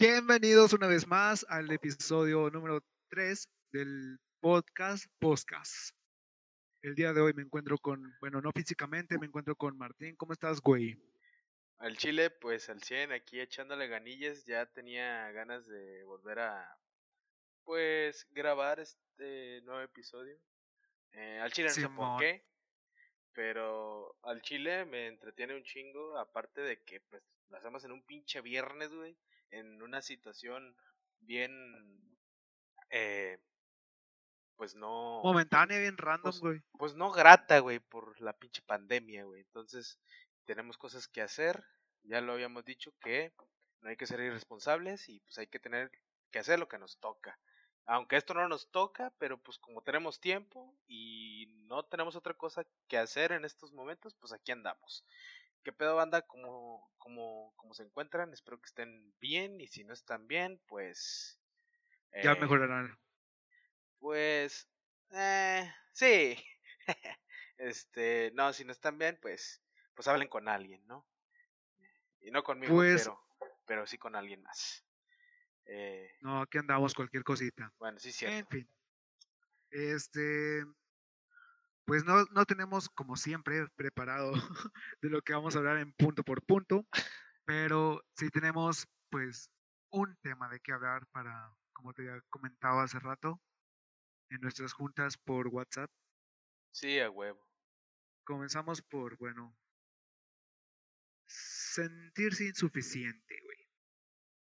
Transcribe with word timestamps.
Bienvenidos 0.00 0.72
una 0.74 0.86
vez 0.86 1.08
más 1.08 1.44
al 1.48 1.72
episodio 1.72 2.48
número 2.50 2.84
3 3.08 3.48
del 3.72 4.20
podcast 4.38 5.06
Podcast. 5.18 5.92
El 6.82 6.94
día 6.94 7.12
de 7.12 7.20
hoy 7.20 7.32
me 7.32 7.42
encuentro 7.42 7.76
con, 7.78 8.16
bueno, 8.20 8.40
no 8.40 8.52
físicamente, 8.52 9.18
me 9.18 9.26
encuentro 9.26 9.56
con 9.56 9.76
Martín. 9.76 10.14
¿Cómo 10.14 10.34
estás, 10.34 10.60
güey? 10.60 10.96
Al 11.78 11.96
Chile, 11.96 12.30
pues 12.30 12.68
al 12.68 12.80
100, 12.80 13.10
aquí 13.10 13.40
echándole 13.40 13.88
ganillas, 13.88 14.46
ya 14.46 14.66
tenía 14.66 15.32
ganas 15.32 15.66
de 15.66 16.04
volver 16.04 16.38
a, 16.38 16.78
pues, 17.64 18.24
grabar 18.30 18.78
este 18.78 19.62
nuevo 19.62 19.80
episodio. 19.80 20.38
Eh, 21.10 21.40
al 21.42 21.50
Chile 21.50 21.70
no 21.70 21.74
sé 21.74 21.88
por 21.88 22.20
qué, 22.20 22.44
pero 23.32 24.14
al 24.22 24.42
Chile 24.42 24.84
me 24.84 25.08
entretiene 25.08 25.56
un 25.56 25.64
chingo, 25.64 26.16
aparte 26.18 26.60
de 26.60 26.84
que, 26.84 27.00
pues, 27.00 27.24
lo 27.48 27.56
hacemos 27.56 27.82
en 27.82 27.90
un 27.90 28.06
pinche 28.06 28.40
viernes, 28.40 28.94
güey 28.94 29.18
en 29.50 29.82
una 29.82 30.02
situación 30.02 30.76
bien, 31.20 31.52
eh, 32.90 33.38
pues 34.56 34.74
no... 34.74 35.20
Momentánea, 35.22 35.78
bien 35.78 35.96
random, 35.96 36.22
pues, 36.22 36.40
güey. 36.40 36.62
Pues, 36.78 36.94
no 36.94 37.10
grata, 37.10 37.58
güey, 37.60 37.78
por 37.78 38.20
la 38.20 38.32
pinche 38.32 38.62
pandemia, 38.62 39.24
güey. 39.24 39.42
Entonces, 39.42 39.98
tenemos 40.44 40.78
cosas 40.78 41.08
que 41.08 41.22
hacer. 41.22 41.64
Ya 42.04 42.20
lo 42.20 42.32
habíamos 42.32 42.64
dicho 42.64 42.92
que 43.00 43.32
no 43.80 43.90
hay 43.90 43.96
que 43.96 44.06
ser 44.06 44.20
irresponsables 44.20 45.08
y 45.08 45.20
pues 45.20 45.38
hay 45.38 45.46
que 45.46 45.58
tener 45.58 45.90
que 46.30 46.38
hacer 46.38 46.58
lo 46.58 46.68
que 46.68 46.78
nos 46.78 46.98
toca. 46.98 47.38
Aunque 47.86 48.16
esto 48.16 48.34
no 48.34 48.48
nos 48.48 48.70
toca, 48.70 49.12
pero 49.18 49.38
pues 49.42 49.58
como 49.58 49.82
tenemos 49.82 50.20
tiempo 50.20 50.74
y 50.86 51.46
no 51.68 51.84
tenemos 51.84 52.16
otra 52.16 52.34
cosa 52.34 52.66
que 52.86 52.98
hacer 52.98 53.32
en 53.32 53.44
estos 53.44 53.72
momentos, 53.72 54.14
pues 54.14 54.32
aquí 54.32 54.52
andamos. 54.52 55.04
¿Qué 55.62 55.72
pedo 55.72 55.96
banda? 55.96 56.22
¿Cómo, 56.22 56.90
cómo, 56.98 57.52
cómo 57.56 57.74
se 57.74 57.82
encuentran? 57.82 58.32
Espero 58.32 58.60
que 58.60 58.66
estén 58.66 59.14
bien 59.20 59.60
y 59.60 59.66
si 59.68 59.84
no 59.84 59.92
están 59.92 60.26
bien, 60.26 60.60
pues... 60.66 61.40
ya 62.22 62.32
eh, 62.32 62.40
mejorarán. 62.40 62.98
Pues... 63.98 64.68
Eh, 65.10 65.72
sí. 65.92 66.36
este, 67.58 68.30
no, 68.34 68.52
si 68.52 68.64
no 68.64 68.72
están 68.72 68.98
bien, 68.98 69.18
pues, 69.20 69.62
pues 69.94 70.08
hablen 70.08 70.28
con 70.28 70.48
alguien, 70.48 70.86
¿no? 70.86 71.06
Y 72.20 72.30
no 72.30 72.42
conmigo, 72.42 72.74
pues 72.74 73.02
pero, 73.02 73.20
pero 73.66 73.86
sí 73.86 73.98
con 73.98 74.16
alguien 74.16 74.42
más. 74.42 74.84
Eh, 75.66 76.10
no, 76.20 76.42
aquí 76.42 76.58
andamos 76.58 76.94
cualquier 76.94 77.22
cosita. 77.24 77.72
Bueno, 77.78 77.98
sí, 77.98 78.10
cierto. 78.12 78.38
En 78.38 78.46
fin. 78.62 78.70
Este, 79.70 80.64
pues 81.88 82.04
no, 82.04 82.22
no 82.32 82.44
tenemos, 82.44 82.90
como 82.90 83.16
siempre, 83.16 83.66
preparado 83.74 84.32
de 85.00 85.08
lo 85.08 85.22
que 85.22 85.32
vamos 85.32 85.56
a 85.56 85.58
hablar 85.58 85.78
en 85.78 85.94
punto 85.94 86.22
por 86.22 86.44
punto, 86.44 86.86
pero 87.46 88.04
sí 88.14 88.28
tenemos, 88.28 88.86
pues, 89.08 89.50
un 89.90 90.14
tema 90.20 90.50
de 90.50 90.60
qué 90.60 90.72
hablar 90.74 91.06
para, 91.06 91.50
como 91.72 91.94
te 91.94 92.06
comentaba 92.28 92.82
hace 92.82 92.98
rato, 92.98 93.40
en 94.28 94.42
nuestras 94.42 94.74
juntas 94.74 95.16
por 95.16 95.48
WhatsApp. 95.48 95.90
Sí, 96.72 97.00
a 97.00 97.08
huevo. 97.08 97.40
Comenzamos 98.22 98.82
por, 98.82 99.16
bueno, 99.16 99.56
sentirse 101.26 102.44
insuficiente, 102.44 103.40
güey. 103.42 103.66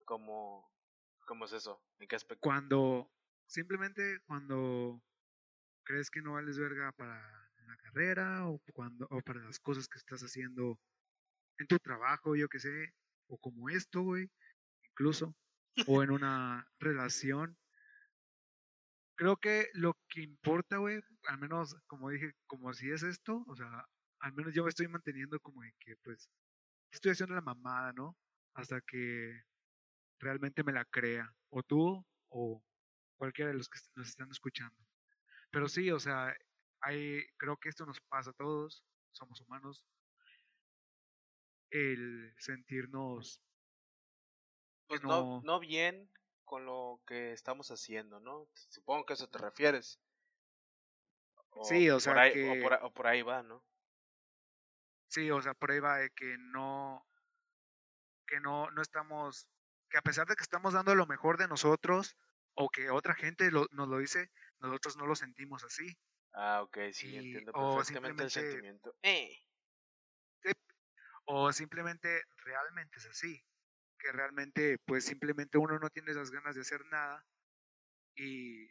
¿Cómo, 0.06 0.73
¿Cómo 1.27 1.45
es 1.45 1.53
eso? 1.53 1.84
¿En 1.98 2.08
qué 2.08 2.17
aspecto? 2.17 2.41
Cuando, 2.41 3.12
simplemente 3.47 4.20
cuando 4.25 5.03
crees 5.85 6.11
que 6.11 6.23
no 6.23 6.33
vales 6.33 6.59
verga 6.59 6.93
para 6.93 7.21
la 7.67 7.77
carrera 7.77 8.47
o, 8.49 8.61
cuando, 8.73 9.07
o 9.11 9.21
para 9.23 9.41
las 9.41 9.59
cosas 9.61 9.89
que 9.89 9.99
estás 9.99 10.23
haciendo 10.23 10.79
en 11.59 11.67
tu 11.67 11.79
trabajo, 11.79 12.37
yo 12.37 12.49
que 12.49 12.59
sé, 12.59 12.95
o 13.29 13.39
como 13.39 13.71
esto, 13.71 14.03
güey, 14.03 14.31
incluso, 14.91 15.35
o 15.87 16.03
en 16.03 16.11
una 16.11 16.67
relación. 16.79 17.57
Creo 19.17 19.37
que 19.37 19.69
lo 19.75 19.97
que 20.09 20.23
importa, 20.23 20.79
güey, 20.79 21.01
al 21.29 21.39
menos 21.39 21.77
como 21.87 22.11
dije, 22.11 22.35
como 22.47 22.73
si 22.75 22.91
es 22.91 23.03
esto, 23.03 23.45
o 23.47 23.55
sea, 23.57 23.87
al 24.20 24.33
menos 24.33 24.55
yo 24.55 24.64
me 24.64 24.70
estoy 24.70 24.89
manteniendo 24.89 25.39
como 25.41 25.63
de 25.63 25.73
que, 25.79 25.97
pues, 26.03 26.29
estoy 26.91 27.13
haciendo 27.13 27.35
la 27.35 27.41
mamada, 27.41 27.92
¿no? 27.92 28.17
Hasta 28.55 28.81
que 28.81 29.42
realmente 30.19 30.64
me 30.64 30.73
la 30.73 30.85
crea, 30.85 31.33
o 31.51 31.63
tú, 31.63 32.05
o 32.29 32.63
cualquiera 33.17 33.51
de 33.53 33.58
los 33.58 33.69
que 33.69 33.79
nos 33.97 34.08
están 34.08 34.31
escuchando. 34.31 34.83
Pero 35.55 35.69
sí, 35.69 35.89
o 35.92 36.01
sea, 36.01 36.37
hay, 36.81 37.25
creo 37.37 37.57
que 37.59 37.69
esto 37.69 37.87
nos 37.87 38.01
pasa 38.01 38.31
a 38.31 38.33
todos, 38.33 38.85
somos 39.13 39.41
humanos, 39.41 39.87
el 41.70 42.35
sentirnos... 42.39 43.41
Pues 44.89 45.01
no, 45.05 45.41
no, 45.45 45.61
bien 45.61 46.11
con 46.45 46.67
lo 46.67 47.01
que 47.07 47.33
estamos 47.33 47.70
haciendo, 47.70 48.19
¿no? 48.19 48.48
Supongo 48.69 49.07
que 49.07 49.13
a 49.13 49.14
eso 49.14 49.29
te 49.29 49.39
refieres. 49.39 50.01
sí, 51.63 51.89
o 51.89 52.01
sea, 52.01 52.33
que... 52.33 52.64
o, 52.83 52.93
por, 52.93 53.07
ahí 53.07 53.23
va, 53.23 53.45
¿no? 53.45 53.64
Sí, 55.07 55.31
o 55.31 55.41
sea, 55.41 55.55
por 55.55 55.70
ahí 55.70 55.79
va 55.79 55.98
de 55.98 56.11
que 56.11 56.37
no, 56.37 57.07
que 58.27 58.41
no, 58.41 58.73
no 58.73 58.83
estamos, 58.83 59.48
que 59.89 59.98
a 59.98 60.03
pesar 60.03 60.27
de 60.27 60.35
que 60.35 60.43
estamos 60.43 60.75
dando 60.75 60.97
lo 60.97 61.07
mejor 61.07 61.39
de 61.39 61.47
nosotros, 61.47 62.17
o 62.55 62.69
que 62.69 62.91
otra 62.91 63.14
gente 63.14 63.53
lo, 63.53 63.69
nos 63.70 63.89
lo 63.89 63.98
dice, 63.98 64.33
nosotros 64.61 64.97
no 64.97 65.07
lo 65.07 65.15
sentimos 65.15 65.65
así. 65.65 65.97
Ah, 66.33 66.63
ok, 66.63 66.79
sí, 66.92 67.17
entiendo 67.17 67.53
perfectamente 67.53 68.25
el 68.25 68.31
sentimiento. 68.31 68.97
Eh. 69.03 69.39
O 71.27 71.53
simplemente 71.53 72.23
realmente 72.39 72.98
es 72.98 73.07
así. 73.07 73.43
Que 73.98 74.13
realmente, 74.13 74.79
pues 74.85 75.05
simplemente 75.05 75.57
uno 75.59 75.79
no 75.79 75.89
tiene 75.89 76.13
las 76.13 76.31
ganas 76.31 76.55
de 76.55 76.61
hacer 76.61 76.85
nada 76.87 77.25
y, 78.17 78.64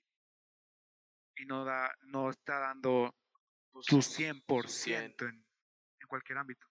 y 1.36 1.46
no, 1.48 1.66
da, 1.66 1.92
no 2.02 2.30
está 2.30 2.60
dando 2.60 3.16
pues, 3.72 3.86
su 3.88 3.98
100% 3.98 5.28
en, 5.28 5.46
en 6.00 6.08
cualquier 6.08 6.38
ámbito. 6.38 6.68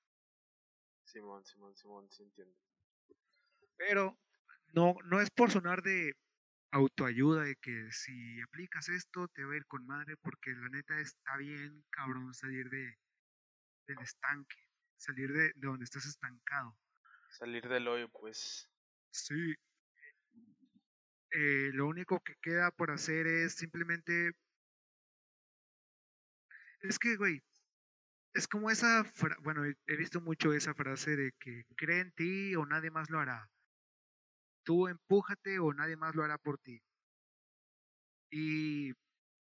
Simón, 1.05 1.45
Simón, 1.45 1.75
Simón, 1.77 2.11
sí 2.11 2.23
entiendo. 2.23 2.57
Pero 3.77 4.19
no, 4.73 4.95
no 5.05 5.21
es 5.21 5.31
por 5.31 5.51
sonar 5.51 5.83
de 5.83 6.15
autoayuda 6.73 7.45
de 7.45 7.57
que 7.57 7.93
si 7.93 8.41
aplicas 8.41 8.89
esto 8.89 9.29
te 9.29 9.45
va 9.45 9.53
a 9.53 9.57
ir 9.57 9.67
con 9.67 9.87
madre 9.87 10.17
porque 10.17 10.53
la 10.53 10.69
neta 10.71 10.99
está 10.99 11.37
bien 11.37 11.85
cabrón 11.91 12.33
salir 12.35 12.69
de 12.71 12.99
del 13.87 13.99
estanque, 13.99 14.57
salir 14.97 15.33
de, 15.33 15.53
donde 15.57 15.85
estás 15.85 16.07
estancado. 16.07 16.77
Salir 17.31 17.69
del 17.69 17.89
hoyo, 17.89 18.09
pues. 18.09 18.71
Sí. 19.11 19.55
Eh, 21.31 21.71
lo 21.73 21.87
único 21.87 22.21
que 22.21 22.37
queda 22.41 22.71
por 22.71 22.91
hacer 22.91 23.27
es 23.27 23.55
simplemente... 23.55 24.33
Es 26.83 26.99
que, 26.99 27.17
güey, 27.17 27.43
es 28.35 28.47
como 28.47 28.71
esa... 28.71 29.05
Bueno, 29.41 29.65
he 29.65 29.97
visto 29.97 30.21
mucho 30.21 30.53
esa 30.53 30.75
frase 30.75 31.17
de 31.17 31.33
que 31.41 31.65
cree 31.77 32.01
en 32.01 32.13
ti 32.13 32.55
o 32.55 32.65
nadie 32.65 32.91
más 32.91 33.11
lo 33.11 33.19
hará 33.19 33.52
tú 34.65 34.89
empújate 34.89 35.59
o 35.59 35.73
nadie 35.73 35.97
más 35.97 36.15
lo 36.15 36.25
hará 36.25 36.39
por 36.39 36.59
ti. 36.59 36.83
Y 38.31 38.93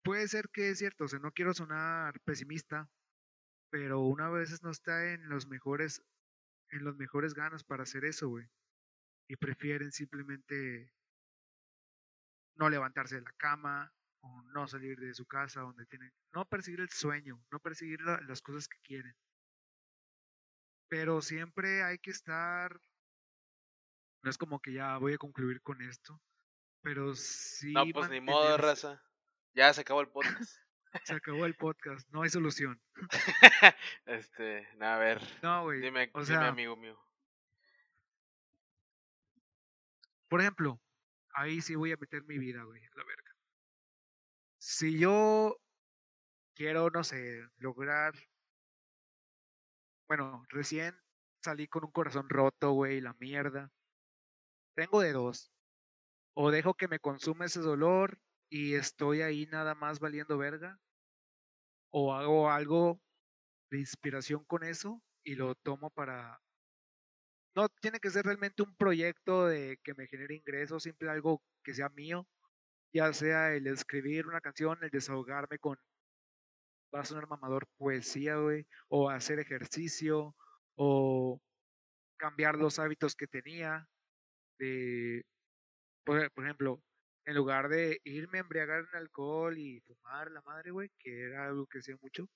puede 0.02 0.28
ser 0.28 0.48
que 0.50 0.70
es 0.70 0.78
cierto, 0.78 1.04
o 1.04 1.18
no 1.18 1.32
quiero 1.32 1.54
sonar 1.54 2.20
pesimista, 2.20 2.90
pero 3.70 4.00
una 4.00 4.28
vez 4.28 4.62
no 4.62 4.70
está 4.70 5.12
en 5.12 5.28
los 5.28 5.46
mejores, 5.46 6.02
en 6.70 6.84
los 6.84 6.96
mejores 6.96 7.34
ganas 7.34 7.64
para 7.64 7.84
hacer 7.84 8.04
eso, 8.04 8.28
güey. 8.28 8.46
Y 9.28 9.36
prefieren 9.36 9.92
simplemente 9.92 10.92
no 12.56 12.68
levantarse 12.68 13.14
de 13.16 13.22
la 13.22 13.32
cama 13.38 13.92
o 14.20 14.42
no 14.54 14.68
salir 14.68 14.98
de 14.98 15.14
su 15.14 15.26
casa 15.26 15.62
donde 15.62 15.86
tienen, 15.86 16.12
no 16.32 16.44
perseguir 16.44 16.80
el 16.80 16.90
sueño, 16.90 17.42
no 17.50 17.58
perseguir 17.60 18.00
las 18.02 18.42
cosas 18.42 18.68
que 18.68 18.78
quieren. 18.82 19.14
Pero 20.88 21.22
siempre 21.22 21.82
hay 21.82 21.98
que 21.98 22.10
estar 22.10 22.78
no 24.22 24.30
es 24.30 24.38
como 24.38 24.60
que 24.60 24.72
ya 24.72 24.96
voy 24.98 25.14
a 25.14 25.18
concluir 25.18 25.60
con 25.62 25.82
esto, 25.82 26.20
pero 26.80 27.14
sí. 27.14 27.72
No, 27.72 27.84
pues 27.92 28.10
ni 28.10 28.20
modo, 28.20 28.56
raza. 28.56 29.02
Ya 29.54 29.72
se 29.72 29.82
acabó 29.82 30.00
el 30.00 30.08
podcast. 30.08 30.56
se 31.04 31.14
acabó 31.14 31.44
el 31.44 31.54
podcast, 31.54 32.08
no 32.10 32.22
hay 32.22 32.30
solución. 32.30 32.80
este, 34.06 34.68
a 34.80 34.96
ver. 34.98 35.20
No, 35.42 35.64
güey. 35.64 35.80
Dime, 35.80 36.10
o 36.14 36.24
sea, 36.24 36.48
amigo 36.48 36.76
mío. 36.76 36.98
Por 40.28 40.40
ejemplo, 40.40 40.80
ahí 41.34 41.60
sí 41.60 41.74
voy 41.74 41.92
a 41.92 41.96
meter 41.96 42.22
mi 42.24 42.38
vida, 42.38 42.62
güey, 42.62 42.80
la 42.94 43.04
verga. 43.04 43.36
Si 44.58 44.98
yo 44.98 45.60
quiero, 46.54 46.88
no 46.90 47.04
sé, 47.04 47.46
lograr. 47.58 48.14
Bueno, 50.06 50.46
recién 50.48 50.98
salí 51.42 51.66
con 51.66 51.84
un 51.84 51.90
corazón 51.90 52.28
roto, 52.28 52.72
güey, 52.72 53.00
la 53.00 53.14
mierda. 53.18 53.70
Tengo 54.74 55.00
de 55.00 55.12
dos. 55.12 55.52
O 56.34 56.50
dejo 56.50 56.74
que 56.74 56.88
me 56.88 56.98
consume 56.98 57.46
ese 57.46 57.60
dolor 57.60 58.18
y 58.50 58.74
estoy 58.74 59.22
ahí 59.22 59.46
nada 59.46 59.74
más 59.74 60.00
valiendo 60.00 60.38
verga. 60.38 60.78
O 61.90 62.14
hago 62.14 62.50
algo 62.50 63.00
de 63.70 63.78
inspiración 63.80 64.44
con 64.44 64.64
eso 64.64 65.02
y 65.24 65.34
lo 65.34 65.54
tomo 65.54 65.90
para 65.90 66.40
no 67.54 67.68
tiene 67.80 68.00
que 68.00 68.10
ser 68.10 68.24
realmente 68.24 68.62
un 68.62 68.74
proyecto 68.76 69.46
de 69.46 69.78
que 69.84 69.94
me 69.94 70.06
genere 70.06 70.36
ingresos, 70.36 70.84
simple 70.84 71.10
algo 71.10 71.42
que 71.62 71.74
sea 71.74 71.88
mío, 71.90 72.26
ya 72.92 73.12
sea 73.12 73.54
el 73.54 73.66
escribir 73.66 74.26
una 74.26 74.40
canción, 74.40 74.78
el 74.82 74.90
desahogarme 74.90 75.58
con, 75.58 75.78
va 76.94 77.00
a 77.00 77.04
sonar 77.04 77.28
mamador, 77.28 77.66
poesía, 77.76 78.36
güey, 78.36 78.66
o 78.88 79.10
hacer 79.10 79.38
ejercicio, 79.38 80.34
o 80.76 81.40
cambiar 82.18 82.56
los 82.56 82.78
hábitos 82.78 83.14
que 83.14 83.26
tenía, 83.26 83.88
de, 84.58 85.24
por, 86.04 86.30
por 86.32 86.44
ejemplo, 86.44 86.82
en 87.24 87.36
lugar 87.36 87.68
de 87.68 88.00
irme 88.04 88.38
a 88.38 88.40
embriagar 88.42 88.80
en 88.80 88.96
alcohol 88.96 89.58
y 89.58 89.80
fumar 89.80 90.30
la 90.30 90.42
madre, 90.42 90.70
güey, 90.70 90.90
que 90.98 91.22
era 91.24 91.46
algo 91.46 91.66
que 91.66 91.78
hacía 91.78 91.96
mucho, 92.00 92.28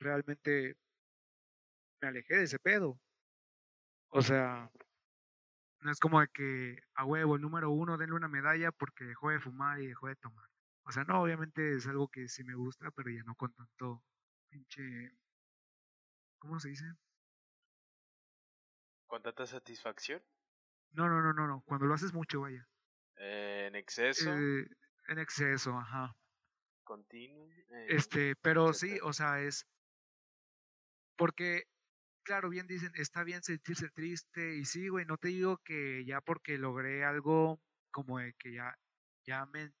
realmente 0.00 0.76
me 2.00 2.08
alejé 2.08 2.36
de 2.36 2.44
ese 2.44 2.58
pedo. 2.58 2.98
O 4.10 4.22
sea, 4.22 4.70
no 5.80 5.90
es 5.90 6.00
como 6.00 6.20
de 6.20 6.28
que 6.28 6.78
a 6.94 7.04
huevo, 7.04 7.36
el 7.36 7.42
número 7.42 7.70
uno, 7.70 7.96
denle 7.96 8.16
una 8.16 8.28
medalla 8.28 8.72
porque 8.72 9.04
dejó 9.04 9.30
de 9.30 9.40
fumar 9.40 9.80
y 9.80 9.86
dejó 9.86 10.08
de 10.08 10.16
tomar. 10.16 10.48
O 10.84 10.92
sea, 10.92 11.04
no, 11.04 11.22
obviamente 11.22 11.76
es 11.76 11.86
algo 11.86 12.08
que 12.08 12.28
sí 12.28 12.44
me 12.44 12.54
gusta, 12.54 12.90
pero 12.92 13.10
ya 13.10 13.22
no 13.24 13.34
con 13.34 13.52
tanto 13.52 14.02
pinche. 14.48 15.12
¿Cómo 16.38 16.58
se 16.58 16.70
dice? 16.70 16.86
¿Con 19.06 19.22
tanta 19.22 19.46
satisfacción? 19.46 20.22
No, 20.92 21.08
no, 21.08 21.20
no, 21.22 21.32
no, 21.32 21.46
no. 21.46 21.62
Cuando 21.66 21.86
lo 21.86 21.94
haces 21.94 22.12
mucho, 22.12 22.40
vaya. 22.40 22.68
Eh, 23.16 23.66
en 23.68 23.74
exceso. 23.76 24.30
Eh, 24.32 24.66
en 25.08 25.18
exceso, 25.18 25.76
ajá. 25.78 26.16
Continuo. 26.84 27.48
eh, 27.50 27.86
Este, 27.90 28.34
pero 28.36 28.72
sí, 28.72 28.86
etcétera. 28.86 29.06
o 29.08 29.12
sea, 29.12 29.40
es. 29.42 29.66
Porque, 31.16 31.64
claro, 32.24 32.48
bien 32.48 32.66
dicen, 32.66 32.92
está 32.94 33.24
bien 33.24 33.42
sentirse 33.42 33.90
triste. 33.90 34.56
Y 34.56 34.64
sí, 34.64 34.88
güey, 34.88 35.04
no 35.04 35.18
te 35.18 35.28
digo 35.28 35.58
que 35.64 36.04
ya 36.04 36.20
porque 36.20 36.58
logré 36.58 37.04
algo 37.04 37.60
como 37.90 38.18
de 38.18 38.34
que 38.34 38.52
ya, 38.52 38.78
ya 39.26 39.46
me 39.46 39.72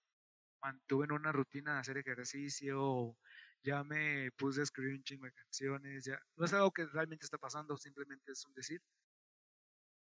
mantuve 0.62 1.04
en 1.06 1.12
una 1.12 1.32
rutina 1.32 1.74
de 1.74 1.80
hacer 1.80 1.98
ejercicio, 1.98 2.78
o 2.82 3.18
ya 3.62 3.84
me 3.84 4.30
puse 4.32 4.60
a 4.60 4.64
escribir 4.64 4.94
un 4.96 5.02
chingo 5.04 5.26
de 5.26 5.32
canciones, 5.32 6.04
ya. 6.04 6.20
No 6.36 6.44
es 6.46 6.52
algo 6.52 6.72
que 6.72 6.86
realmente 6.86 7.24
está 7.24 7.38
pasando, 7.38 7.76
simplemente 7.76 8.32
es 8.32 8.44
un 8.46 8.54
decir. 8.54 8.82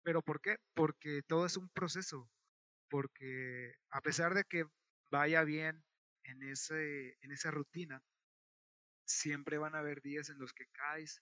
¿Pero 0.06 0.22
por 0.22 0.40
qué? 0.40 0.56
Porque 0.72 1.22
todo 1.26 1.46
es 1.46 1.56
un 1.56 1.68
proceso. 1.70 2.30
Porque 2.88 3.74
a 3.90 4.00
pesar 4.00 4.34
de 4.34 4.44
que 4.44 4.64
vaya 5.10 5.42
bien 5.42 5.84
en, 6.22 6.44
ese, 6.44 7.16
en 7.22 7.32
esa 7.32 7.50
rutina, 7.50 8.00
siempre 9.04 9.58
van 9.58 9.74
a 9.74 9.80
haber 9.80 10.00
días 10.02 10.28
en 10.30 10.38
los 10.38 10.52
que 10.52 10.66
caes, 10.66 11.20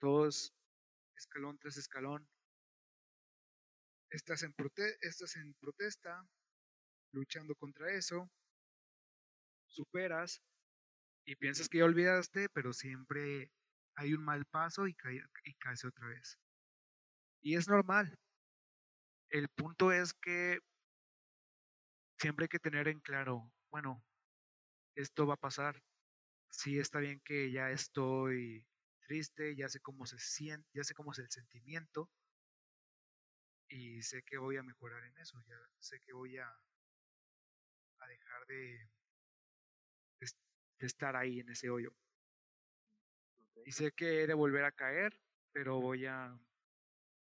todos 0.00 0.52
escalón 1.14 1.56
tras 1.60 1.76
escalón. 1.76 2.28
Estás 4.10 4.42
en, 4.42 4.54
protesta, 4.54 6.26
luchando 7.12 7.54
contra 7.54 7.92
eso, 7.92 8.28
superas 9.68 10.42
y 11.24 11.36
piensas 11.36 11.68
que 11.68 11.78
ya 11.78 11.84
olvidaste, 11.84 12.48
pero 12.48 12.72
siempre 12.72 13.52
hay 13.94 14.14
un 14.14 14.24
mal 14.24 14.46
paso 14.46 14.88
y, 14.88 14.96
y 15.44 15.54
caes 15.54 15.84
otra 15.84 16.08
vez. 16.08 16.36
Y 17.42 17.56
es 17.56 17.68
normal. 17.68 18.18
El 19.30 19.48
punto 19.48 19.90
es 19.92 20.12
que 20.12 20.58
siempre 22.18 22.44
hay 22.44 22.48
que 22.48 22.58
tener 22.58 22.88
en 22.88 23.00
claro, 23.00 23.52
bueno, 23.70 24.04
esto 24.94 25.26
va 25.26 25.34
a 25.34 25.38
pasar. 25.38 25.82
Sí 26.50 26.78
está 26.78 27.00
bien 27.00 27.20
que 27.24 27.52
ya 27.52 27.70
estoy 27.70 28.66
triste, 29.00 29.56
ya 29.56 29.68
sé 29.68 29.80
cómo 29.80 30.06
se 30.06 30.18
siente, 30.18 30.68
ya 30.74 30.84
sé 30.84 30.94
cómo 30.94 31.12
es 31.12 31.20
el 31.20 31.30
sentimiento 31.30 32.10
y 33.68 34.02
sé 34.02 34.22
que 34.22 34.36
voy 34.36 34.56
a 34.58 34.62
mejorar 34.62 35.02
en 35.04 35.16
eso, 35.16 35.40
ya 35.46 35.56
sé 35.78 36.00
que 36.00 36.12
voy 36.12 36.36
a, 36.38 36.46
a 37.98 38.06
dejar 38.08 38.46
de, 38.46 38.90
de, 40.20 40.26
de 40.78 40.86
estar 40.86 41.16
ahí 41.16 41.40
en 41.40 41.50
ese 41.50 41.70
hoyo. 41.70 41.90
Y 43.64 43.72
sé 43.72 43.92
que 43.92 44.22
he 44.22 44.26
de 44.26 44.34
volver 44.34 44.64
a 44.64 44.72
caer, 44.72 45.12
pero 45.52 45.80
voy 45.80 46.06
a, 46.06 46.38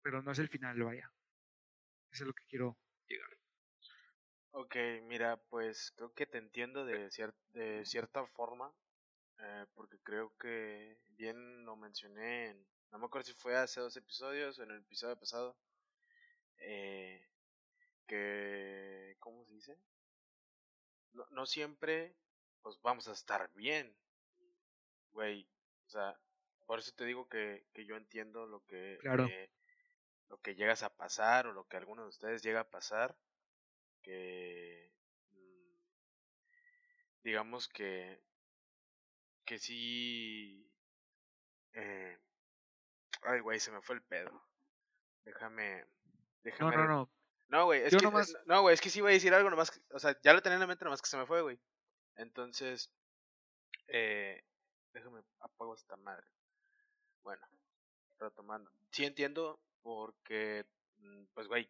pero 0.06 0.22
no 0.22 0.32
es 0.32 0.38
el 0.38 0.50
final, 0.50 0.80
vaya. 0.84 1.12
Eso 2.12 2.24
es 2.24 2.28
lo 2.28 2.34
que 2.34 2.46
quiero 2.48 2.80
llegar. 3.08 3.30
Ok, 4.52 4.76
mira, 5.04 5.38
pues 5.50 5.92
creo 5.96 6.14
que 6.14 6.26
te 6.26 6.38
entiendo 6.38 6.86
de, 6.86 7.08
cier- 7.10 7.36
de 7.54 7.86
cierta 7.86 8.26
forma, 8.26 8.74
eh, 9.40 9.66
porque 9.76 10.00
creo 10.02 10.36
que 10.38 11.00
bien 11.08 11.66
lo 11.66 11.76
mencioné, 11.78 12.50
en- 12.52 12.68
no 12.92 13.00
me 13.00 13.06
acuerdo 13.08 13.28
si 13.28 13.34
fue 13.34 13.58
hace 13.58 13.82
dos 13.82 13.98
episodios 13.98 14.60
o 14.60 14.64
en 14.64 14.72
el 14.72 14.80
episodio 14.82 15.20
pasado, 15.20 15.58
eh, 16.58 17.22
que, 18.08 19.18
¿cómo 19.20 19.46
se 19.46 19.54
dice? 19.56 19.80
No, 21.14 21.26
no 21.32 21.48
siempre, 21.48 22.16
pues 22.62 22.80
vamos 22.80 23.08
a 23.08 23.14
estar 23.14 23.52
bien, 23.56 23.98
güey, 25.12 25.50
o 25.88 25.90
sea, 25.90 26.20
por 26.66 26.80
eso 26.80 26.92
te 26.96 27.06
digo 27.06 27.28
que, 27.30 27.68
que 27.74 27.86
yo 27.86 27.96
entiendo 27.96 28.46
lo 28.48 28.66
que, 28.66 29.02
Claro. 29.02 29.34
eh, 29.44 29.50
lo 30.30 30.40
que 30.42 30.56
llegas 30.56 30.84
a 30.84 30.96
pasar 30.96 31.48
o 31.48 31.54
lo 31.54 31.68
que 31.68 31.78
alguno 31.78 32.04
de 32.04 32.10
ustedes 32.10 32.42
llega 32.44 32.62
a 32.62 32.70
pasar, 32.70 33.16
que 34.02 34.92
mm, 35.32 35.74
digamos 37.24 37.68
que 37.70 38.22
que 39.46 39.60
sí 39.60 40.68
eh, 41.74 42.18
ay 43.24 43.40
güey 43.42 43.60
se 43.60 43.72
me 43.72 43.82
fue 43.82 43.96
el 43.96 44.02
pedo. 44.02 44.44
Déjame 45.26 45.82
No, 45.84 45.88
déjame 46.44 46.76
no, 46.76 46.82
re- 46.84 46.88
no. 46.88 47.10
no 47.50 47.66
güey 47.66 47.82
es 47.84 47.92
Yo 47.92 48.00
que 48.00 48.06
nomás, 48.06 48.36
no 48.46 48.62
güey 48.62 48.74
es 48.74 48.82
que 48.82 48.90
sí 48.90 49.00
iba 49.00 49.10
a 49.10 49.14
decir 49.14 49.34
algo 49.34 49.50
nomás 49.50 49.72
que- 49.72 49.82
o 49.92 50.00
sea 50.00 50.20
ya 50.22 50.34
lo 50.34 50.42
tenía 50.42 50.56
en 50.56 50.62
la 50.62 50.68
mente 50.68 50.86
nomás 50.86 51.02
que 51.02 51.10
se 51.10 51.18
me 51.18 51.26
fue 51.26 51.42
güey. 51.42 51.60
Entonces 52.16 52.92
eh, 53.88 54.44
déjame 54.94 55.22
apago 55.40 55.76
esta 55.76 55.96
madre. 55.98 56.26
Bueno 57.24 57.46
retomando. 58.20 58.72
Sí 58.92 59.04
entiendo 59.06 59.60
porque 59.86 60.66
mm, 60.98 61.26
pues 61.36 61.48
güey 61.48 61.70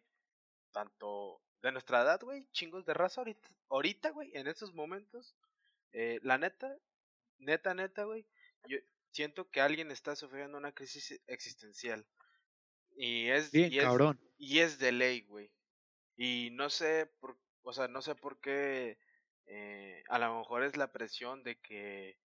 tanto 0.72 1.42
de 1.60 1.72
nuestra 1.72 2.02
edad, 2.02 2.20
güey, 2.22 2.46
chingos 2.52 2.86
de 2.86 2.94
raza 2.94 3.20
ahorita, 3.20 3.48
ahorita, 3.68 4.10
güey, 4.10 4.30
en 4.34 4.46
estos 4.46 4.74
momentos, 4.74 5.34
eh, 5.92 6.18
la 6.22 6.38
neta, 6.38 6.78
neta, 7.38 7.74
neta, 7.74 8.04
güey, 8.04 8.24
yo 8.66 8.78
siento 9.10 9.50
que 9.50 9.60
alguien 9.60 9.90
está 9.90 10.16
sufriendo 10.16 10.56
una 10.56 10.72
crisis 10.72 11.20
existencial 11.26 12.06
y 12.96 13.28
es 13.28 13.52
bien 13.52 13.72
y 13.72 13.78
es 13.78 13.84
cabrón. 13.84 14.18
y 14.38 14.60
es 14.60 14.78
de 14.78 14.92
ley, 14.92 15.22
güey. 15.22 15.50
Y 16.16 16.50
no 16.52 16.70
sé 16.70 17.06
por, 17.20 17.36
o 17.62 17.72
sea, 17.74 17.88
no 17.88 18.00
sé 18.00 18.14
por 18.14 18.40
qué 18.40 18.98
eh, 19.46 20.02
a 20.08 20.18
lo 20.18 20.38
mejor 20.38 20.62
es 20.62 20.76
la 20.78 20.92
presión 20.92 21.42
de 21.42 21.56
que 21.56 22.16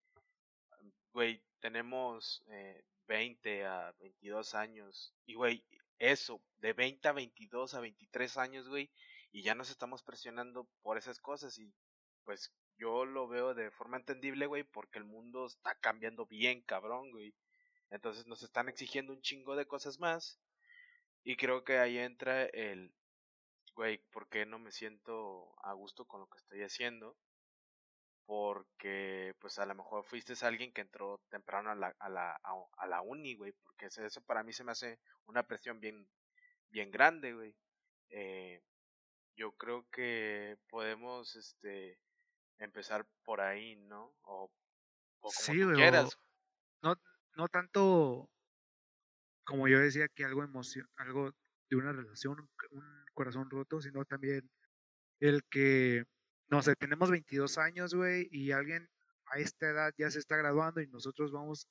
güey, 1.13 1.41
tenemos 1.60 2.43
eh, 2.48 2.83
20 3.11 3.65
a 3.65 3.91
22 3.99 4.55
años. 4.55 5.13
Y, 5.25 5.33
güey, 5.33 5.65
eso, 5.99 6.41
de 6.59 6.71
20 6.71 7.09
a 7.09 7.11
22 7.11 7.73
a 7.73 7.81
23 7.81 8.37
años, 8.37 8.69
güey, 8.69 8.89
y 9.33 9.41
ya 9.43 9.53
nos 9.53 9.69
estamos 9.69 10.01
presionando 10.01 10.69
por 10.81 10.97
esas 10.97 11.19
cosas. 11.19 11.59
Y, 11.59 11.73
pues, 12.23 12.53
yo 12.77 13.03
lo 13.03 13.27
veo 13.27 13.53
de 13.53 13.69
forma 13.71 13.97
entendible, 13.97 14.45
güey, 14.45 14.63
porque 14.63 14.97
el 14.97 15.03
mundo 15.03 15.45
está 15.45 15.75
cambiando 15.75 16.25
bien, 16.25 16.61
cabrón, 16.61 17.11
güey. 17.11 17.35
Entonces 17.89 18.27
nos 18.27 18.43
están 18.43 18.69
exigiendo 18.69 19.11
un 19.11 19.21
chingo 19.21 19.57
de 19.57 19.67
cosas 19.67 19.99
más. 19.99 20.39
Y 21.25 21.35
creo 21.35 21.65
que 21.65 21.79
ahí 21.79 21.97
entra 21.97 22.45
el, 22.45 22.93
güey, 23.75 23.97
¿por 24.11 24.29
qué 24.29 24.45
no 24.45 24.57
me 24.57 24.71
siento 24.71 25.53
a 25.65 25.73
gusto 25.73 26.05
con 26.05 26.21
lo 26.21 26.27
que 26.27 26.37
estoy 26.37 26.61
haciendo? 26.63 27.17
Porque 28.25 29.33
pues 29.39 29.59
a 29.59 29.65
lo 29.65 29.75
mejor 29.75 30.03
fuiste 30.05 30.33
alguien 30.45 30.73
que 30.73 30.81
entró 30.81 31.21
temprano 31.29 31.71
a 31.71 31.75
la, 31.75 31.95
a 31.99 32.09
la, 32.09 32.31
a, 32.43 32.53
a 32.77 32.87
la 32.87 33.01
uni, 33.01 33.35
güey, 33.35 33.53
porque 33.63 33.87
eso, 33.87 34.21
para 34.25 34.43
mí 34.43 34.53
se 34.53 34.63
me 34.63 34.71
hace 34.71 34.99
una 35.27 35.43
presión 35.47 35.79
bien, 35.79 36.07
bien 36.69 36.91
grande, 36.91 37.33
güey. 37.33 37.55
Eh, 38.09 38.61
yo 39.35 39.53
creo 39.53 39.87
que 39.91 40.57
podemos, 40.69 41.35
este, 41.35 41.99
empezar 42.59 43.07
por 43.23 43.41
ahí, 43.41 43.75
¿no? 43.77 44.15
O, 44.23 44.51
o 45.21 45.33
como 45.33 45.55
Sí, 45.55 45.57
tú 45.57 45.69
quieras. 45.71 46.17
no, 46.83 46.95
no 47.35 47.47
tanto 47.49 48.29
como 49.43 49.67
yo 49.67 49.79
decía 49.79 50.07
que 50.09 50.25
algo 50.25 50.43
emoción, 50.43 50.87
algo 50.95 51.31
de 51.69 51.75
una 51.77 51.91
relación, 51.93 52.37
un 52.71 53.05
corazón 53.13 53.49
roto, 53.49 53.81
sino 53.81 54.05
también 54.05 54.49
el 55.19 55.43
que, 55.49 56.05
no 56.51 56.62
sé, 56.62 56.75
tenemos 56.75 57.10
22 57.10 57.58
años, 57.58 57.93
güey, 57.96 58.27
y 58.29 58.51
alguien 58.51 58.89
a 59.27 59.39
esta 59.39 59.70
edad 59.70 59.93
ya 59.98 60.12
se 60.12 60.20
está 60.20 60.36
graduando 60.36 60.81
y 60.81 60.88
nosotros 60.88 61.31
vamos 61.31 61.67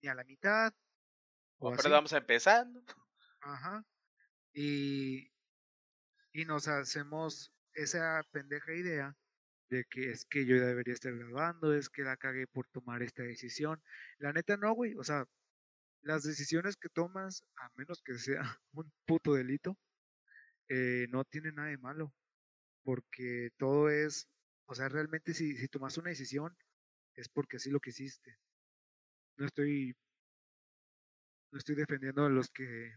ni 0.00 0.08
a 0.08 0.14
la 0.14 0.24
mitad 0.24 0.72
o 1.58 1.76
pero 1.76 1.90
vamos 1.90 2.12
empezando. 2.12 2.82
Ajá. 3.42 3.84
Y, 4.54 5.30
y 6.32 6.44
nos 6.46 6.68
hacemos 6.68 7.52
esa 7.74 8.22
pendeja 8.32 8.72
idea 8.72 9.16
de 9.68 9.84
que 9.84 10.10
es 10.10 10.24
que 10.24 10.46
yo 10.46 10.56
ya 10.56 10.66
debería 10.66 10.94
estar 10.94 11.14
graduando, 11.14 11.74
es 11.74 11.88
que 11.90 12.02
la 12.02 12.16
cagué 12.16 12.46
por 12.46 12.66
tomar 12.68 13.02
esta 13.02 13.22
decisión. 13.22 13.82
La 14.18 14.32
neta 14.32 14.56
no, 14.56 14.72
güey, 14.72 14.94
o 14.96 15.04
sea, 15.04 15.26
las 16.02 16.22
decisiones 16.22 16.76
que 16.76 16.88
tomas, 16.88 17.44
a 17.56 17.68
menos 17.76 18.02
que 18.02 18.14
sea 18.14 18.40
un 18.72 18.90
puto 19.06 19.34
delito, 19.34 19.76
eh, 20.68 21.06
no 21.10 21.24
tiene 21.24 21.52
nada 21.52 21.68
de 21.68 21.78
malo, 21.78 22.14
porque 22.82 23.50
todo 23.58 23.90
es, 23.90 24.28
o 24.66 24.74
sea, 24.74 24.88
realmente 24.88 25.34
si, 25.34 25.56
si 25.56 25.68
tomas 25.68 25.98
una 25.98 26.10
decisión, 26.10 26.56
es 27.16 27.28
porque 27.28 27.56
así 27.58 27.70
lo 27.70 27.80
que 27.80 27.90
hiciste. 27.90 28.38
No 29.36 29.46
estoy, 29.46 29.94
no 31.52 31.58
estoy 31.58 31.74
defendiendo 31.74 32.24
a 32.24 32.28
los 32.28 32.48
que 32.50 32.94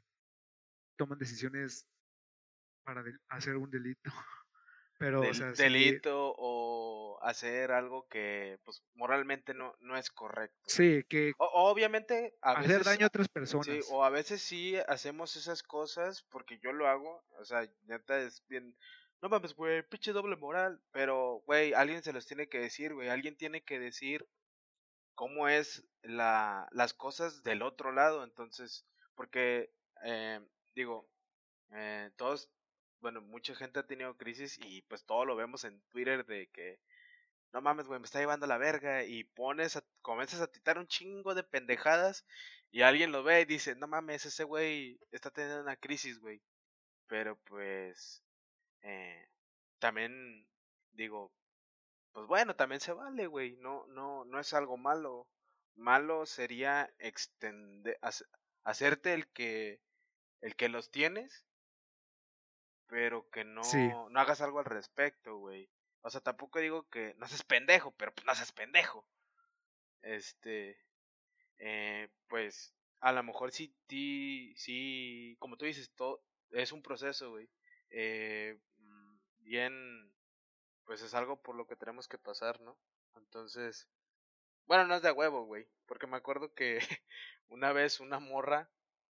toman 0.98 1.20
decisiones 1.20 1.88
para 2.84 3.04
hacer 3.30 3.58
un 3.58 3.70
delito. 3.70 4.12
Pero, 5.00 5.22
o 5.22 5.34
sea, 5.34 5.52
delito 5.52 6.34
o 6.38 7.20
hacer 7.24 7.72
algo 7.72 8.08
que 8.08 8.60
pues 8.63 8.84
moralmente 8.94 9.54
no, 9.54 9.75
no 9.80 9.98
es 9.98 10.10
correcto. 10.10 10.58
Sí, 10.68 11.04
que 11.10 11.34
obviamente 11.38 12.38
a 12.42 12.52
hacer 12.52 12.84
daño 12.84 13.06
a 13.06 13.08
otras 13.08 13.28
personas. 13.28 13.66
Sí, 13.66 13.82
o 13.92 14.06
a 14.06 14.10
veces 14.10 14.42
sí 14.42 14.78
hacemos 14.88 15.36
esas 15.36 15.62
cosas 15.63 16.24
porque 16.30 16.60
yo 16.60 16.72
lo 16.72 16.88
hago, 16.88 17.25
o 17.38 17.44
sea, 17.44 17.68
neta 17.86 18.20
es 18.22 18.46
bien 18.48 18.78
no 19.24 19.30
mames, 19.30 19.56
güey, 19.56 19.84
pinche 19.84 20.12
doble 20.12 20.36
moral, 20.36 20.82
pero 20.92 21.42
güey, 21.46 21.74
alguien 21.74 22.03
se 22.03 22.12
los 22.13 22.27
tiene 22.27 22.50
que 22.50 22.60
decir, 22.60 22.94
güey, 22.94 23.08
alguien 23.10 23.38
tiene 23.38 23.63
que 23.63 23.80
decir 23.80 24.27
cómo 25.15 25.48
es 25.48 25.86
la, 26.01 26.68
las 26.72 26.94
cosas 26.94 27.42
del 27.44 27.62
otro 27.62 27.94
lado, 27.94 28.25
entonces, 28.25 28.86
porque 29.15 29.72
eh, 30.03 30.42
digo, 30.75 31.08
eh, 31.72 32.12
todos 32.18 32.51
bueno, 33.00 33.22
mucha 33.22 33.56
gente 33.56 33.80
ha 33.80 33.88
tenido 33.88 34.18
crisis 34.18 34.60
y 34.62 34.82
pues 34.84 35.06
todo 35.06 35.25
lo 35.25 35.36
vemos 35.38 35.63
en 35.63 35.82
Twitter 35.92 36.25
de 36.25 36.48
que 36.48 36.80
no 37.53 37.62
mames, 37.62 37.88
güey, 37.88 38.00
me 38.00 38.06
está 38.06 38.20
llevando 38.20 38.48
la 38.48 38.58
verga 38.58 39.06
y 39.06 39.24
pones, 39.24 39.77
a, 39.77 39.84
comienzas 40.01 40.42
a 40.42 40.51
titar 40.51 40.77
un 40.80 40.88
chingo 40.88 41.34
de 41.36 41.44
pendejadas 41.44 42.25
y 42.72 42.82
alguien 42.82 43.13
lo 43.13 43.24
ve 43.24 43.42
y 43.42 43.46
dice, 43.46 43.75
no 43.75 43.88
mames, 43.88 44.25
ese 44.25 44.44
güey 44.44 45.00
está 45.12 45.32
teniendo 45.32 45.62
una 45.62 45.77
crisis, 45.77 46.20
güey. 46.20 46.42
Pero 47.08 47.38
pues, 47.46 48.24
eh, 48.84 49.28
también 49.80 50.48
digo, 50.92 51.32
pues 52.13 52.28
bueno, 52.28 52.56
también 52.56 52.82
se 52.82 52.94
vale, 52.94 53.28
güey, 53.28 53.58
no, 53.58 53.86
no, 53.88 54.25
no 54.25 54.40
es 54.40 54.54
algo 54.54 54.78
malo. 54.78 55.28
Malo 55.75 56.25
sería 56.25 56.94
extender, 57.00 58.00
hacerte 58.63 59.13
el 59.13 59.28
que, 59.30 59.82
el 60.42 60.56
que 60.56 60.70
los 60.70 60.92
tienes 60.92 61.46
pero 62.94 63.28
que 63.32 63.44
no, 63.44 63.63
no 64.12 64.20
hagas 64.20 64.42
algo 64.42 64.60
al 64.60 64.66
respecto, 64.66 65.38
güey. 65.38 65.68
O 66.02 66.12
sea, 66.12 66.22
tampoco 66.22 66.60
digo 66.60 66.88
que 66.90 67.16
no 67.18 67.28
seas 67.28 67.42
pendejo, 67.42 67.92
pero 67.98 68.13
pues 68.13 68.24
no 68.24 68.36
seas 68.36 68.52
pendejo. 68.52 69.04
Este, 70.04 70.78
eh, 71.58 72.10
pues 72.28 72.72
a 73.00 73.12
lo 73.12 73.24
mejor 73.24 73.52
sí, 73.52 73.75
sí, 73.90 74.54
sí, 74.58 75.36
como 75.40 75.58
tú 75.58 75.66
dices, 75.66 75.92
todo 75.96 76.22
es 76.52 76.72
un 76.72 76.84
proceso, 76.84 77.32
güey. 77.32 77.50
Eh, 77.90 78.60
bien, 79.43 80.12
pues 80.85 81.01
es 81.01 81.13
algo 81.13 81.41
por 81.41 81.55
lo 81.55 81.67
que 81.67 81.75
tenemos 81.75 82.07
que 82.07 82.17
pasar, 82.17 82.59
¿no? 82.62 82.77
Entonces, 83.15 83.88
bueno, 84.65 84.85
no 84.88 84.95
es 84.95 85.01
de 85.01 85.12
huevo, 85.12 85.45
güey, 85.45 85.67
porque 85.85 86.07
me 86.07 86.17
acuerdo 86.17 86.53
que 86.53 86.79
una 87.50 87.71
vez 87.73 88.00
una 88.00 88.19
morra 88.19 88.69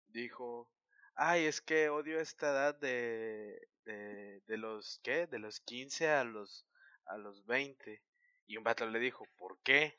dijo, 0.07 0.69
ay, 1.15 1.45
es 1.45 1.61
que 1.61 1.89
odio 1.89 2.19
esta 2.19 2.49
edad 2.51 2.75
de, 2.75 3.67
de, 3.85 4.41
de 4.47 4.57
los, 4.57 4.99
¿qué? 5.03 5.27
De 5.27 5.39
los 5.39 5.59
15 5.61 6.09
a 6.09 6.23
los, 6.23 6.65
a 7.05 7.17
los 7.17 7.45
20. 7.45 8.01
Y 8.47 8.57
un 8.57 8.63
vato 8.63 8.85
le 8.87 8.99
dijo, 8.99 9.25
¿por 9.37 9.59
qué? 9.61 9.97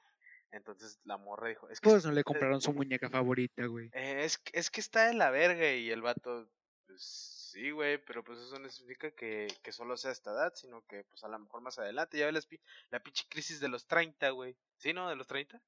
Entonces 0.51 1.01
la 1.05 1.17
morra 1.17 1.49
dijo, 1.49 1.69
es 1.71 1.81
que... 1.81 1.89
Pues 1.89 2.05
no 2.05 2.13
le 2.13 2.25
compraron 2.25 2.61
su 2.61 2.73
muñeca 2.73 3.09
favorita, 3.09 3.65
güey. 3.67 3.89
Eh, 3.93 4.25
es, 4.25 4.43
es 4.53 4.71
que 4.71 4.81
está 4.81 5.11
en 5.11 5.19
la 5.19 5.31
verga 5.31 5.73
y 5.73 5.91
el 5.91 6.03
vato, 6.03 6.51
pues 6.87 7.32
sí, 7.53 7.71
güey, 7.71 7.99
pero 7.99 8.25
pues 8.25 8.39
eso 8.39 8.59
no 8.59 8.69
significa 8.71 9.11
que, 9.11 9.47
que 9.63 9.73
solo 9.73 9.97
sea 9.97 10.11
esta 10.11 10.31
edad, 10.31 10.53
sino 10.55 10.85
que 10.87 11.05
pues 11.05 11.23
a 11.23 11.29
lo 11.29 11.39
mejor 11.39 11.61
más 11.61 11.79
adelante, 11.79 12.19
ya 12.19 12.31
ves 12.31 12.49
la, 12.91 13.01
pinche 13.01 13.27
crisis 13.29 13.61
de 13.61 13.69
los 13.69 13.87
30, 13.87 14.31
güey. 14.31 14.57
¿Sí, 14.79 14.93
no? 14.93 15.09
¿De 15.09 15.17
los 15.17 15.27
30? 15.27 15.61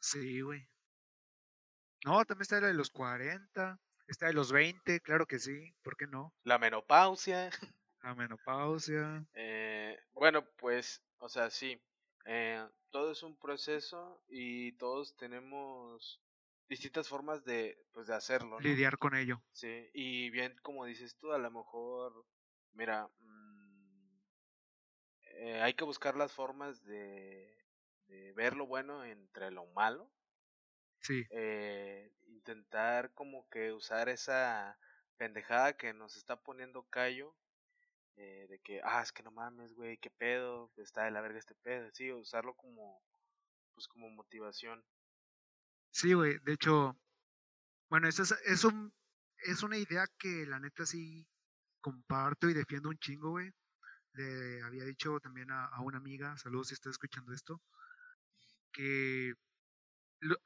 Sí, 0.00 0.40
güey. 0.40 0.68
No, 2.04 2.24
también 2.24 2.42
está 2.42 2.60
la 2.60 2.68
de 2.68 2.74
los 2.74 2.90
40. 2.90 3.80
Está 4.06 4.26
de 4.26 4.34
los 4.34 4.52
20, 4.52 5.00
claro 5.00 5.26
que 5.26 5.38
sí, 5.38 5.74
¿por 5.82 5.96
qué 5.96 6.06
no? 6.06 6.32
La 6.44 6.58
menopausia. 6.58 7.50
La 8.02 8.14
menopausia. 8.14 9.24
Eh, 9.32 9.98
bueno, 10.12 10.44
pues, 10.58 11.02
o 11.16 11.28
sea, 11.30 11.48
sí, 11.48 11.80
eh, 12.26 12.62
todo 12.90 13.12
es 13.12 13.22
un 13.22 13.34
proceso 13.34 14.22
y 14.28 14.72
todos 14.72 15.16
tenemos 15.16 16.20
distintas 16.68 17.08
formas 17.08 17.44
de, 17.44 17.78
pues, 17.92 18.06
de 18.06 18.14
hacerlo. 18.14 18.58
Lidiar 18.60 18.98
con 18.98 19.14
ello. 19.14 19.42
Sí, 19.52 19.90
y 19.92 20.30
bien, 20.30 20.56
como 20.62 20.84
dices 20.84 21.16
tú, 21.16 21.32
a 21.32 21.38
lo 21.38 21.50
mejor, 21.50 22.26
mira, 22.72 23.08
mm, 23.18 24.18
eh, 25.22 25.62
hay 25.62 25.74
que 25.74 25.84
buscar 25.84 26.16
las 26.16 26.32
formas 26.32 26.82
de, 26.84 27.56
de 28.06 28.32
ver 28.32 28.56
lo 28.56 28.66
bueno 28.66 29.04
entre 29.04 29.50
lo 29.50 29.66
malo. 29.66 30.10
Sí. 31.00 31.26
Eh, 31.30 32.12
intentar 32.26 33.12
como 33.12 33.48
que 33.48 33.72
usar 33.72 34.08
esa 34.08 34.78
pendejada 35.16 35.76
que 35.76 35.92
nos 35.92 36.16
está 36.16 36.36
poniendo 36.36 36.84
callo 36.84 37.36
eh, 38.16 38.46
de 38.48 38.58
que, 38.60 38.80
ah, 38.84 39.02
es 39.02 39.12
que 39.12 39.22
no 39.22 39.30
mames, 39.30 39.74
güey, 39.74 39.98
qué 39.98 40.10
pedo, 40.10 40.70
está 40.76 41.04
de 41.04 41.10
la 41.10 41.20
verga 41.20 41.38
este 41.38 41.54
pedo, 41.56 41.90
sí, 41.92 42.12
usarlo 42.12 42.54
como, 42.54 43.02
pues 43.74 43.88
como 43.88 44.08
motivación. 44.10 44.84
Sí, 45.94 46.12
güey, 46.12 46.38
de 46.40 46.52
hecho, 46.54 46.98
bueno, 47.90 48.08
eso 48.08 48.24
es, 48.46 48.64
un, 48.64 48.92
es 49.38 49.62
una 49.62 49.78
idea 49.78 50.06
que 50.18 50.46
la 50.46 50.60
neta 50.60 50.86
sí 50.86 51.26
comparto 51.80 52.48
y 52.50 52.54
defiendo 52.54 52.88
un 52.90 52.98
chingo, 52.98 53.30
güey. 53.30 53.50
Le 54.14 54.62
había 54.62 54.84
dicho 54.84 55.20
también 55.20 55.50
a, 55.52 55.66
a 55.66 55.80
una 55.82 55.98
amiga, 55.98 56.36
saludos 56.38 56.68
si 56.68 56.74
está 56.74 56.90
escuchando 56.90 57.32
esto, 57.32 57.62
que 58.72 59.34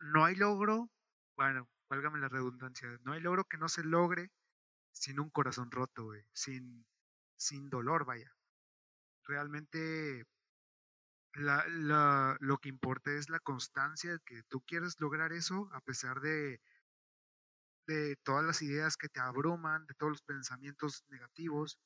no 0.01 0.25
hay 0.25 0.35
logro, 0.35 0.91
bueno, 1.37 1.69
válgame 1.89 2.19
la 2.19 2.29
redundancia, 2.29 2.89
no 3.05 3.13
hay 3.13 3.21
logro 3.21 3.45
que 3.45 3.59
no 3.59 3.69
se 3.69 3.85
logre 3.85 4.31
sin 4.93 5.21
un 5.21 5.31
corazón 5.31 5.71
roto, 5.71 6.05
güey, 6.05 6.25
sin, 6.33 6.87
sin 7.37 7.71
dolor, 7.71 8.05
vaya. 8.07 8.33
Realmente 9.25 10.25
la, 11.39 11.65
la, 11.69 12.37
lo 12.41 12.59
que 12.59 12.69
importa 12.69 13.13
es 13.13 13.31
la 13.31 13.39
constancia, 13.41 14.19
que 14.25 14.43
tú 14.45 14.61
quieres 14.63 15.01
lograr 15.01 15.33
eso 15.33 15.69
a 15.73 15.81
pesar 15.81 16.21
de, 16.21 16.61
de 17.87 18.17
todas 18.17 18.45
las 18.45 18.61
ideas 18.63 18.97
que 18.97 19.09
te 19.09 19.21
abruman, 19.21 19.87
de 19.87 19.95
todos 19.95 20.11
los 20.13 20.23
pensamientos 20.23 21.05
negativos. 21.09 21.79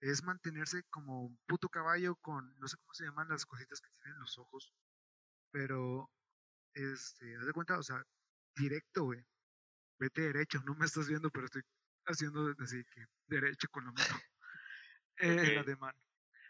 Es 0.00 0.22
mantenerse 0.22 0.82
como 0.90 1.22
un 1.24 1.38
puto 1.46 1.68
caballo 1.68 2.16
con, 2.16 2.58
no 2.58 2.68
sé 2.68 2.76
cómo 2.78 2.94
se 2.94 3.04
llaman 3.04 3.28
las 3.28 3.46
cositas 3.46 3.80
que 3.80 3.90
tienen 4.02 4.18
los 4.18 4.38
ojos, 4.38 4.72
pero, 5.50 6.10
este, 6.74 7.36
haz 7.36 7.46
de 7.46 7.52
cuenta, 7.52 7.78
o 7.78 7.82
sea, 7.82 8.02
directo, 8.54 9.04
güey. 9.04 9.24
Vete 9.98 10.22
derecho, 10.22 10.62
no 10.66 10.74
me 10.74 10.86
estás 10.86 11.08
viendo, 11.08 11.30
pero 11.30 11.46
estoy 11.46 11.62
haciendo 12.06 12.54
así 12.58 12.84
que 12.84 13.06
derecho 13.26 13.68
con 13.70 13.84
la 13.86 13.92
mano. 13.92 14.20
eh, 15.18 15.54
la 15.54 15.62
de 15.62 15.76
mano. 15.76 15.98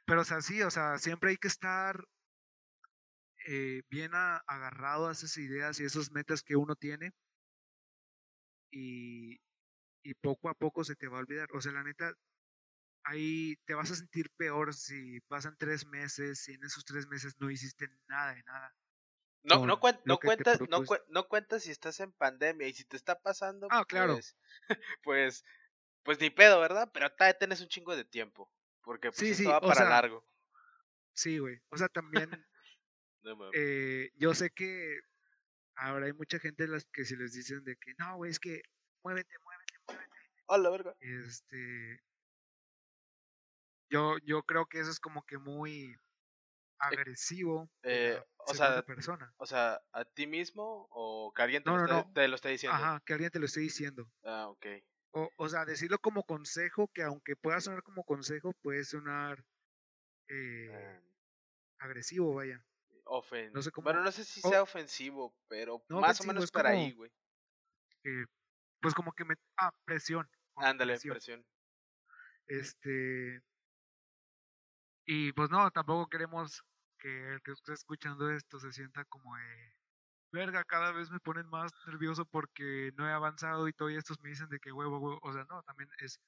Pero, 0.07 0.23
o 0.23 0.25
sea, 0.25 0.41
sí, 0.41 0.63
o 0.63 0.71
sea, 0.71 0.99
siempre 0.99 1.31
hay 1.31 1.37
que 1.37 1.49
estar 1.49 2.05
eh, 3.47 3.83
bien 3.91 4.13
agarrado 4.15 5.09
a 5.09 5.13
esas 5.13 5.37
ideas 5.39 5.79
y 5.81 5.85
esas 5.85 6.11
metas 6.11 6.43
que 6.43 6.57
uno 6.57 6.75
tiene. 6.77 7.13
Y, 8.71 9.39
y 10.03 10.15
poco 10.15 10.49
a 10.49 10.55
poco 10.55 10.85
se 10.85 10.97
te 10.97 11.09
va 11.09 11.19
a 11.19 11.21
olvidar. 11.21 11.49
O 11.55 11.61
sea, 11.61 11.73
la 11.73 11.83
neta, 11.85 12.13
ahí 13.05 13.57
te 13.67 13.75
vas 13.75 13.91
a 13.91 13.97
sentir 13.97 14.31
peor 14.37 14.75
si 14.75 15.21
pasan 15.29 15.57
tres 15.59 15.87
meses 15.87 16.47
y 16.49 16.55
en 16.55 16.65
esos 16.65 16.85
tres 16.85 17.07
meses 17.07 17.35
no 17.39 17.51
hiciste 17.51 17.89
nada 18.09 18.35
de 18.35 18.43
nada. 18.45 18.75
No, 19.45 19.65
no, 19.65 19.79
no, 20.05 20.19
cuentas, 20.19 20.61
no, 20.69 20.83
no, 21.09 21.29
cuentas 21.29 21.63
si 21.63 21.71
estás 21.71 22.01
en 22.01 22.11
pandemia 22.13 22.67
y 22.67 22.75
si 22.75 22.85
te 22.85 22.97
está 22.97 23.21
pasando, 23.21 23.69
ah, 23.71 23.85
claro. 23.85 24.15
pues, 24.15 24.37
pues, 25.05 25.45
pues 26.03 26.21
ni 26.21 26.31
pedo, 26.31 26.59
¿verdad? 26.61 26.91
Pero 26.93 27.11
todavía 27.13 27.39
tenés 27.39 27.61
un 27.61 27.69
chingo 27.69 27.95
de 27.95 28.05
tiempo, 28.05 28.51
porque 28.87 29.09
pues, 29.09 29.19
sí, 29.19 29.31
esto 29.31 29.51
va 29.51 29.61
para 29.61 29.91
largo. 29.91 30.25
Sí, 31.13 31.39
güey. 31.39 31.61
O 31.71 31.77
sea, 31.77 31.89
también, 31.89 32.31
eh, 33.53 34.13
yo 34.15 34.33
sé 34.33 34.51
que 34.51 35.01
ahora 35.75 36.07
hay 36.07 36.13
mucha 36.13 36.39
gente 36.39 36.69
las 36.69 36.85
que 36.87 37.05
se 37.05 37.17
les 37.17 37.33
dicen 37.33 37.65
de 37.65 37.77
que, 37.77 37.95
no, 37.99 38.17
güey, 38.17 38.31
es 38.31 38.39
que 38.39 38.63
muévete, 39.03 39.37
muévete, 39.43 39.75
muévete. 39.89 40.17
A 40.47 40.59
la 40.59 40.71
verga. 40.71 40.95
Este, 41.01 42.01
yo, 43.91 44.19
yo 44.19 44.45
creo 44.45 44.67
que 44.67 44.79
eso 44.79 44.91
es 44.93 45.01
como 45.01 45.27
que 45.27 45.39
muy 45.39 45.91
eh, 45.91 45.99
agresivo. 46.79 47.69
Eh, 47.83 48.23
o 48.39 48.55
sea, 48.55 48.83
persona. 48.83 49.35
O 49.39 49.47
sea, 49.47 49.83
¿a 49.91 50.05
ti 50.05 50.29
mismo 50.29 50.87
o 50.93 51.33
que 51.35 51.43
alguien 51.43 51.65
te, 51.65 51.71
lo, 51.71 51.85
esté, 51.85 52.13
te 52.15 52.29
lo 52.29 52.37
esté 52.37 52.51
diciendo? 52.51 52.77
Ajá, 52.77 53.03
que 53.05 53.15
alguien 53.15 53.33
te 53.33 53.41
lo 53.41 53.47
esté 53.47 53.59
diciendo. 53.59 54.09
Ah, 54.23 54.47
ok. 54.47 54.65
O, 55.17 55.31
o 55.39 55.49
sea, 55.49 55.65
decirlo 55.65 55.99
como 55.99 56.25
consejo, 56.25 56.89
que 56.89 57.03
aunque 57.03 57.37
pueda 57.37 57.59
sonar 57.59 57.83
como 57.83 58.05
consejo, 58.05 58.53
puede 58.61 58.85
sonar 58.85 59.43
eh, 60.29 60.71
ah. 60.71 61.01
agresivo, 61.79 62.35
vaya. 62.35 62.63
ofen... 63.05 63.51
No 63.55 63.63
sé 63.63 63.71
cómo- 63.71 63.85
Bueno, 63.85 64.03
no 64.03 64.13
sé 64.13 64.27
si 64.27 64.41
oh. 64.45 64.51
sea 64.51 64.63
ofensivo, 64.63 65.35
pero 65.49 65.83
No, 65.89 66.01
más 66.01 66.21
o 66.21 66.25
menos 66.25 66.51
para 66.51 66.71
como- 66.71 66.83
ahí, 66.85 66.93
güey. 66.93 67.11
que, 68.03 68.27
pues 68.83 68.93
como 68.93 69.13
que 69.13 69.25
me... 69.25 69.37
Ah, 69.57 69.73
presión. 69.87 70.29
Ándale, 70.57 70.93
presión. 70.93 71.15
presión. 71.15 71.47
Este. 72.49 73.43
Y 75.07 75.33
pues 75.33 75.49
no, 75.51 75.71
tampoco 75.71 76.09
queremos 76.09 76.63
que 76.99 77.33
el 77.33 77.43
que 77.43 77.53
esté 77.53 77.73
escuchando 77.73 78.31
esto 78.31 78.59
se 78.61 78.71
sienta 78.73 79.05
como 79.07 79.35
de. 79.35 79.75
Verga, 80.33 80.65
cada 80.65 80.93
vez 80.93 81.11
me 81.11 81.21
ponen 81.21 81.47
más 81.49 81.73
nervioso 81.87 82.27
porque 82.27 82.91
no 82.97 83.09
he 83.09 83.13
avanzado 83.13 83.69
y 83.69 83.73
todavía 83.73 83.99
estos 83.99 84.21
me 84.21 84.29
dicen 84.31 84.49
de 84.49 84.59
que 84.61 84.73
huevo, 84.73 84.99
huevo. 84.99 85.19
O 85.23 85.33
sea, 85.33 85.45
no, 85.49 85.63
también 85.63 85.89
es. 85.99 86.21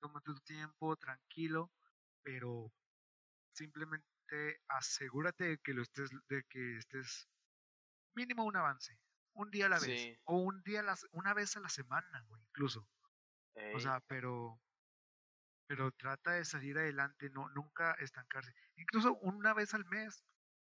Tómate 0.00 0.32
tu 0.32 0.40
tiempo, 0.40 0.96
tranquilo, 0.96 1.72
pero 2.22 2.72
simplemente 3.54 4.06
asegúrate 4.68 5.44
de 5.44 5.58
que 5.58 5.74
lo 5.74 5.82
estés, 5.82 6.10
de 6.28 6.44
que 6.48 6.76
estés 6.78 7.28
mínimo 8.14 8.44
un 8.44 8.56
avance, 8.56 9.00
un 9.34 9.50
día 9.50 9.66
a 9.66 9.70
la 9.70 9.80
vez, 9.80 10.10
Sí. 10.10 10.16
o 10.24 10.38
un 10.38 10.62
día 10.64 10.80
a 10.80 10.82
la, 10.84 10.96
una 11.12 11.34
vez 11.34 11.56
a 11.56 11.60
la 11.60 11.68
semana, 11.70 12.22
güey, 12.28 12.42
incluso. 12.44 12.88
O 13.74 13.80
sea, 13.80 14.00
pero 14.08 14.60
pero 15.66 15.90
trata 15.92 16.32
de 16.32 16.44
salir 16.44 16.76
adelante, 16.78 17.30
no 17.30 17.48
nunca 17.50 17.92
estancarse. 17.94 18.52
Incluso 18.76 19.14
una 19.22 19.54
vez 19.54 19.72
al 19.74 19.84
mes, 19.86 20.24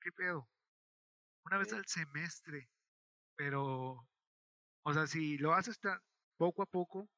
¿qué 0.00 0.11
pedo? 0.12 0.50
Una 1.47 1.59
vez 1.59 1.69
Sí. 1.71 1.76
al 1.76 1.87
semestre. 1.87 2.71
Pero 3.37 4.09
o 4.85 4.93
sea, 4.95 5.07
si 5.07 5.38
lo 5.38 5.53
haces 5.55 5.79
tan 5.81 6.00
poco 6.38 6.62
a 6.62 6.67
poco, 6.67 7.09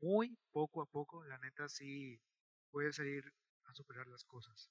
muy 0.00 0.36
poco 0.52 0.82
a 0.82 0.86
poco, 0.86 1.24
la 1.24 1.38
neta 1.38 1.68
sí 1.68 2.20
puedes 2.70 2.96
salir 2.96 3.24
a 3.64 3.74
superar 3.74 4.06
las 4.08 4.24
cosas. 4.24 4.70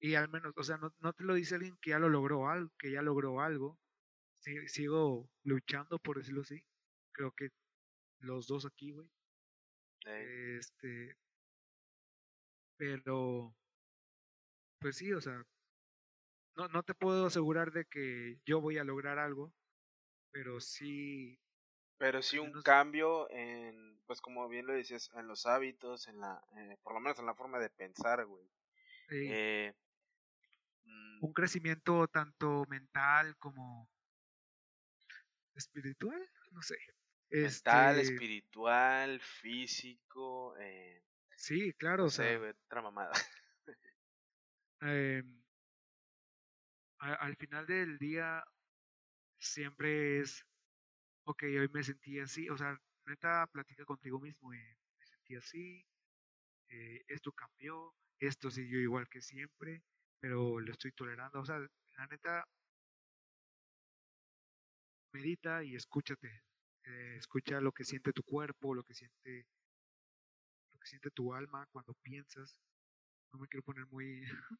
Y 0.00 0.14
al 0.16 0.28
menos, 0.28 0.52
o 0.56 0.62
sea, 0.62 0.76
no, 0.76 0.94
no 1.00 1.12
te 1.12 1.24
lo 1.24 1.34
dice 1.34 1.56
alguien 1.56 1.76
que 1.80 1.90
ya 1.90 1.98
lo 1.98 2.08
logró 2.08 2.48
algo, 2.48 2.70
que 2.78 2.92
ya 2.92 3.02
logró 3.02 3.40
algo. 3.40 3.78
Si- 4.40 4.68
sigo 4.68 5.30
luchando, 5.44 5.98
por 5.98 6.18
decirlo 6.18 6.42
así. 6.42 6.62
Creo 7.12 7.32
que 7.32 7.48
los 8.20 8.46
dos 8.46 8.66
aquí, 8.66 8.92
güey. 8.92 9.08
ey. 10.06 10.58
Este, 10.58 11.16
pero, 12.76 13.56
pues 14.80 14.96
sí, 14.96 15.12
o 15.12 15.20
sea, 15.20 15.42
no, 16.56 16.68
no 16.68 16.82
te 16.82 16.94
puedo 16.94 17.26
asegurar 17.26 17.72
de 17.72 17.84
que 17.86 18.40
yo 18.44 18.60
voy 18.60 18.78
a 18.78 18.84
lograr 18.84 19.18
algo, 19.18 19.54
pero 20.32 20.60
sí, 20.60 21.40
Pero 21.98 22.22
sí 22.22 22.38
un 22.38 22.52
menos- 22.52 22.64
cambio 22.64 23.28
en, 23.30 24.00
pues 24.06 24.20
como 24.20 24.48
bien 24.48 24.66
lo 24.66 24.72
decías, 24.74 25.10
en 25.14 25.26
los 25.26 25.46
hábitos, 25.46 26.06
en 26.08 26.20
la, 26.20 26.42
eh, 26.56 26.76
por 26.82 26.94
lo 26.94 27.00
menos 27.00 27.18
en 27.18 27.26
la 27.26 27.34
forma 27.34 27.58
de 27.58 27.70
pensar, 27.70 28.24
güey. 28.26 28.48
sí, 29.08 29.38
Eh, 29.38 29.74
mm, 30.86 31.24
un 31.24 31.32
crecimiento 31.32 32.06
tanto 32.06 32.64
mental 32.68 33.36
como 33.38 33.88
espiritual, 35.54 36.28
no 36.52 36.62
sé. 36.62 36.76
mental, 37.38 37.98
Este, 37.98 38.00
espiritual, 38.00 39.20
físico, 39.20 40.56
eh, 40.58 41.02
sí, 41.36 41.72
claro, 41.74 42.04
no 42.04 42.08
o 42.08 42.10
sea, 42.10 42.34
otra 42.66 42.82
mamada. 42.82 43.12
em, 44.82 45.43
al 47.12 47.36
final 47.36 47.66
del 47.66 47.98
día 47.98 48.42
siempre 49.38 50.20
es, 50.20 50.44
ok, 51.24 51.44
hoy 51.44 51.68
me 51.72 51.82
sentí 51.84 52.18
así, 52.20 52.48
o 52.50 52.56
sea, 52.56 52.78
neta, 53.06 53.46
platica 53.48 53.84
contigo 53.84 54.20
mismo, 54.20 54.52
eh, 54.54 54.76
me 54.98 55.06
sentí 55.06 55.36
así, 55.36 55.84
eh, 56.68 57.02
esto 57.08 57.32
cambió, 57.32 57.94
esto 58.20 58.50
siguió 58.50 58.80
igual 58.80 59.08
que 59.08 59.20
siempre, 59.22 59.82
pero 60.20 60.60
lo 60.60 60.72
estoy 60.72 60.92
tolerando, 60.92 61.40
o 61.40 61.44
sea, 61.46 61.58
la 61.58 62.06
neta, 62.08 62.46
medita 65.12 65.62
y 65.64 65.74
escúchate, 65.76 66.42
eh, 66.84 67.16
escucha 67.18 67.60
lo 67.60 67.72
que 67.72 67.84
siente 67.84 68.12
tu 68.12 68.22
cuerpo, 68.22 68.74
lo 68.74 68.84
que 68.84 68.94
siente, 68.94 69.46
lo 70.72 70.78
que 70.78 70.86
siente 70.86 71.10
tu 71.10 71.34
alma 71.34 71.66
cuando 71.72 71.94
piensas, 72.02 72.58
no 73.32 73.38
me 73.40 73.48
quiero 73.48 73.62
poner 73.64 73.86
muy 73.88 74.22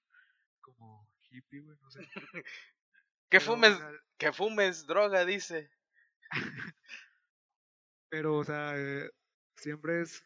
como 0.60 1.08
hippie, 1.34 1.60
güey, 1.60 1.78
no 1.80 1.90
sé. 1.90 2.00
Que 3.30 3.40
fumes, 3.40 3.76
que 4.16 4.32
fumes 4.32 4.86
droga, 4.86 5.24
dice. 5.24 5.68
Pero, 8.08 8.36
o 8.36 8.44
sea, 8.44 8.74
eh, 8.76 9.10
siempre 9.56 10.02
es 10.02 10.22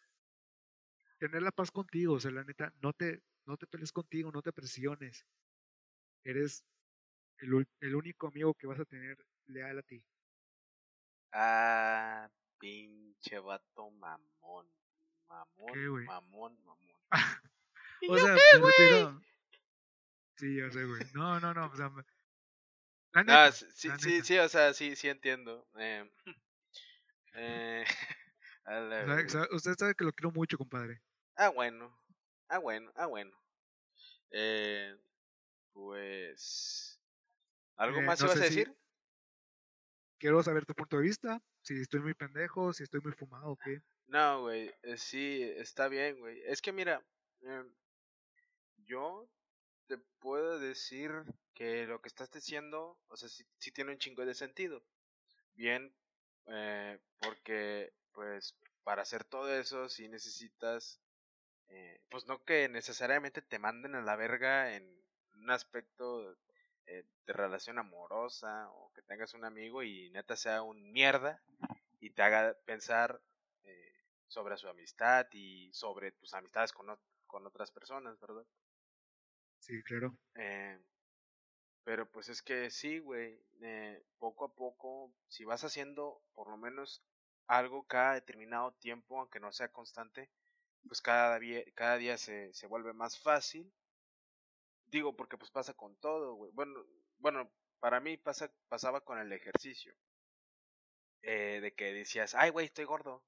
tener 1.18 1.40
la 1.42 1.52
paz 1.52 1.70
contigo, 1.70 2.14
o 2.14 2.20
sea, 2.20 2.30
la 2.30 2.44
neta, 2.44 2.70
no 2.82 2.92
te, 2.92 3.22
no 3.46 3.56
te 3.56 3.66
pelees 3.66 3.92
contigo, 3.92 4.30
no 4.30 4.42
te 4.42 4.52
presiones. 4.52 5.24
Eres 6.22 6.66
el, 7.38 7.66
el 7.80 7.94
único 7.94 8.26
amigo 8.26 8.52
que 8.52 8.66
vas 8.66 8.80
a 8.80 8.84
tener 8.84 9.16
leal 9.46 9.78
a 9.78 9.82
ti. 9.82 10.04
Ah, 11.32 12.28
pinche 12.58 13.38
vato 13.38 13.90
mamón. 13.90 14.70
Mamón, 15.28 15.72
¿Qué, 15.72 15.88
mamón, 16.06 16.58
mamón. 16.64 17.00
O 18.08 18.16
sea, 18.16 18.32
me 18.32 18.66
refiero. 18.66 19.20
Sí, 20.38 20.56
ya 20.56 20.70
sé, 20.70 20.84
güey. 20.86 21.04
No, 21.12 21.38
no, 21.40 21.52
no, 21.54 21.66
o 21.66 21.76
sea, 21.76 21.90
la 23.12 23.22
No, 23.26 23.34
neta, 23.34 23.52
sí, 23.52 23.66
sí, 23.74 23.90
la 23.90 23.98
sí, 23.98 24.22
neta. 24.22 24.24
sí, 24.24 24.38
o 24.38 24.48
sea, 24.48 24.72
sí, 24.74 24.96
sí 24.96 25.08
entiendo. 25.08 25.68
Eh, 25.78 26.10
eh, 27.34 27.84
a 28.64 28.80
la 28.80 28.98
O 29.00 29.04
sea, 29.04 29.16
verga. 29.16 29.40
sa- 29.48 29.48
usted 29.56 29.74
sabe 29.76 29.94
que 29.96 30.04
lo 30.04 30.12
quiero 30.12 30.30
mucho, 30.30 30.56
compadre. 30.56 31.02
Ah, 31.36 31.48
bueno. 31.50 31.96
Ah, 32.48 32.58
bueno, 32.58 32.92
ah, 32.96 33.06
bueno. 33.06 33.32
Eh, 34.32 34.96
pues. 35.72 37.00
¿Algo 37.76 38.02
Eh, 38.02 38.02
más 38.02 38.22
no 38.22 38.26
ibas 38.26 38.40
a 38.40 38.44
si- 38.44 38.44
decir? 38.44 38.76
Quiero 40.20 40.40
saber 40.44 40.64
tu 40.64 40.74
punto 40.74 40.96
de 40.98 41.02
vista, 41.02 41.42
si 41.60 41.74
estoy 41.80 41.98
muy 42.00 42.14
pendejo, 42.14 42.72
si 42.72 42.84
estoy 42.84 43.00
muy 43.00 43.14
fumado 43.14 43.48
o 43.50 43.56
qué. 43.56 43.80
No, 44.08 44.42
güey, 44.42 44.72
eh, 44.82 44.96
sí, 44.96 45.40
está 45.42 45.86
bien, 45.88 46.18
güey. 46.18 46.40
Es 46.44 46.60
que 46.62 46.72
mira, 46.72 47.06
em, 47.42 47.72
yo 48.86 49.28
te 49.88 49.98
puedo 50.20 50.58
decir 50.60 51.10
que 51.54 51.86
lo 51.86 52.00
que 52.00 52.08
estás 52.08 52.30
diciendo, 52.30 52.98
o 53.08 53.16
sea, 53.16 53.28
sí, 53.28 53.44
sí 53.58 53.72
tiene 53.72 53.92
un 53.92 53.98
chingo 53.98 54.24
de 54.26 54.34
sentido. 54.34 54.82
Bien, 55.54 55.92
eh, 56.46 56.98
porque, 57.20 57.92
pues, 58.12 58.56
para 58.84 59.02
hacer 59.02 59.24
todo 59.24 59.52
eso, 59.52 59.88
sí 59.88 60.08
necesitas, 60.08 61.00
eh, 61.68 62.00
pues 62.10 62.26
no 62.26 62.44
que 62.44 62.68
necesariamente 62.68 63.42
te 63.42 63.58
manden 63.58 63.94
a 63.96 64.02
la 64.02 64.16
verga 64.16 64.74
en 64.74 64.84
un 65.34 65.50
aspecto 65.50 66.36
eh, 66.86 67.04
de 67.26 67.32
relación 67.32 67.78
amorosa 67.78 68.70
o 68.72 68.92
que 68.94 69.02
tengas 69.02 69.34
un 69.34 69.44
amigo 69.44 69.82
y 69.82 70.10
neta 70.10 70.36
sea 70.36 70.62
un 70.62 70.92
mierda 70.92 71.42
y 72.00 72.10
te 72.10 72.22
haga 72.22 72.54
pensar 72.66 73.20
eh, 73.64 73.92
sobre 74.28 74.56
su 74.58 74.68
amistad 74.68 75.26
y 75.32 75.72
sobre 75.72 76.12
tus 76.12 76.34
amistades 76.34 76.72
con, 76.72 76.86
con 77.26 77.46
otras 77.46 77.70
personas, 77.70 78.18
¿verdad? 78.20 78.44
Sí, 79.60 79.82
claro. 79.84 80.16
Eh, 80.34 80.78
pero 81.84 82.10
pues 82.10 82.28
es 82.28 82.42
que 82.42 82.70
sí, 82.70 82.98
güey, 82.98 83.40
eh, 83.62 84.04
poco 84.18 84.44
a 84.44 84.54
poco, 84.54 85.12
si 85.28 85.44
vas 85.44 85.64
haciendo 85.64 86.22
por 86.34 86.48
lo 86.50 86.56
menos 86.56 87.02
algo 87.46 87.86
cada 87.86 88.14
determinado 88.14 88.72
tiempo, 88.74 89.18
aunque 89.20 89.40
no 89.40 89.52
sea 89.52 89.72
constante, 89.72 90.30
pues 90.86 91.00
cada 91.02 91.38
día, 91.38 91.62
cada 91.74 91.96
día 91.96 92.18
se, 92.18 92.52
se 92.54 92.66
vuelve 92.66 92.92
más 92.92 93.18
fácil. 93.20 93.72
Digo, 94.86 95.14
porque 95.16 95.38
pues 95.38 95.52
pasa 95.52 95.72
con 95.74 95.94
todo, 95.98 96.34
güey. 96.34 96.50
Bueno, 96.52 96.84
bueno, 97.18 97.48
para 97.78 98.00
mí 98.00 98.16
pasa, 98.16 98.52
pasaba 98.68 99.00
con 99.02 99.18
el 99.20 99.32
ejercicio. 99.32 99.94
Eh, 101.22 101.60
de 101.60 101.74
que 101.74 101.92
decías, 101.92 102.34
ay, 102.34 102.50
güey, 102.50 102.66
estoy 102.66 102.84
gordo. 102.84 103.24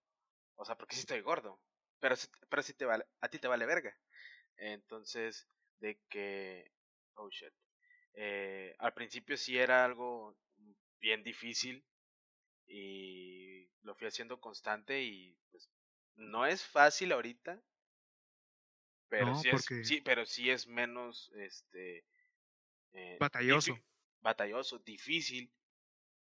O 0.57 0.65
sea, 0.65 0.77
porque 0.77 0.95
sí 0.97 1.03
estoy 1.03 1.21
gordo. 1.23 1.61
Pero, 2.01 2.17
pero 2.51 2.63
sí 2.63 2.75
te 2.75 2.85
vale, 2.87 3.07
a 3.21 3.29
ti 3.31 3.39
te 3.39 3.49
vale 3.49 3.67
verga. 3.67 3.97
Entonces, 4.57 5.49
de 5.81 6.01
que, 6.09 6.73
oh 7.17 7.31
shit. 7.31 7.53
Eh, 8.15 8.75
al 8.79 8.95
principio 8.95 9.37
sí 9.37 9.59
era 9.59 9.85
algo 9.85 10.37
bien 11.01 11.23
difícil 11.25 11.85
y 12.67 13.71
lo 13.83 13.95
fui 13.97 14.09
haciendo 14.09 14.41
constante 14.41 15.03
y 15.03 15.39
pues 15.51 15.71
no 16.17 16.47
es 16.47 16.65
fácil 16.67 17.13
ahorita, 17.13 17.63
pero 19.09 19.35
No, 19.35 19.35
sí 19.35 19.49
es, 19.49 19.75
sí, 19.81 20.01
pero 20.01 20.25
sí 20.25 20.51
es 20.51 20.67
menos 20.67 21.31
este 21.35 22.07
eh, 22.93 23.21
Batalloso. 23.21 23.79
batalloso, 24.21 24.79
difícil 24.81 25.53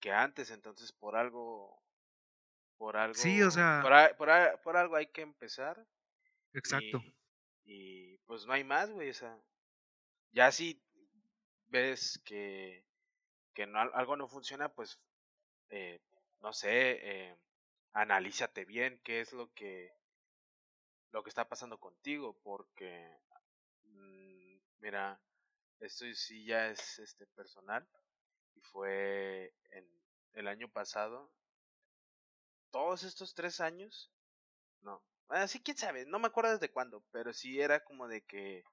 que 0.00 0.12
antes, 0.12 0.50
entonces 0.50 0.92
por 0.92 1.16
algo 1.16 1.82
por 2.78 2.96
algo 2.96 3.24
Sí, 3.24 3.42
o 3.42 3.50
sea- 3.50 3.80
por, 3.80 3.92
por 4.16 4.28
por 4.62 4.76
algo 4.76 4.96
hay 4.96 5.06
que 5.08 5.22
empezar 5.22 5.86
Exacto. 6.54 7.02
y, 7.02 7.16
y, 7.64 8.11
pues 8.26 8.46
no 8.46 8.52
hay 8.52 8.64
más, 8.64 8.90
güey, 8.90 9.10
o 9.10 9.14
sea, 9.14 9.38
ya 10.32 10.50
si 10.52 10.80
ves 11.68 12.20
que, 12.24 12.84
que 13.54 13.66
no, 13.66 13.80
algo 13.80 14.16
no 14.16 14.28
funciona, 14.28 14.68
pues, 14.68 14.98
eh, 15.70 16.00
no 16.40 16.52
sé, 16.52 16.98
eh, 17.02 17.36
analízate 17.92 18.64
bien 18.64 19.00
qué 19.04 19.20
es 19.20 19.32
lo 19.32 19.52
que, 19.54 19.94
lo 21.12 21.22
que 21.22 21.30
está 21.30 21.48
pasando 21.48 21.78
contigo, 21.78 22.36
porque, 22.42 23.18
mm, 23.84 24.56
mira, 24.80 25.20
esto 25.80 26.04
sí 26.14 26.44
ya 26.44 26.68
es 26.68 26.98
este 26.98 27.26
personal 27.26 27.86
y 28.54 28.60
fue 28.60 29.52
en 29.70 29.86
el 30.34 30.48
año 30.48 30.68
pasado. 30.68 31.30
Todos 32.70 33.02
estos 33.02 33.34
tres 33.34 33.60
años, 33.60 34.10
no, 34.80 35.02
así 35.32 35.60
quién 35.60 35.76
sabe, 35.76 36.06
no 36.06 36.18
me 36.18 36.28
acuerdo 36.28 36.52
desde 36.52 36.70
cuándo, 36.70 37.04
pero 37.12 37.32
sí 37.32 37.60
era 37.60 37.84
como 37.84 38.08
de 38.08 38.22
que, 38.22 38.64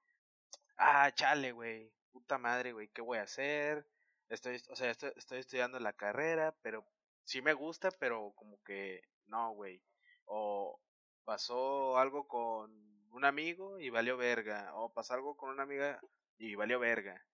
ah, 0.78 1.10
chale, 1.14 1.52
güey, 1.52 1.92
puta 2.12 2.38
madre, 2.38 2.72
güey, 2.72 2.88
¿qué 2.88 3.02
voy 3.02 3.18
a 3.18 3.22
hacer? 3.22 3.86
Estoy, 4.28 4.62
o 4.68 4.76
sea, 4.76 4.90
estoy, 4.90 5.12
estoy 5.16 5.38
estudiando 5.40 5.78
la 5.80 5.92
carrera, 5.92 6.54
pero 6.62 6.86
sí 7.24 7.42
me 7.42 7.52
gusta, 7.54 7.90
pero 7.90 8.32
como 8.36 8.62
que 8.62 9.02
no, 9.26 9.52
güey. 9.52 9.82
O 10.26 10.80
pasó 11.24 11.98
algo 11.98 12.26
con 12.28 12.72
un 13.12 13.24
amigo 13.24 13.78
y 13.80 13.90
valió 13.90 14.16
verga. 14.16 14.74
O 14.74 14.92
pasó 14.92 15.14
algo 15.14 15.36
con 15.36 15.50
una 15.50 15.62
amiga 15.62 16.00
y 16.38 16.54
valió 16.54 16.78
verga. 16.78 17.24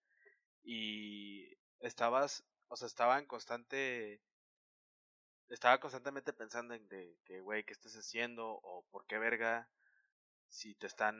Y 0.62 1.56
estabas, 1.80 2.44
o 2.68 2.76
sea, 2.76 2.86
estaba 2.86 3.18
en 3.18 3.26
constante 3.26 4.20
estaba 5.48 5.78
constantemente 5.78 6.32
pensando 6.32 6.74
en 6.74 6.88
de 6.88 7.18
que, 7.24 7.40
güey, 7.40 7.64
¿qué 7.64 7.72
estás 7.72 7.94
haciendo? 7.94 8.60
O 8.62 8.84
por 8.90 9.06
qué 9.06 9.18
verga, 9.18 9.68
si 10.48 10.74
te 10.74 10.86
están, 10.86 11.16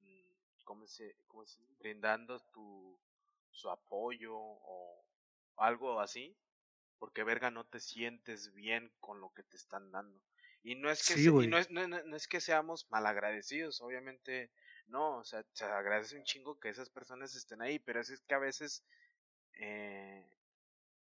mm, 0.00 0.64
¿cómo 0.64 0.86
se, 0.86 1.16
cómo 1.26 1.44
se 1.46 1.60
brindando 1.78 2.40
tu, 2.52 2.98
su 3.50 3.70
apoyo 3.70 4.34
o 4.34 5.04
algo 5.56 6.00
así, 6.00 6.36
porque 6.98 7.24
verga 7.24 7.50
no 7.50 7.64
te 7.64 7.80
sientes 7.80 8.52
bien 8.52 8.92
con 9.00 9.20
lo 9.20 9.32
que 9.32 9.42
te 9.42 9.56
están 9.56 9.90
dando. 9.90 10.20
Y 10.62 10.76
no 10.76 10.90
es 10.90 11.06
que, 11.06 11.16
no, 11.48 11.58
es, 11.58 11.70
no, 11.70 11.86
no, 11.88 12.16
es 12.16 12.28
que 12.28 12.40
seamos 12.40 12.88
malagradecidos, 12.90 13.80
obviamente 13.80 14.52
no, 14.86 15.18
o 15.18 15.24
sea, 15.24 15.44
se 15.52 15.64
agradece 15.64 16.16
un 16.16 16.24
chingo 16.24 16.60
que 16.60 16.68
esas 16.68 16.90
personas 16.90 17.34
estén 17.34 17.62
ahí, 17.62 17.78
pero 17.78 18.00
es 18.00 18.20
que 18.28 18.34
a 18.34 18.38
veces... 18.38 18.84
Eh, 19.54 20.24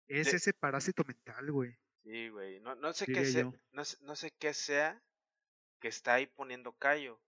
es 0.07 0.33
ese 0.33 0.53
parásito 0.53 1.03
mental, 1.03 1.51
güey. 1.51 1.75
Sí, 2.07 2.29
güey, 2.29 2.61
no, 2.61 2.73
no 2.75 2.93
sé 2.93 3.05
qué 3.05 3.25
sea, 3.25 3.43
no, 3.43 3.83
no, 4.01 4.15
sé 4.15 4.31
qué 4.31 4.53
sea 4.53 5.03
que 5.81 5.89
está 5.89 6.13
ahí 6.13 6.25
poniendo 6.25 6.71
callo. 6.71 7.19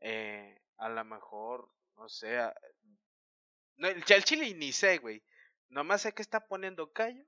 Eh, 0.00 0.58
a 0.78 0.88
lo 0.88 1.04
mejor, 1.04 1.70
no 1.94 2.08
sé, 2.08 2.38
no, 3.76 3.86
el, 3.88 4.02
el 4.08 4.24
chile 4.24 4.54
ni 4.54 4.72
sé, 4.72 4.96
güey. 4.96 5.22
Nomás 5.68 6.02
sé 6.02 6.14
que 6.14 6.22
está 6.22 6.46
poniendo 6.46 6.90
callo 6.90 7.22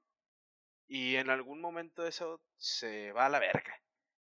y 0.88 1.16
en 1.16 1.28
algún 1.28 1.60
momento 1.60 2.06
eso 2.06 2.40
se 2.56 3.12
va 3.12 3.26
a 3.26 3.28
la 3.28 3.40
verga. 3.40 3.74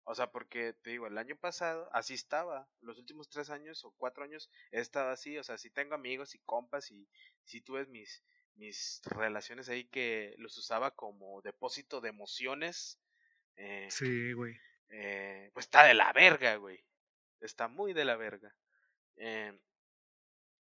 O 0.04 0.14
sea, 0.14 0.30
porque 0.30 0.74
te 0.74 0.90
digo, 0.90 1.08
el 1.08 1.18
año 1.18 1.38
pasado 1.38 1.90
así 1.94 2.14
estaba. 2.14 2.68
Los 2.82 2.98
últimos 2.98 3.30
tres 3.30 3.50
años 3.52 3.86
o 3.86 3.92
cuatro 3.92 4.26
años 4.26 4.50
he 4.72 4.82
estado 4.82 5.12
así. 5.12 5.38
O 5.38 5.46
sea, 5.46 5.58
si 5.58 5.70
tengo 5.70 5.96
amigos 5.96 6.36
y 6.36 6.40
compas 6.40 6.92
y 6.92 7.08
si 7.46 7.62
tú 7.62 7.74
ves 7.74 7.88
mis, 7.88 8.22
mis 8.60 9.02
relaciones 9.06 9.70
ahí 9.70 9.86
que 9.86 10.36
los 10.38 10.58
usaba 10.58 10.92
como 10.92 11.42
depósito 11.42 12.02
de 12.02 12.10
emociones. 12.10 13.00
Eh, 13.56 13.88
sí, 13.90 14.34
güey. 14.34 14.56
Eh, 14.90 15.50
pues 15.54 15.66
está 15.66 15.84
de 15.86 15.94
la 15.94 16.12
verga, 16.14 16.56
güey. 16.58 16.84
Está 17.40 17.68
muy 17.68 17.94
de 17.94 18.06
la 18.06 18.18
verga. 18.18 18.54
Eh, 19.16 19.58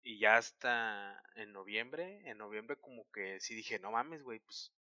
y 0.03 0.19
ya 0.19 0.37
hasta 0.37 1.23
en 1.37 1.53
noviembre, 1.53 2.21
en 2.29 2.39
noviembre 2.39 2.77
como 2.77 3.11
que 3.11 3.41
sí 3.41 3.55
dije, 3.55 3.79
no 3.79 3.93
mames, 3.93 4.23
güey, 4.23 4.41
pues 4.41 4.73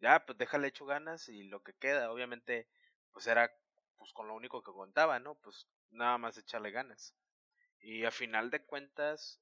ya, 0.00 0.24
pues 0.26 0.36
déjale 0.38 0.68
hecho 0.68 0.84
ganas 0.84 1.28
y 1.28 1.44
lo 1.44 1.62
que 1.62 1.72
queda, 1.72 2.12
obviamente, 2.12 2.68
pues 3.12 3.26
era 3.26 3.50
pues 3.96 4.12
con 4.12 4.28
lo 4.28 4.34
único 4.34 4.62
que 4.62 4.72
contaba, 4.72 5.18
¿no? 5.18 5.34
Pues 5.36 5.66
nada 5.90 6.18
más 6.18 6.36
echarle 6.36 6.70
ganas. 6.70 7.14
Y 7.80 8.04
a 8.04 8.10
final 8.10 8.50
de 8.50 8.62
cuentas, 8.64 9.40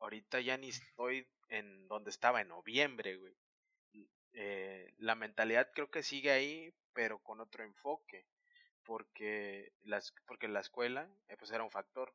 ahorita 0.00 0.40
ya 0.40 0.56
ni 0.56 0.68
estoy 0.68 1.28
en 1.48 1.86
donde 1.88 2.10
estaba 2.10 2.40
en 2.40 2.48
noviembre, 2.48 3.16
güey. 3.16 3.36
Eh, 4.32 4.92
la 4.98 5.14
mentalidad 5.14 5.70
creo 5.72 5.90
que 5.90 6.02
sigue 6.02 6.30
ahí, 6.30 6.74
pero 6.92 7.18
con 7.20 7.40
otro 7.40 7.64
enfoque, 7.64 8.26
porque, 8.84 9.72
las, 9.82 10.12
porque 10.26 10.48
la 10.48 10.60
escuela 10.60 11.08
eh, 11.28 11.36
pues 11.38 11.50
era 11.50 11.64
un 11.64 11.70
factor, 11.70 12.14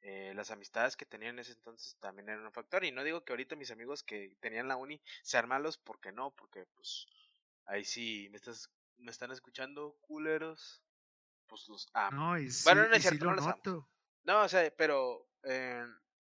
eh, 0.00 0.32
las 0.36 0.52
amistades 0.52 0.96
que 0.96 1.04
tenían 1.06 1.34
en 1.34 1.40
ese 1.40 1.52
entonces 1.52 1.96
también 1.98 2.28
eran 2.28 2.46
un 2.46 2.52
factor. 2.52 2.84
Y 2.84 2.92
no 2.92 3.02
digo 3.02 3.24
que 3.24 3.32
ahorita 3.32 3.56
mis 3.56 3.70
amigos 3.70 4.02
que 4.02 4.36
tenían 4.40 4.68
la 4.68 4.76
uni 4.76 5.00
sean 5.22 5.48
malos, 5.48 5.78
porque 5.78 6.12
no, 6.12 6.30
porque 6.30 6.66
pues 6.74 7.06
ahí 7.64 7.84
sí 7.84 8.28
me 8.30 8.36
estás 8.36 8.70
me 8.98 9.10
están 9.10 9.30
escuchando 9.30 9.96
culeros, 10.00 10.82
pues 11.46 11.68
los 11.68 11.88
amo. 11.92 12.16
No, 12.16 12.38
y 12.38 12.50
sí, 12.50 12.68
no 12.74 12.84
es 12.84 13.02
cierto, 13.02 13.24
no 13.24 13.34
los 13.34 13.46
amo. 13.46 13.88
No, 14.24 14.42
o 14.42 14.48
sea, 14.48 14.70
pero 14.76 15.28
eh, 15.44 15.84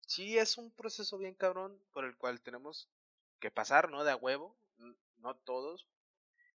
sí 0.07 0.37
es 0.37 0.57
un 0.57 0.71
proceso 0.71 1.17
bien 1.17 1.35
cabrón 1.35 1.81
por 1.93 2.05
el 2.05 2.15
cual 2.15 2.41
tenemos 2.41 2.89
que 3.39 3.51
pasar, 3.51 3.89
¿no? 3.89 4.03
De 4.03 4.11
a 4.11 4.15
huevo, 4.15 4.57
no 5.17 5.35
todos. 5.35 5.87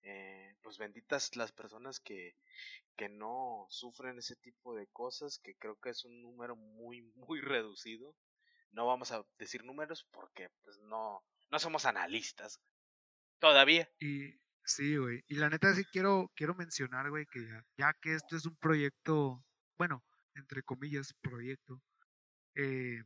Eh, 0.02 0.54
pues 0.62 0.76
benditas 0.76 1.34
las 1.34 1.50
personas 1.50 1.98
que, 1.98 2.36
que 2.96 3.08
no 3.08 3.66
sufren 3.70 4.18
ese 4.18 4.36
tipo 4.36 4.74
de 4.74 4.86
cosas, 4.88 5.38
que 5.38 5.54
creo 5.56 5.78
que 5.80 5.90
es 5.90 6.04
un 6.04 6.20
número 6.20 6.56
muy, 6.56 7.02
muy 7.14 7.40
reducido. 7.40 8.14
No 8.72 8.86
vamos 8.86 9.12
a 9.12 9.24
decir 9.38 9.64
números 9.64 10.06
porque 10.10 10.50
pues 10.62 10.78
no, 10.80 11.24
no 11.50 11.58
somos 11.58 11.86
analistas. 11.86 12.60
Todavía. 13.38 13.88
Y 13.98 14.38
sí, 14.64 14.96
güey. 14.96 15.22
Y 15.26 15.36
la 15.36 15.48
neta 15.48 15.74
sí 15.74 15.84
quiero, 15.84 16.30
quiero 16.34 16.54
mencionar, 16.54 17.08
güey, 17.10 17.26
que 17.26 17.40
ya, 17.78 17.94
que 18.02 18.14
esto 18.14 18.36
es 18.36 18.46
un 18.46 18.56
proyecto, 18.56 19.42
bueno, 19.78 20.04
entre 20.34 20.62
comillas, 20.62 21.14
proyecto, 21.22 21.80
eh, 22.56 23.02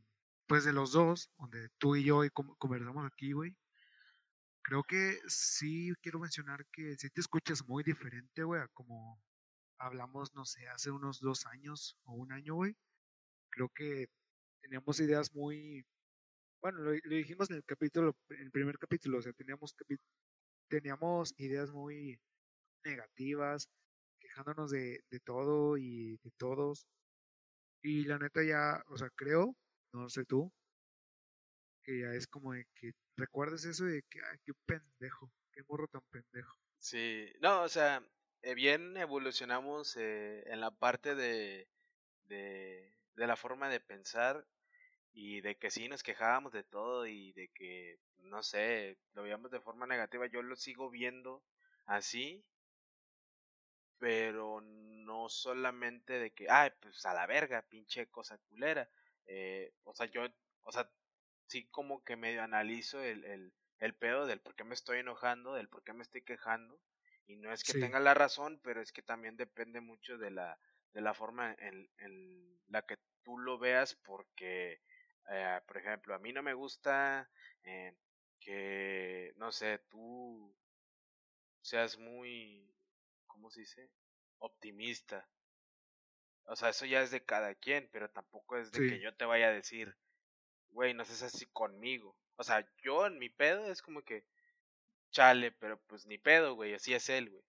pues 0.49 0.65
de 0.65 0.73
los 0.73 0.93
dos, 0.93 1.31
donde 1.37 1.69
tú 1.77 1.95
y 1.95 2.03
yo 2.03 2.21
conversamos 2.57 3.05
aquí, 3.05 3.33
güey. 3.33 3.55
Creo 4.63 4.83
que 4.83 5.19
sí 5.27 5.93
quiero 6.01 6.19
mencionar 6.19 6.65
que 6.71 6.95
si 6.97 7.09
te 7.11 7.21
escuchas 7.21 7.67
muy 7.67 7.83
diferente, 7.83 8.43
güey, 8.43 8.61
a 8.61 8.67
como 8.69 9.21
hablamos, 9.77 10.33
no 10.33 10.45
sé, 10.45 10.67
hace 10.69 10.89
unos 10.91 11.19
dos 11.19 11.45
años 11.45 11.97
o 12.05 12.13
un 12.13 12.31
año, 12.31 12.55
güey. 12.55 12.75
Creo 13.51 13.69
que 13.75 14.07
teníamos 14.61 14.99
ideas 14.99 15.33
muy, 15.35 15.85
bueno, 16.61 16.79
lo, 16.79 16.91
dijimos 16.93 17.49
en 17.51 17.57
el 17.57 17.65
capítulo, 17.65 18.15
en 18.29 18.41
el 18.41 18.51
primer 18.51 18.79
capítulo, 18.79 19.19
o 19.19 19.21
sea, 19.21 19.33
teníamos, 19.33 19.75
teníamos 20.67 21.33
ideas 21.37 21.71
muy 21.71 22.19
negativas, 22.85 23.69
quejándonos 24.19 24.71
de 24.71 24.99
todo 25.23 25.77
y 25.77 26.17
de 26.23 26.31
todos. 26.37 26.87
Y 27.83 28.05
la 28.05 28.17
neta 28.19 28.43
ya, 28.43 28.83
o 28.87 28.97
sea, 28.97 29.09
creo, 29.15 29.55
no 29.93 30.09
sé 30.09 30.25
tú, 30.25 30.51
que 31.83 31.99
ya 32.01 32.13
es 32.13 32.27
como 32.27 32.53
de 32.53 32.65
que 32.75 32.91
recuerdes 33.15 33.65
eso 33.65 33.85
de 33.85 34.03
que, 34.03 34.19
ay, 34.31 34.37
qué 34.45 34.53
pendejo, 34.65 35.31
qué 35.51 35.61
morro 35.67 35.87
tan 35.87 36.01
pendejo. 36.09 36.57
Sí, 36.79 37.31
no, 37.41 37.63
o 37.63 37.69
sea, 37.69 38.03
eh, 38.41 38.53
bien 38.53 38.95
evolucionamos 38.97 39.95
eh, 39.97 40.43
en 40.47 40.61
la 40.61 40.71
parte 40.71 41.15
de, 41.15 41.67
de, 42.27 42.93
de, 43.15 43.27
la 43.27 43.35
forma 43.35 43.69
de 43.69 43.79
pensar 43.79 44.45
y 45.13 45.41
de 45.41 45.57
que 45.57 45.71
sí 45.71 45.89
nos 45.89 46.03
quejábamos 46.03 46.53
de 46.53 46.63
todo 46.63 47.07
y 47.07 47.33
de 47.33 47.49
que, 47.49 47.99
no 48.19 48.43
sé, 48.43 48.97
lo 49.13 49.23
veíamos 49.23 49.51
de 49.51 49.59
forma 49.59 49.87
negativa. 49.87 50.27
Yo 50.27 50.41
lo 50.41 50.55
sigo 50.55 50.89
viendo 50.89 51.43
así, 51.85 52.45
pero 53.97 54.61
no 54.61 55.29
solamente 55.29 56.13
de 56.19 56.31
que, 56.31 56.47
ay, 56.49 56.71
pues 56.79 57.05
a 57.05 57.13
la 57.13 57.27
verga, 57.27 57.61
pinche 57.63 58.07
cosa 58.07 58.37
culera. 58.49 58.89
Eh, 59.27 59.73
o 59.83 59.93
sea, 59.93 60.07
yo, 60.07 60.23
o 60.63 60.71
sea, 60.71 60.91
sí 61.47 61.67
como 61.69 62.03
que 62.03 62.15
medio 62.15 62.43
analizo 62.43 63.01
el, 63.01 63.25
el, 63.25 63.53
el 63.79 63.95
pedo 63.95 64.25
del 64.25 64.41
por 64.41 64.55
qué 64.55 64.63
me 64.63 64.73
estoy 64.75 64.99
enojando, 64.99 65.53
del 65.53 65.69
por 65.69 65.83
qué 65.83 65.93
me 65.93 66.03
estoy 66.03 66.23
quejando 66.23 66.81
y 67.27 67.37
no 67.37 67.53
es 67.53 67.63
que 67.63 67.73
tenga 67.75 67.99
la 67.99 68.13
razón, 68.13 68.59
pero 68.63 68.81
es 68.81 68.91
que 68.91 69.01
también 69.03 69.37
depende 69.37 69.81
mucho 69.81 70.17
de 70.17 70.31
la, 70.31 70.59
de 70.93 71.01
la 71.01 71.13
forma 71.13 71.53
en, 71.59 71.89
en 71.97 72.59
la 72.67 72.81
que 72.83 72.97
tú 73.23 73.37
lo 73.37 73.57
veas, 73.59 73.95
porque, 73.95 74.81
eh, 75.29 75.61
por 75.67 75.77
ejemplo, 75.77 76.15
a 76.15 76.19
mí 76.19 76.33
no 76.33 76.41
me 76.43 76.53
gusta 76.53 77.29
eh, 77.63 77.95
que, 78.39 79.33
no 79.35 79.51
sé, 79.51 79.79
tú 79.89 80.55
seas 81.61 81.97
muy, 81.97 82.75
¿cómo 83.27 83.49
se 83.49 83.61
dice? 83.61 83.91
Optimista. 84.39 85.29
O 86.45 86.55
sea, 86.55 86.69
eso 86.69 86.85
ya 86.85 87.01
es 87.01 87.11
de 87.11 87.23
cada 87.23 87.53
quien, 87.55 87.89
pero 87.91 88.09
tampoco 88.09 88.57
es 88.57 88.71
de 88.71 88.89
que 88.89 88.99
yo 88.99 89.13
te 89.13 89.25
vaya 89.25 89.47
a 89.47 89.53
decir, 89.53 89.95
güey, 90.71 90.93
no 90.93 91.05
seas 91.05 91.23
así 91.23 91.45
conmigo. 91.47 92.17
O 92.37 92.43
sea, 92.43 92.67
yo 92.81 93.05
en 93.05 93.19
mi 93.19 93.29
pedo 93.29 93.71
es 93.71 93.81
como 93.81 94.01
que, 94.03 94.25
chale, 95.11 95.51
pero 95.51 95.79
pues 95.87 96.05
ni 96.05 96.17
pedo, 96.17 96.55
güey, 96.55 96.73
así 96.73 96.93
es 96.93 97.09
él, 97.09 97.29
güey. 97.29 97.43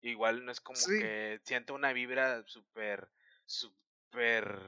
Igual 0.00 0.44
no 0.44 0.52
es 0.52 0.60
como 0.60 0.78
que 0.86 1.40
siento 1.44 1.74
una 1.74 1.92
vibra 1.92 2.42
súper, 2.46 3.08
súper 3.46 4.60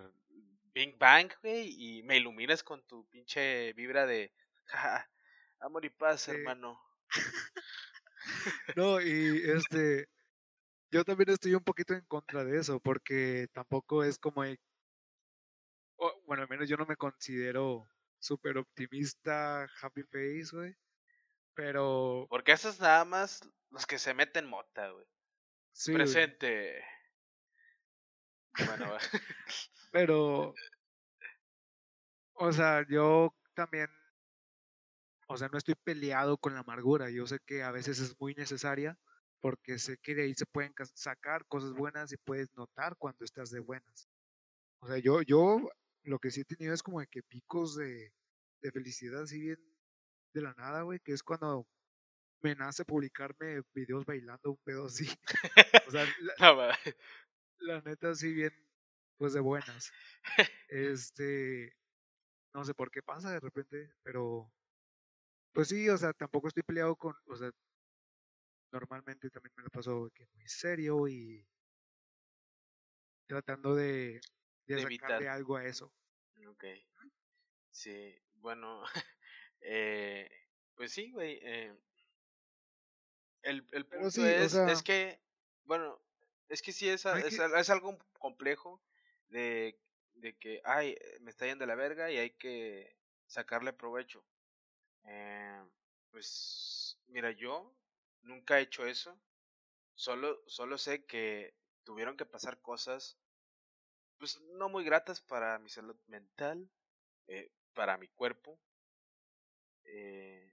Big 0.73 0.97
Bang, 0.99 1.31
güey, 1.43 1.75
y 1.79 2.03
me 2.05 2.17
iluminas 2.17 2.63
con 2.63 2.83
tu 2.87 3.07
pinche 3.09 3.73
vibra 3.75 4.07
de, 4.07 4.33
ja, 4.65 5.11
amor 5.61 5.85
y 5.85 5.91
paz, 5.91 6.29
hermano. 6.29 6.81
no, 8.77 9.01
y 9.01 9.43
este, 9.51 10.09
yo 10.91 11.05
también 11.05 11.31
estoy 11.31 11.55
un 11.55 11.65
poquito 11.65 11.95
en 11.95 12.05
contra 12.07 12.45
de 12.45 12.59
eso, 12.59 12.81
porque 12.81 13.49
tampoco 13.53 14.05
es 14.05 14.19
como, 14.19 14.43
bueno, 16.27 16.43
al 16.43 16.49
menos 16.49 16.69
yo 16.69 16.77
no 16.77 16.87
me 16.87 16.97
considero 16.97 17.89
súper 18.19 18.59
optimista, 18.59 19.69
happy 19.81 20.03
face, 20.05 20.49
güey. 20.53 20.77
Pero. 21.55 22.27
Porque 22.29 22.53
esos 22.53 22.79
nada 22.81 23.05
más 23.05 23.49
los 23.71 23.87
que 23.87 23.99
se 23.99 24.15
meten 24.15 24.47
mota, 24.47 24.91
güey. 24.91 25.07
Sí, 25.73 25.93
güey. 25.93 26.05
Presente. 26.05 26.85
Bueno, 28.67 28.97
Pero. 29.93 30.55
O 32.35 32.53
sea, 32.53 32.85
yo 32.89 33.35
también. 33.55 33.89
O 35.29 35.37
sea, 35.37 35.49
no 35.49 35.59
estoy 35.59 35.75
peleado 35.75 36.37
con 36.37 36.55
la 36.55 36.61
amargura. 36.61 37.11
Yo 37.11 37.27
sé 37.27 37.39
que 37.45 37.63
a 37.63 37.71
veces 37.71 37.99
es 37.99 38.21
muy 38.21 38.35
necesaria. 38.35 38.99
Porque 39.47 39.79
sé 39.79 39.97
que 39.99 40.17
de 40.17 40.25
ahí 40.25 40.35
se 40.35 40.45
pueden 40.45 40.75
sacar 40.95 41.47
cosas 41.47 41.73
buenas 41.73 42.11
y 42.11 42.17
puedes 42.17 42.49
notar 42.57 42.97
cuando 42.97 43.25
estás 43.25 43.49
de 43.53 43.61
buenas. 43.61 44.09
O 44.81 44.89
sea, 44.89 44.99
yo, 44.99 45.23
yo 45.23 45.71
lo 46.03 46.19
que 46.19 46.33
sí 46.33 46.41
he 46.41 46.45
tenido 46.45 46.75
es 46.75 46.83
como 46.83 46.99
de 46.99 47.07
que 47.07 47.23
picos 47.23 47.77
de, 47.77 48.13
de 48.61 48.73
felicidad 48.73 49.23
así 49.23 49.39
bien 49.41 49.59
de 50.35 50.41
la 50.41 50.53
nada, 50.55 50.83
güey, 50.83 50.99
que 50.99 51.13
es 51.13 51.23
cuando 51.23 51.65
me 52.43 52.57
nace 52.57 52.85
publicarme 52.85 53.63
videos 53.73 54.05
bailando 54.05 54.51
un 54.51 54.59
pedo 54.65 54.87
así. 54.87 55.07
O 55.87 55.93
sea, 55.93 56.05
la, 56.41 56.77
la 57.61 57.81
neta 57.83 58.11
así 58.11 58.33
bien, 58.33 58.53
pues 59.17 59.33
de 59.33 59.39
buenas. 59.39 59.93
Este, 60.71 61.73
no 62.53 62.65
sé 62.65 62.75
por 62.75 62.91
qué 62.91 63.01
pasa 63.01 63.31
de 63.31 63.39
repente, 63.39 63.95
pero 64.03 64.53
pues 65.53 65.69
sí, 65.69 65.89
o 65.89 65.97
sea, 65.97 66.13
tampoco 66.15 66.49
estoy 66.49 66.65
peleado 66.65 66.97
con, 66.97 67.15
o 67.27 67.37
sea, 67.37 67.53
normalmente 68.73 69.31
también 69.31 69.53
me 69.57 69.65
lo 69.65 69.71
paso 69.71 70.11
que 70.15 70.27
muy 70.35 70.47
serio 70.49 71.09
y 71.09 71.49
tratando 73.27 73.75
de, 73.75 74.21
de 74.67 74.75
De 74.75 74.81
sacarle 74.81 75.29
algo 75.29 75.57
a 75.57 75.65
eso. 75.65 75.93
Ok. 76.49 76.65
Sí, 77.71 78.15
bueno. 78.35 78.83
eh, 79.61 80.29
pues 80.75 80.93
sí, 80.93 81.11
güey. 81.13 81.39
eh, 81.43 81.77
el, 83.43 83.67
el 83.73 83.87
punto 83.87 84.11
sí, 84.11 84.23
o 84.23 84.35
es, 84.45 84.53
sea- 84.53 84.67
es 84.73 84.83
que, 84.83 85.21
bueno, 85.65 86.03
es 86.49 86.63
que 86.63 86.73
sí 86.73 86.89
es, 86.89 87.05
es, 87.07 87.37
que- 87.37 87.45
es 87.57 87.71
algo 87.71 87.99
complejo 88.19 88.83
de, 89.29 89.81
de 90.15 90.39
que, 90.39 90.61
ay, 90.65 90.97
me 91.21 91.31
está 91.31 91.47
yendo 91.47 91.63
de 91.63 91.67
la 91.69 91.75
verga 91.75 92.11
y 92.11 92.17
hay 92.19 92.31
que 92.37 92.97
sacarle 93.27 93.73
provecho. 93.73 94.27
Eh, 95.07 95.63
pues, 96.11 97.01
mira, 97.09 97.33
yo 97.33 97.77
nunca 98.27 98.59
he 98.59 98.63
hecho 98.63 98.87
eso. 98.87 99.19
Solo, 99.95 100.43
solo 100.49 100.79
sé 100.79 101.05
que 101.07 101.55
tuvieron 101.85 102.17
que 102.17 102.27
pasar 102.27 102.61
cosas, 102.61 103.19
pues, 104.19 104.39
no 104.59 104.69
muy 104.69 104.85
gratas 104.85 105.21
para 105.23 105.59
mi 105.59 105.71
salud 105.71 105.97
mental, 106.07 106.69
eh, 107.29 107.51
para 107.75 107.99
mi 107.99 108.09
cuerpo. 108.09 108.59
Eh, 109.87 110.53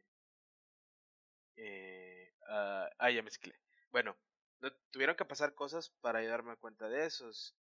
eh, 1.57 2.31
ah, 2.49 2.89
ah, 2.99 3.09
ya 3.11 3.21
mezclé. 3.23 3.53
Bueno, 3.91 4.15
no- 4.59 4.71
tuvieron 4.91 5.15
que 5.15 5.25
pasar 5.25 5.53
cosas 5.53 5.89
para 6.01 6.21
darme 6.25 6.55
cuenta 6.57 6.89
de 6.89 7.05
esos. 7.05 7.55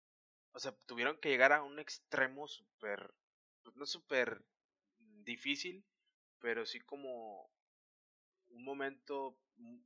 O 0.52 0.58
sea, 0.60 0.72
tuvieron 0.86 1.18
que 1.18 1.30
llegar 1.30 1.52
a 1.52 1.62
un 1.62 1.78
extremo 1.78 2.48
súper, 2.48 3.14
pues 3.62 3.76
no 3.76 3.86
súper 3.86 4.44
difícil, 5.24 5.84
pero 6.40 6.66
sí 6.66 6.80
como 6.80 7.50
un 8.50 8.62
momento 8.64 9.36
mm, 9.56 9.78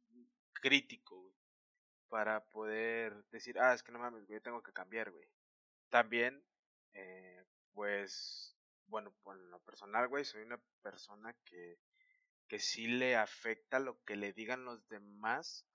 crítico, 0.61 1.21
güey, 1.23 1.35
para 2.09 2.45
poder 2.47 3.25
decir, 3.31 3.59
ah, 3.61 3.75
es 3.75 3.83
que 3.83 3.93
no 3.93 3.99
mames, 4.01 4.27
güey, 4.27 4.41
tengo 4.41 4.63
que 4.63 4.73
cambiar, 4.73 5.11
güey. 5.13 5.29
También, 5.91 6.45
eh, 6.95 7.45
pues, 7.73 8.57
bueno, 8.89 9.15
por 9.23 9.39
lo 9.39 9.61
personal, 9.63 10.09
güey, 10.09 10.25
soy 10.25 10.43
una 10.43 10.63
persona 10.83 11.35
que, 11.45 11.81
que 12.49 12.61
sí 12.61 12.89
le 12.89 13.17
afecta 13.17 13.81
lo 13.81 14.03
que 14.05 14.17
le 14.17 14.33
digan 14.35 14.65
los 14.65 14.89
demás, 14.89 15.67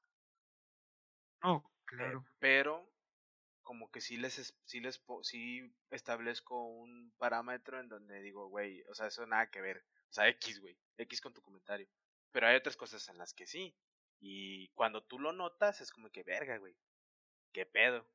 No, 1.43 1.63
eh, 1.97 2.17
claro. 2.17 2.25
pero 2.39 2.91
como 3.63 3.91
que 3.91 4.01
sí 4.01 4.17
les, 4.17 4.39
es- 4.39 4.57
sí 4.65 4.79
les, 4.81 5.03
sí 5.23 5.73
establezco 5.91 6.65
un 6.65 7.13
parámetro 7.17 7.79
en 7.79 7.89
donde 7.89 8.21
digo, 8.21 8.47
güey, 8.49 8.83
o 8.89 8.95
sea, 8.95 9.07
eso 9.07 9.25
nada 9.27 9.49
que 9.51 9.61
ver, 9.61 9.85
o 10.09 10.13
sea, 10.13 10.27
X, 10.29 10.61
güey, 10.61 10.77
X 10.97 11.21
con 11.21 11.33
tu 11.33 11.41
comentario, 11.43 11.87
pero 12.31 12.47
hay 12.47 12.57
otras 12.57 12.77
cosas 12.77 13.07
en 13.09 13.17
las 13.19 13.33
que 13.33 13.47
sí, 13.47 13.75
y 14.21 14.69
cuando 14.69 15.03
tú 15.03 15.19
lo 15.19 15.33
notas 15.33 15.81
es 15.81 15.91
como 15.91 16.11
que, 16.11 16.23
verga, 16.23 16.57
güey, 16.59 16.77
qué 17.53 17.65
pedo, 17.67 18.07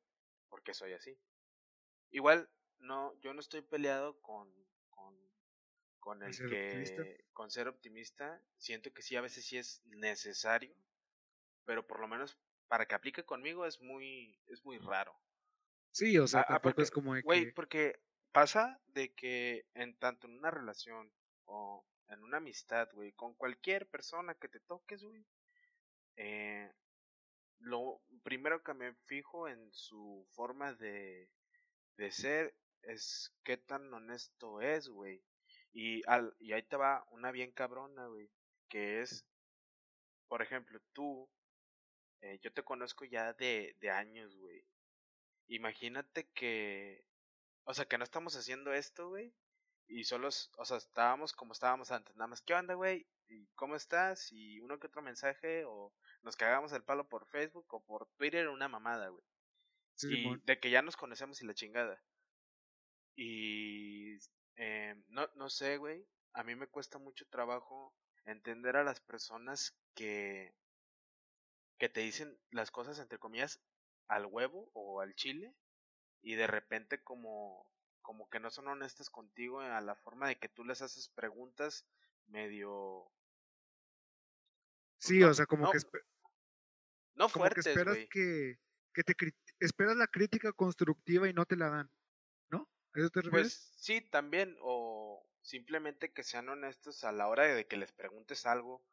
porque 0.49 0.73
soy 0.73 0.93
así. 0.93 1.19
Igual, 2.11 2.49
no, 2.79 3.13
yo 3.21 3.33
no 3.33 3.39
estoy 3.41 3.61
peleado 3.61 4.19
con, 4.21 4.53
con, 4.89 5.15
con 5.99 6.23
¿El 6.23 6.33
ser 6.33 6.49
optimista? 6.49 7.09
que, 7.09 7.25
con 7.33 7.51
ser 7.51 7.67
optimista, 7.67 8.43
siento 8.57 8.93
que 8.93 9.01
sí, 9.03 9.15
a 9.15 9.21
veces 9.21 9.45
sí 9.45 9.57
es 9.57 9.83
necesario, 9.85 10.75
pero 11.65 11.85
por 11.87 11.99
lo 11.99 12.07
menos 12.07 12.37
para 12.67 12.87
que 12.87 12.95
aplique 12.95 13.25
conmigo 13.25 13.65
es 13.65 13.81
muy, 13.81 14.39
es 14.47 14.63
muy 14.65 14.79
raro. 14.79 15.19
Sí, 15.91 16.17
o 16.17 16.27
sea, 16.27 16.45
Ah, 16.47 16.61
porque, 16.61 16.81
es 16.83 16.91
como 16.91 17.13
de 17.15 17.23
güey, 17.23 17.47
que... 17.47 17.53
porque 17.53 17.99
pasa 18.31 18.81
de 18.87 19.13
que 19.13 19.67
en 19.73 19.97
tanto 19.97 20.27
en 20.27 20.37
una 20.37 20.51
relación 20.51 21.11
o 21.45 21.85
en 22.09 22.23
una 22.23 22.37
amistad, 22.37 22.89
güey, 22.93 23.11
con 23.13 23.33
cualquier 23.35 23.89
persona 23.89 24.35
que 24.35 24.47
te 24.49 24.59
toques, 24.61 25.03
güey, 25.03 25.25
eh, 26.17 26.71
lo 27.59 28.01
primero 28.23 28.63
que 28.63 28.73
me 28.73 28.93
fijo 29.05 29.47
en 29.47 29.71
su 29.73 30.27
forma 30.33 30.73
de, 30.73 31.29
de 31.97 32.11
ser 32.11 32.55
es 32.83 33.33
qué 33.43 33.57
tan 33.57 33.93
honesto 33.93 34.61
es, 34.61 34.89
güey. 34.89 35.23
Y, 35.73 36.03
al, 36.09 36.35
y 36.39 36.53
ahí 36.53 36.63
te 36.63 36.77
va 36.77 37.05
una 37.11 37.31
bien 37.31 37.51
cabrona, 37.51 38.07
güey, 38.07 38.29
que 38.69 39.01
es, 39.01 39.25
por 40.27 40.41
ejemplo, 40.41 40.79
tú, 40.93 41.29
eh, 42.21 42.39
yo 42.41 42.51
te 42.53 42.63
conozco 42.63 43.05
ya 43.05 43.33
de, 43.33 43.75
de 43.79 43.89
años, 43.89 44.35
güey. 44.37 44.63
Imagínate 45.47 46.29
que, 46.33 47.03
o 47.65 47.73
sea, 47.73 47.85
que 47.85 47.97
no 47.97 48.05
estamos 48.05 48.35
haciendo 48.35 48.73
esto, 48.73 49.09
güey. 49.09 49.33
Y 49.87 50.03
solo, 50.05 50.29
o 50.29 50.65
sea, 50.65 50.77
estábamos 50.77 51.33
como 51.33 51.53
estábamos 51.53 51.91
antes. 51.91 52.15
Nada 52.15 52.27
más, 52.27 52.41
¿qué 52.41 52.53
onda, 52.53 52.75
güey? 52.75 53.07
¿Y 53.29 53.47
cómo 53.55 53.75
estás? 53.75 54.31
Y 54.31 54.59
uno 54.61 54.79
que 54.79 54.87
otro 54.87 55.01
mensaje. 55.01 55.65
O 55.65 55.93
nos 56.23 56.35
cagamos 56.35 56.71
el 56.73 56.83
palo 56.83 57.07
por 57.07 57.27
Facebook 57.27 57.65
o 57.73 57.83
por 57.83 58.07
Twitter, 58.17 58.47
una 58.49 58.67
mamada, 58.67 59.09
güey. 59.09 59.23
Sí, 59.95 60.07
Y 60.13 60.37
de 60.45 60.59
que 60.59 60.69
ya 60.69 60.81
nos 60.81 60.95
conocemos 60.95 61.41
y 61.41 61.45
la 61.45 61.53
chingada. 61.53 62.01
Y 63.15 64.17
eh, 64.55 64.95
no, 65.09 65.27
no 65.35 65.49
sé, 65.49 65.77
güey. 65.77 66.05
A 66.33 66.43
mí 66.43 66.55
me 66.55 66.67
cuesta 66.67 66.99
mucho 66.99 67.25
trabajo 67.29 67.95
entender 68.25 68.75
a 68.75 68.83
las 68.83 68.99
personas 68.99 69.75
que, 69.95 70.53
que 71.79 71.89
te 71.89 72.01
dicen 72.01 72.37
las 72.51 72.69
cosas, 72.69 72.99
entre 72.99 73.17
comillas, 73.17 73.59
al 74.07 74.25
huevo 74.25 74.69
o 74.73 75.01
al 75.01 75.15
chile. 75.15 75.55
Y 76.21 76.35
de 76.35 76.47
repente 76.47 77.01
como, 77.03 77.67
como 78.01 78.29
que 78.29 78.39
no 78.39 78.49
son 78.49 78.67
honestas 78.67 79.09
contigo 79.09 79.61
a 79.61 79.81
la 79.81 79.95
forma 79.95 80.27
de 80.27 80.37
que 80.37 80.49
tú 80.49 80.63
les 80.63 80.81
haces 80.81 81.09
preguntas 81.09 81.87
medio... 82.27 83.11
Sí, 84.99 85.19
no, 85.19 85.29
o 85.29 85.33
sea, 85.33 85.45
como 85.45 85.63
no, 85.63 85.71
que, 85.71 85.77
no 87.15 87.29
como 87.29 87.45
que 87.45 87.61
fuertes, 87.61 87.67
esperas 87.67 87.97
que, 88.09 88.55
que 88.93 89.03
te 89.03 89.13
esperas 89.59 89.95
la 89.95 90.07
crítica 90.07 90.51
constructiva 90.51 91.27
y 91.29 91.33
no 91.33 91.45
te 91.45 91.55
la 91.55 91.69
dan, 91.69 91.91
¿no? 92.49 92.69
¿A 92.93 92.99
eso 92.99 93.09
te 93.09 93.21
refieres? 93.21 93.57
Pues 93.57 93.83
sí, 93.83 94.01
también, 94.01 94.57
o 94.61 95.23
simplemente 95.41 96.11
que 96.11 96.23
sean 96.23 96.49
honestos 96.49 97.03
a 97.03 97.11
la 97.11 97.27
hora 97.27 97.43
de 97.43 97.67
que 97.67 97.77
les 97.77 97.91
preguntes 97.91 98.45
algo, 98.45 98.83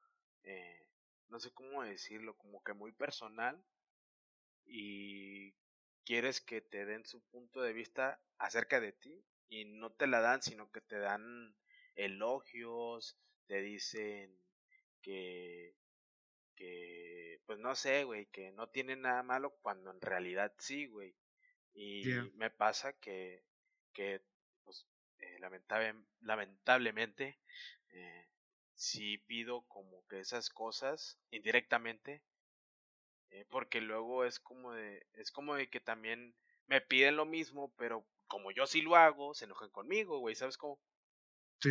eh, 0.44 0.86
no 1.28 1.40
sé 1.40 1.52
cómo 1.52 1.82
decirlo, 1.82 2.36
como 2.36 2.62
que 2.62 2.74
muy 2.74 2.92
personal, 2.92 3.64
y 4.66 5.54
quieres 6.04 6.40
que 6.40 6.60
te 6.60 6.84
den 6.84 7.04
su 7.04 7.22
punto 7.22 7.62
de 7.62 7.72
vista 7.72 8.20
acerca 8.38 8.80
de 8.80 8.92
ti, 8.92 9.24
y 9.48 9.64
no 9.64 9.92
te 9.92 10.06
la 10.06 10.20
dan, 10.20 10.42
sino 10.42 10.70
que 10.70 10.80
te 10.80 10.98
dan 10.98 11.56
elogios, 11.94 13.18
te 13.46 13.60
dicen 13.62 14.38
que, 15.02 15.76
que, 16.56 17.40
pues 17.46 17.58
no 17.58 17.74
sé, 17.74 18.04
güey, 18.04 18.26
que 18.26 18.52
no 18.52 18.68
tiene 18.68 18.96
nada 18.96 19.22
malo 19.22 19.56
cuando 19.62 19.90
en 19.90 20.00
realidad 20.00 20.52
sí, 20.58 20.86
güey. 20.86 21.16
Y 21.74 22.30
me 22.34 22.50
pasa 22.50 22.94
que, 22.94 23.44
que 23.94 24.22
pues, 24.64 24.86
eh, 25.18 25.38
lamentable- 25.40 26.06
lamentablemente, 26.20 27.40
eh, 27.90 28.28
sí 28.74 29.18
pido 29.18 29.62
como 29.68 30.06
que 30.08 30.20
esas 30.20 30.50
cosas 30.50 31.18
indirectamente, 31.30 32.22
eh, 33.30 33.44
porque 33.50 33.80
luego 33.82 34.24
es 34.24 34.40
como 34.40 34.72
de, 34.72 35.06
es 35.12 35.30
como 35.30 35.54
de 35.56 35.68
que 35.68 35.80
también 35.80 36.34
me 36.66 36.80
piden 36.80 37.16
lo 37.16 37.26
mismo, 37.26 37.74
pero 37.76 38.06
como 38.26 38.50
yo 38.52 38.66
sí 38.66 38.80
lo 38.82 38.96
hago, 38.96 39.34
se 39.34 39.44
enojan 39.44 39.70
conmigo, 39.70 40.18
güey, 40.20 40.34
¿sabes 40.34 40.56
cómo? 40.56 40.80
Sí. 41.60 41.70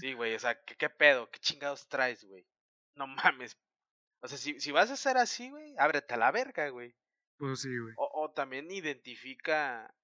Sí, 0.00 0.12
güey, 0.14 0.34
o 0.34 0.38
sea, 0.38 0.62
¿qué, 0.64 0.76
qué 0.76 0.88
pedo? 0.88 1.30
¿Qué 1.30 1.38
chingados 1.40 1.88
traes, 1.88 2.24
güey? 2.24 2.46
No 2.94 3.06
mames. 3.34 3.57
O 4.20 4.28
sea, 4.28 4.38
si, 4.38 4.60
si 4.60 4.72
vas 4.72 4.90
a 4.90 4.96
ser 4.96 5.16
así, 5.16 5.50
güey, 5.50 5.74
ábrete 5.78 6.14
a 6.14 6.18
la 6.18 6.30
verga, 6.30 6.68
güey. 6.70 6.94
Pues 7.36 7.60
sí, 7.60 7.76
güey. 7.78 7.94
O, 7.96 8.24
o 8.24 8.30
también 8.32 8.70
identifica 8.70 9.94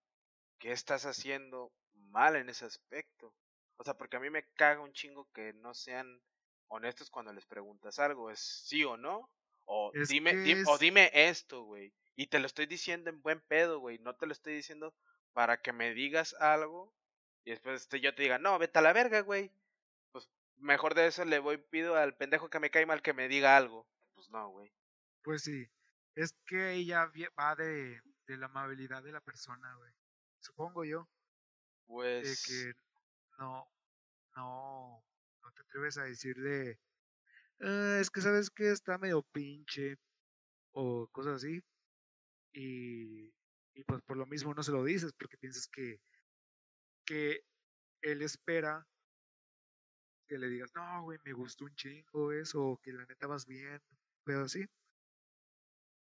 qué 0.58 0.72
estás 0.72 1.06
haciendo 1.06 1.72
mal 1.92 2.36
en 2.36 2.48
ese 2.48 2.64
aspecto. 2.64 3.34
O 3.76 3.84
sea, 3.84 3.94
porque 3.94 4.16
a 4.16 4.20
mí 4.20 4.30
me 4.30 4.46
caga 4.54 4.80
un 4.80 4.92
chingo 4.92 5.28
que 5.32 5.52
no 5.54 5.74
sean 5.74 6.22
honestos 6.68 7.10
cuando 7.10 7.32
les 7.32 7.46
preguntas 7.46 7.98
algo. 7.98 8.30
Es 8.30 8.38
sí 8.40 8.84
o 8.84 8.96
no. 8.96 9.30
O 9.66 9.90
dime, 10.08 10.62
o 10.66 10.78
dime 10.78 11.10
esto, 11.12 11.62
güey. 11.62 11.92
Y 12.16 12.26
te 12.26 12.38
lo 12.38 12.46
estoy 12.46 12.66
diciendo 12.66 13.10
en 13.10 13.22
buen 13.22 13.40
pedo, 13.40 13.80
güey. 13.80 13.98
No 13.98 14.14
te 14.14 14.26
lo 14.26 14.32
estoy 14.32 14.54
diciendo 14.54 14.94
para 15.32 15.60
que 15.60 15.72
me 15.72 15.94
digas 15.94 16.34
algo 16.34 16.94
y 17.44 17.50
después 17.50 17.82
este, 17.82 18.00
yo 18.00 18.14
te 18.14 18.22
diga, 18.22 18.38
no, 18.38 18.58
vete 18.58 18.78
a 18.78 18.82
la 18.82 18.92
verga, 18.92 19.20
güey. 19.20 19.50
Pues 20.12 20.28
mejor 20.56 20.94
de 20.94 21.06
eso 21.06 21.24
le 21.24 21.38
voy 21.38 21.58
pido 21.58 21.96
al 21.96 22.16
pendejo 22.16 22.48
que 22.48 22.60
me 22.60 22.70
cae 22.70 22.86
mal 22.86 23.02
que 23.02 23.12
me 23.12 23.28
diga 23.28 23.56
algo. 23.56 23.86
Pues 24.24 24.32
no, 24.32 24.48
güey. 24.50 24.72
Pues 25.22 25.42
sí. 25.42 25.66
Es 26.14 26.34
que 26.46 26.72
ella 26.72 27.10
va 27.38 27.54
de, 27.56 28.00
de 28.26 28.36
la 28.38 28.46
amabilidad 28.46 29.02
de 29.02 29.12
la 29.12 29.20
persona, 29.20 29.74
güey. 29.76 29.92
Supongo 30.40 30.84
yo. 30.84 31.08
Pues. 31.86 32.46
De 32.46 32.72
que 32.72 32.72
no, 33.38 33.68
no, 34.34 35.04
no 35.42 35.52
te 35.52 35.60
atreves 35.60 35.98
a 35.98 36.04
decirle, 36.04 36.80
ah, 37.60 37.98
es 38.00 38.10
que 38.10 38.22
sabes 38.22 38.50
que 38.50 38.70
está 38.70 38.96
medio 38.96 39.22
pinche 39.24 39.96
o 40.72 41.06
cosas 41.08 41.36
así. 41.36 41.60
Y, 42.52 43.26
y 43.74 43.84
pues 43.86 44.00
por 44.02 44.16
lo 44.16 44.24
mismo 44.24 44.54
no 44.54 44.62
se 44.62 44.72
lo 44.72 44.84
dices 44.84 45.12
porque 45.12 45.36
piensas 45.36 45.68
que, 45.68 46.00
que 47.04 47.44
él 48.00 48.22
espera 48.22 48.86
que 50.26 50.38
le 50.38 50.48
digas, 50.48 50.70
no, 50.74 51.02
güey, 51.02 51.18
me 51.24 51.34
gustó 51.34 51.64
un 51.66 51.74
chingo 51.74 52.32
eso, 52.32 52.64
o 52.64 52.78
que 52.78 52.92
la 52.92 53.04
neta 53.04 53.26
vas 53.26 53.44
bien, 53.44 53.82
pero 54.24 54.44
así. 54.44 54.66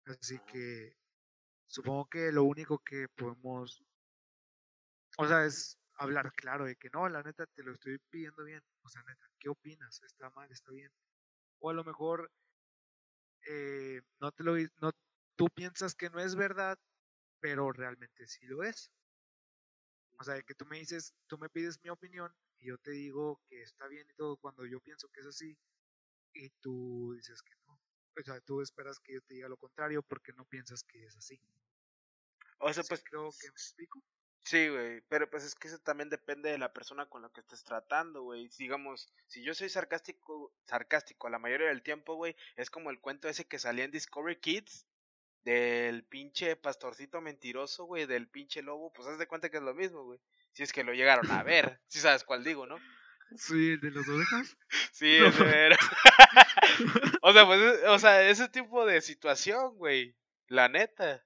Así 0.06 0.38
que 0.50 0.96
supongo 1.66 2.06
que 2.08 2.32
lo 2.32 2.44
único 2.44 2.78
que 2.78 3.08
podemos, 3.08 3.84
o 5.18 5.26
sea, 5.26 5.44
es 5.44 5.78
hablar 5.94 6.32
claro 6.32 6.64
de 6.66 6.76
que 6.76 6.90
no, 6.90 7.08
la 7.08 7.22
neta 7.22 7.46
te 7.46 7.62
lo 7.62 7.72
estoy 7.72 7.98
pidiendo 8.10 8.44
bien. 8.44 8.62
O 8.82 8.88
sea, 8.88 9.02
neta, 9.02 9.26
¿qué 9.38 9.48
opinas? 9.48 10.02
¿Está 10.02 10.30
mal? 10.30 10.50
¿Está 10.50 10.70
bien? 10.72 10.90
O 11.60 11.70
a 11.70 11.74
lo 11.74 11.84
mejor 11.84 12.30
eh, 13.46 14.02
no 14.20 14.32
te 14.32 14.44
lo 14.44 14.56
no, 14.80 14.92
tú 15.36 15.46
piensas 15.54 15.94
que 15.94 16.10
no 16.10 16.20
es 16.20 16.34
verdad, 16.36 16.78
pero 17.40 17.72
realmente 17.72 18.26
sí 18.26 18.46
lo 18.46 18.62
es. 18.62 18.90
O 20.18 20.24
sea, 20.24 20.40
que 20.42 20.54
tú 20.54 20.64
me 20.66 20.78
dices, 20.78 21.14
tú 21.26 21.38
me 21.38 21.48
pides 21.50 21.78
mi 21.82 21.90
opinión 21.90 22.32
y 22.58 22.66
yo 22.68 22.78
te 22.78 22.90
digo 22.92 23.40
que 23.48 23.62
está 23.62 23.86
bien 23.88 24.06
y 24.10 24.14
todo 24.14 24.36
cuando 24.36 24.64
yo 24.66 24.80
pienso 24.80 25.08
que 25.10 25.20
es 25.20 25.26
así 25.26 25.56
y 26.32 26.50
tú 26.60 27.14
dices 27.16 27.42
que 27.42 27.54
no. 27.65 27.65
O 28.18 28.22
sea, 28.22 28.40
tú 28.40 28.60
esperas 28.60 28.98
que 28.98 29.14
yo 29.14 29.20
te 29.22 29.34
diga 29.34 29.48
lo 29.48 29.56
contrario 29.56 30.02
porque 30.02 30.32
no 30.32 30.44
piensas 30.44 30.82
que 30.82 31.04
es 31.04 31.16
así. 31.16 31.40
O 32.58 32.72
sea, 32.72 32.82
pues 32.84 33.02
creo 33.04 33.30
que 33.38 33.48
me 33.48 33.52
explico. 33.52 34.02
Sí, 34.42 34.68
güey, 34.68 35.00
pero 35.08 35.28
pues 35.28 35.42
es 35.42 35.56
que 35.56 35.66
eso 35.66 35.78
también 35.80 36.08
depende 36.08 36.50
de 36.50 36.58
la 36.58 36.72
persona 36.72 37.06
con 37.06 37.20
la 37.22 37.30
que 37.30 37.40
estés 37.40 37.64
tratando, 37.64 38.22
güey. 38.22 38.48
Digamos, 38.58 39.12
si 39.26 39.42
yo 39.42 39.54
soy 39.54 39.68
sarcástico, 39.68 40.54
sarcástico 40.64 41.28
la 41.28 41.40
mayoría 41.40 41.66
del 41.66 41.82
tiempo, 41.82 42.14
güey, 42.14 42.36
es 42.54 42.70
como 42.70 42.90
el 42.90 43.00
cuento 43.00 43.28
ese 43.28 43.44
que 43.44 43.58
salía 43.58 43.84
en 43.84 43.90
Discovery 43.90 44.36
Kids 44.36 44.86
del 45.44 46.04
pinche 46.04 46.54
pastorcito 46.56 47.20
mentiroso, 47.20 47.84
güey, 47.84 48.06
del 48.06 48.28
pinche 48.28 48.62
lobo, 48.62 48.92
pues 48.92 49.08
haz 49.08 49.18
de 49.18 49.26
cuenta 49.26 49.50
que 49.50 49.56
es 49.56 49.62
lo 49.64 49.74
mismo, 49.74 50.04
güey. 50.04 50.20
Si 50.52 50.62
es 50.62 50.72
que 50.72 50.84
lo 50.84 50.92
llegaron 50.94 51.28
a 51.30 51.42
ver, 51.42 51.80
si 51.88 51.98
sabes 51.98 52.24
cuál 52.24 52.44
digo, 52.44 52.66
¿no? 52.66 52.76
Sí, 53.36 53.76
de 53.78 53.90
las 53.90 54.08
ovejas. 54.08 54.56
Sí, 54.92 55.18
no. 55.20 55.28
o 57.22 57.32
sea, 57.32 57.46
pues, 57.46 57.84
o 57.86 57.98
sea, 57.98 58.28
ese 58.28 58.48
tipo 58.48 58.86
de 58.86 59.00
situación, 59.00 59.76
güey, 59.76 60.16
la 60.48 60.68
neta. 60.68 61.24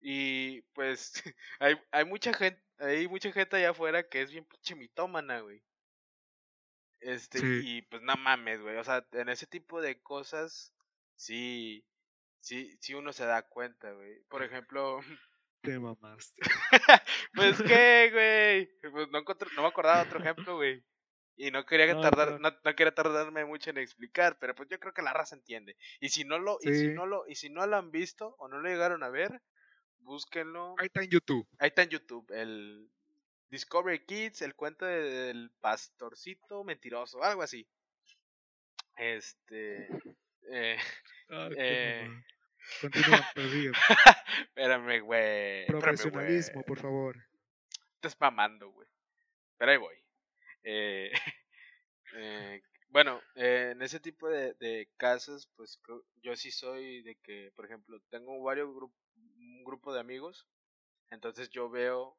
Y 0.00 0.62
pues 0.72 1.12
hay, 1.58 1.76
hay 1.90 2.04
mucha 2.04 2.32
gente, 2.32 2.62
hay 2.78 3.08
mucha 3.08 3.32
gente 3.32 3.56
allá 3.56 3.70
afuera 3.70 4.08
que 4.08 4.22
es 4.22 4.30
bien 4.30 4.44
pinche 4.44 4.74
mitómana, 4.74 5.40
güey. 5.40 5.62
Este, 7.00 7.38
y 7.62 7.82
pues 7.82 8.02
no 8.02 8.16
mames, 8.16 8.60
güey. 8.60 8.76
O 8.76 8.84
sea, 8.84 9.06
en 9.12 9.28
ese 9.28 9.46
tipo 9.46 9.80
de 9.80 10.00
cosas, 10.00 10.74
sí, 11.14 11.84
sí, 12.40 12.76
sí 12.80 12.94
uno 12.94 13.12
se 13.12 13.26
da 13.26 13.42
cuenta, 13.42 13.92
güey. 13.92 14.22
Por 14.28 14.42
ejemplo. 14.42 15.00
Te 15.62 15.78
mamaste. 15.78 16.40
pues 17.34 17.60
qué, 17.62 18.10
güey. 18.12 18.92
Pues 18.92 19.08
no, 19.10 19.20
no 19.20 19.62
me 19.62 19.68
acordaba 19.68 19.98
de 19.98 20.06
otro 20.08 20.20
ejemplo, 20.20 20.56
güey. 20.56 20.82
Y 21.36 21.50
no 21.50 21.66
quería 21.66 22.00
tardar, 22.00 22.40
no, 22.40 22.50
no, 22.50 22.74
quería 22.74 22.94
tardarme 22.94 23.44
mucho 23.44 23.68
en 23.70 23.78
explicar, 23.78 24.38
pero 24.38 24.54
pues 24.54 24.70
yo 24.70 24.80
creo 24.80 24.94
que 24.94 25.02
la 25.02 25.12
raza 25.12 25.34
entiende. 25.34 25.76
Y 26.00 26.08
si 26.08 26.24
no 26.24 26.38
lo, 26.38 26.58
y 26.62 26.72
si 26.74 26.88
no 26.88 27.04
lo, 27.04 27.28
y 27.28 27.34
si 27.34 27.50
no 27.50 27.66
lo 27.66 27.76
han 27.76 27.90
visto 27.90 28.34
o 28.38 28.48
no 28.48 28.58
lo 28.58 28.68
llegaron 28.68 29.02
a 29.02 29.10
ver, 29.10 29.42
búsquenlo. 29.98 30.74
Ahí 30.78 30.86
está 30.86 31.02
en 31.02 31.10
YouTube. 31.10 31.46
Ahí 31.58 31.68
está 31.68 31.82
en 31.82 31.90
YouTube. 31.90 32.30
El 32.32 32.90
Discovery 33.50 34.04
Kids, 34.06 34.40
el 34.40 34.54
cuento 34.54 34.86
del 34.86 35.50
pastorcito 35.60 36.64
mentiroso, 36.64 37.22
algo 37.22 37.42
así. 37.42 37.68
Este. 38.96 39.88
Eh, 40.50 40.78
eh, 41.58 42.08
Continúa, 42.80 43.20
Espérame, 44.48 45.00
güey. 45.00 45.66
Profesionalismo, 45.66 46.62
por 46.62 46.78
favor. 46.78 47.16
Estás 47.94 48.16
mamando, 48.18 48.70
güey. 48.70 48.88
Pero 49.58 49.72
ahí 49.72 49.78
voy. 49.78 50.05
Eh, 50.68 51.12
eh, 52.16 52.60
bueno, 52.88 53.20
eh, 53.36 53.70
en 53.72 53.82
ese 53.82 54.00
tipo 54.00 54.28
de, 54.28 54.88
casos, 54.96 55.48
pues 55.56 55.80
yo 56.22 56.34
sí 56.34 56.50
soy 56.50 57.02
de 57.02 57.16
que, 57.22 57.52
por 57.54 57.66
ejemplo, 57.66 58.00
tengo 58.10 58.42
varios 58.42 58.74
grupos 58.74 58.98
un 59.16 59.64
grupo 59.64 59.92
de 59.94 60.00
amigos, 60.00 60.46
entonces 61.10 61.50
yo 61.50 61.70
veo 61.70 62.18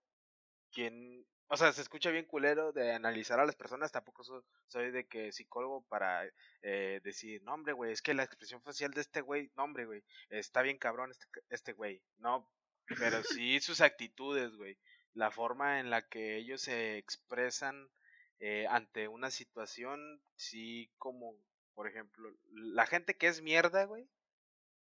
quién, 0.71 1.25
o 1.47 1.57
sea, 1.57 1.73
se 1.73 1.81
escucha 1.81 2.09
bien 2.09 2.25
culero 2.25 2.71
de 2.71 2.93
analizar 2.93 3.39
a 3.39 3.45
las 3.45 3.55
personas, 3.55 3.91
tampoco 3.91 4.23
soy, 4.67 4.91
de 4.91 5.07
que 5.07 5.31
psicólogo 5.31 5.85
para 5.87 6.23
eh, 6.61 7.01
decir, 7.03 7.41
no 7.43 7.53
hombre, 7.53 7.73
güey, 7.73 7.91
es 7.91 8.01
que 8.01 8.13
la 8.13 8.23
expresión 8.23 8.61
facial 8.63 8.91
de 8.91 9.01
este 9.01 9.21
güey, 9.21 9.51
no 9.55 9.63
hombre, 9.63 9.85
güey, 9.85 10.03
está 10.29 10.61
bien 10.61 10.77
cabrón 10.77 11.11
este, 11.11 11.25
este 11.49 11.73
güey, 11.73 12.01
no, 12.17 12.49
pero 12.97 13.23
sí 13.23 13.59
sus 13.59 13.81
actitudes, 13.81 14.55
güey, 14.55 14.77
la 15.13 15.31
forma 15.31 15.79
en 15.79 15.89
la 15.89 16.07
que 16.07 16.37
ellos 16.37 16.61
se 16.61 16.97
expresan 16.97 17.89
eh, 18.39 18.67
ante 18.69 19.07
una 19.07 19.31
situación, 19.31 20.21
sí 20.35 20.91
como, 20.97 21.35
por 21.73 21.87
ejemplo, 21.87 22.31
la 22.51 22.85
gente 22.85 23.17
que 23.17 23.27
es 23.27 23.41
mierda, 23.41 23.85
güey, 23.85 24.07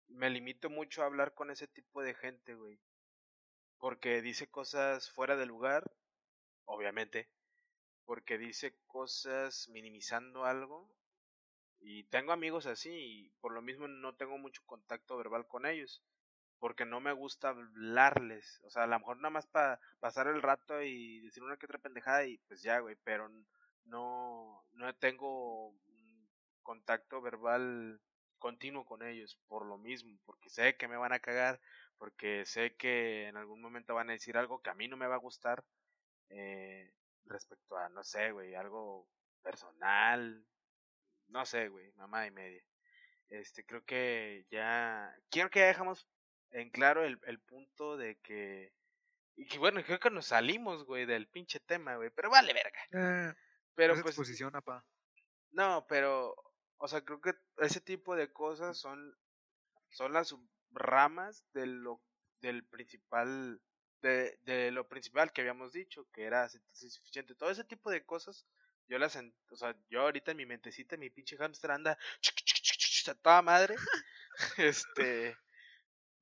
me 0.08 0.30
limito 0.30 0.70
mucho 0.70 1.02
a 1.02 1.06
hablar 1.06 1.34
con 1.34 1.50
ese 1.50 1.66
tipo 1.66 2.02
de 2.02 2.14
gente, 2.14 2.54
güey. 2.54 2.78
Porque 3.78 4.22
dice 4.22 4.48
cosas 4.48 5.10
fuera 5.10 5.36
de 5.36 5.46
lugar, 5.46 5.90
obviamente. 6.64 7.28
Porque 8.04 8.38
dice 8.38 8.78
cosas 8.86 9.68
minimizando 9.68 10.44
algo. 10.44 10.88
Y 11.80 12.04
tengo 12.04 12.32
amigos 12.32 12.66
así 12.66 12.90
y 12.90 13.30
por 13.40 13.52
lo 13.52 13.62
mismo 13.62 13.86
no 13.88 14.14
tengo 14.16 14.38
mucho 14.38 14.62
contacto 14.66 15.16
verbal 15.16 15.46
con 15.46 15.66
ellos. 15.66 16.02
Porque 16.58 16.84
no 16.84 17.00
me 17.00 17.12
gusta 17.12 17.50
hablarles. 17.50 18.60
O 18.64 18.70
sea, 18.70 18.84
a 18.84 18.86
lo 18.86 18.98
mejor 18.98 19.18
nada 19.18 19.30
más 19.30 19.46
para 19.46 19.80
pasar 20.00 20.26
el 20.26 20.42
rato 20.42 20.82
y 20.82 21.20
decir 21.20 21.42
una 21.42 21.56
que 21.56 21.66
otra 21.66 21.78
pendejada 21.78 22.24
y 22.24 22.38
pues 22.48 22.62
ya, 22.62 22.78
güey. 22.80 22.96
Pero 23.04 23.30
no, 23.84 24.64
no 24.72 24.94
tengo 24.94 25.74
contacto 26.62 27.22
verbal 27.22 28.00
continuo 28.38 28.84
con 28.84 29.02
ellos 29.02 29.38
por 29.48 29.64
lo 29.64 29.78
mismo, 29.78 30.18
porque 30.24 30.50
sé 30.50 30.76
que 30.76 30.88
me 30.88 30.96
van 30.96 31.12
a 31.12 31.20
cagar, 31.20 31.60
porque 31.98 32.44
sé 32.44 32.74
que 32.76 33.28
en 33.28 33.36
algún 33.36 33.60
momento 33.60 33.94
van 33.94 34.10
a 34.10 34.12
decir 34.12 34.36
algo 34.36 34.60
que 34.60 34.70
a 34.70 34.74
mí 34.74 34.88
no 34.88 34.96
me 34.96 35.06
va 35.06 35.14
a 35.14 35.18
gustar 35.18 35.64
eh, 36.28 36.92
respecto 37.24 37.76
a, 37.76 37.88
no 37.88 38.04
sé, 38.04 38.32
güey, 38.32 38.54
algo 38.54 39.08
personal, 39.42 40.44
no 41.28 41.46
sé, 41.46 41.68
güey, 41.68 41.90
mamá 41.92 42.26
y 42.26 42.30
media. 42.30 42.62
Este, 43.28 43.64
creo 43.64 43.84
que 43.84 44.46
ya, 44.50 45.12
quiero 45.30 45.50
que 45.50 45.60
dejamos 45.60 46.06
en 46.56 46.70
claro 46.70 47.04
el, 47.04 47.20
el 47.26 47.38
punto 47.40 47.96
de 47.96 48.18
que, 48.20 48.72
y 49.36 49.58
bueno, 49.58 49.82
creo 49.84 49.98
que 50.00 50.10
nos 50.10 50.26
salimos, 50.26 50.84
güey, 50.84 51.04
del 51.04 51.28
pinche 51.28 51.60
tema, 51.60 51.96
güey, 51.96 52.10
pero 52.10 52.30
vale 52.30 52.54
verga. 52.54 52.80
Eh, 52.92 53.34
pero 53.74 53.92
pues... 53.94 54.06
Exposición, 54.06 54.56
apa. 54.56 54.84
No, 55.50 55.86
pero 55.86 56.34
o 56.78 56.88
sea, 56.88 57.02
creo 57.02 57.20
que 57.20 57.34
ese 57.58 57.80
tipo 57.80 58.16
de 58.16 58.32
cosas 58.32 58.78
son, 58.78 59.14
son 59.90 60.12
las 60.12 60.34
ramas 60.70 61.44
de 61.52 61.66
lo, 61.66 62.02
del 62.40 62.64
principal, 62.64 63.60
de, 64.00 64.38
de 64.42 64.70
lo 64.70 64.88
principal 64.88 65.32
que 65.32 65.42
habíamos 65.42 65.72
dicho, 65.72 66.06
que 66.12 66.24
era 66.24 66.48
suficiente. 66.48 67.34
Todo 67.34 67.50
ese 67.50 67.64
tipo 67.64 67.90
de 67.90 68.04
cosas, 68.04 68.46
yo 68.88 68.98
las, 68.98 69.18
o 69.50 69.56
sea, 69.56 69.76
yo 69.88 70.02
ahorita 70.02 70.30
en 70.30 70.36
mi 70.38 70.46
mentecita, 70.46 70.96
mi 70.96 71.10
pinche 71.10 71.36
hamster 71.36 71.70
anda 71.70 71.98
a 73.08 73.14
toda 73.16 73.42
madre, 73.42 73.76
este, 74.56 75.36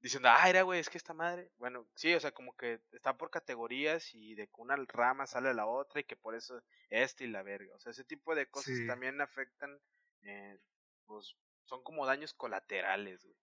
diciendo, 0.05 0.29
ah, 0.31 0.51
era 0.51 0.63
güey, 0.63 0.81
es 0.81 0.91
que 0.91 0.99
esta 0.99 1.15
madre, 1.15 1.51
bueno, 1.57 1.89
sí, 1.95 2.13
o 2.13 2.21
sea, 2.21 2.31
como 2.31 2.55
que 2.57 2.79
está 2.93 3.17
por 3.17 3.31
categorías 3.31 4.15
y 4.15 4.35
de 4.35 4.49
que 4.49 4.61
una 4.61 4.77
rama 4.77 5.27
sale 5.27 5.49
a 5.49 5.55
la 5.55 5.67
otra 5.67 6.03
y 6.03 6.05
que 6.05 6.15
por 6.15 6.35
eso 6.35 6.63
este 6.91 7.25
y 7.25 7.29
la 7.29 7.43
verga, 7.43 7.75
o 7.75 7.81
sea, 7.81 7.91
ese 7.91 8.05
tipo 8.05 8.35
de 8.35 8.47
cosas 8.47 8.87
también 8.87 9.19
afectan 9.23 9.81
eh, 10.25 10.59
pues 11.07 11.35
son 11.65 11.83
como 11.83 12.05
daños 12.05 12.35
colaterales, 12.35 13.25
güey. 13.25 13.37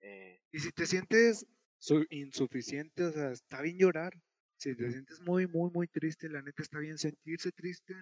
Eh, 0.00 0.40
y 0.52 0.58
si 0.60 0.72
te 0.72 0.86
sientes 0.86 1.46
insuficiente, 2.08 3.04
o 3.04 3.12
sea, 3.12 3.30
está 3.30 3.60
bien 3.60 3.78
llorar. 3.78 4.14
Si 4.56 4.74
te 4.74 4.90
sientes 4.90 5.20
muy, 5.20 5.46
muy, 5.46 5.70
muy 5.70 5.86
triste, 5.86 6.30
la 6.30 6.40
neta 6.40 6.62
está 6.62 6.78
bien 6.78 6.96
sentirse 6.96 7.52
triste, 7.52 7.94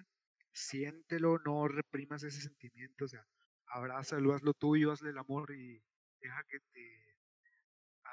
siéntelo, 0.53 1.37
no 1.39 1.67
reprimas 1.67 2.23
ese 2.23 2.39
sentimiento, 2.39 3.03
o 3.03 3.07
sea, 3.09 3.27
abrázalo, 3.65 4.33
haz 4.33 4.41
lo 4.41 4.53
tuyo, 4.53 4.93
hazle 4.93 5.09
el 5.09 5.17
amor 5.17 5.53
y 5.53 5.83
deja 6.21 6.41
que 6.47 6.59
te 6.71 7.04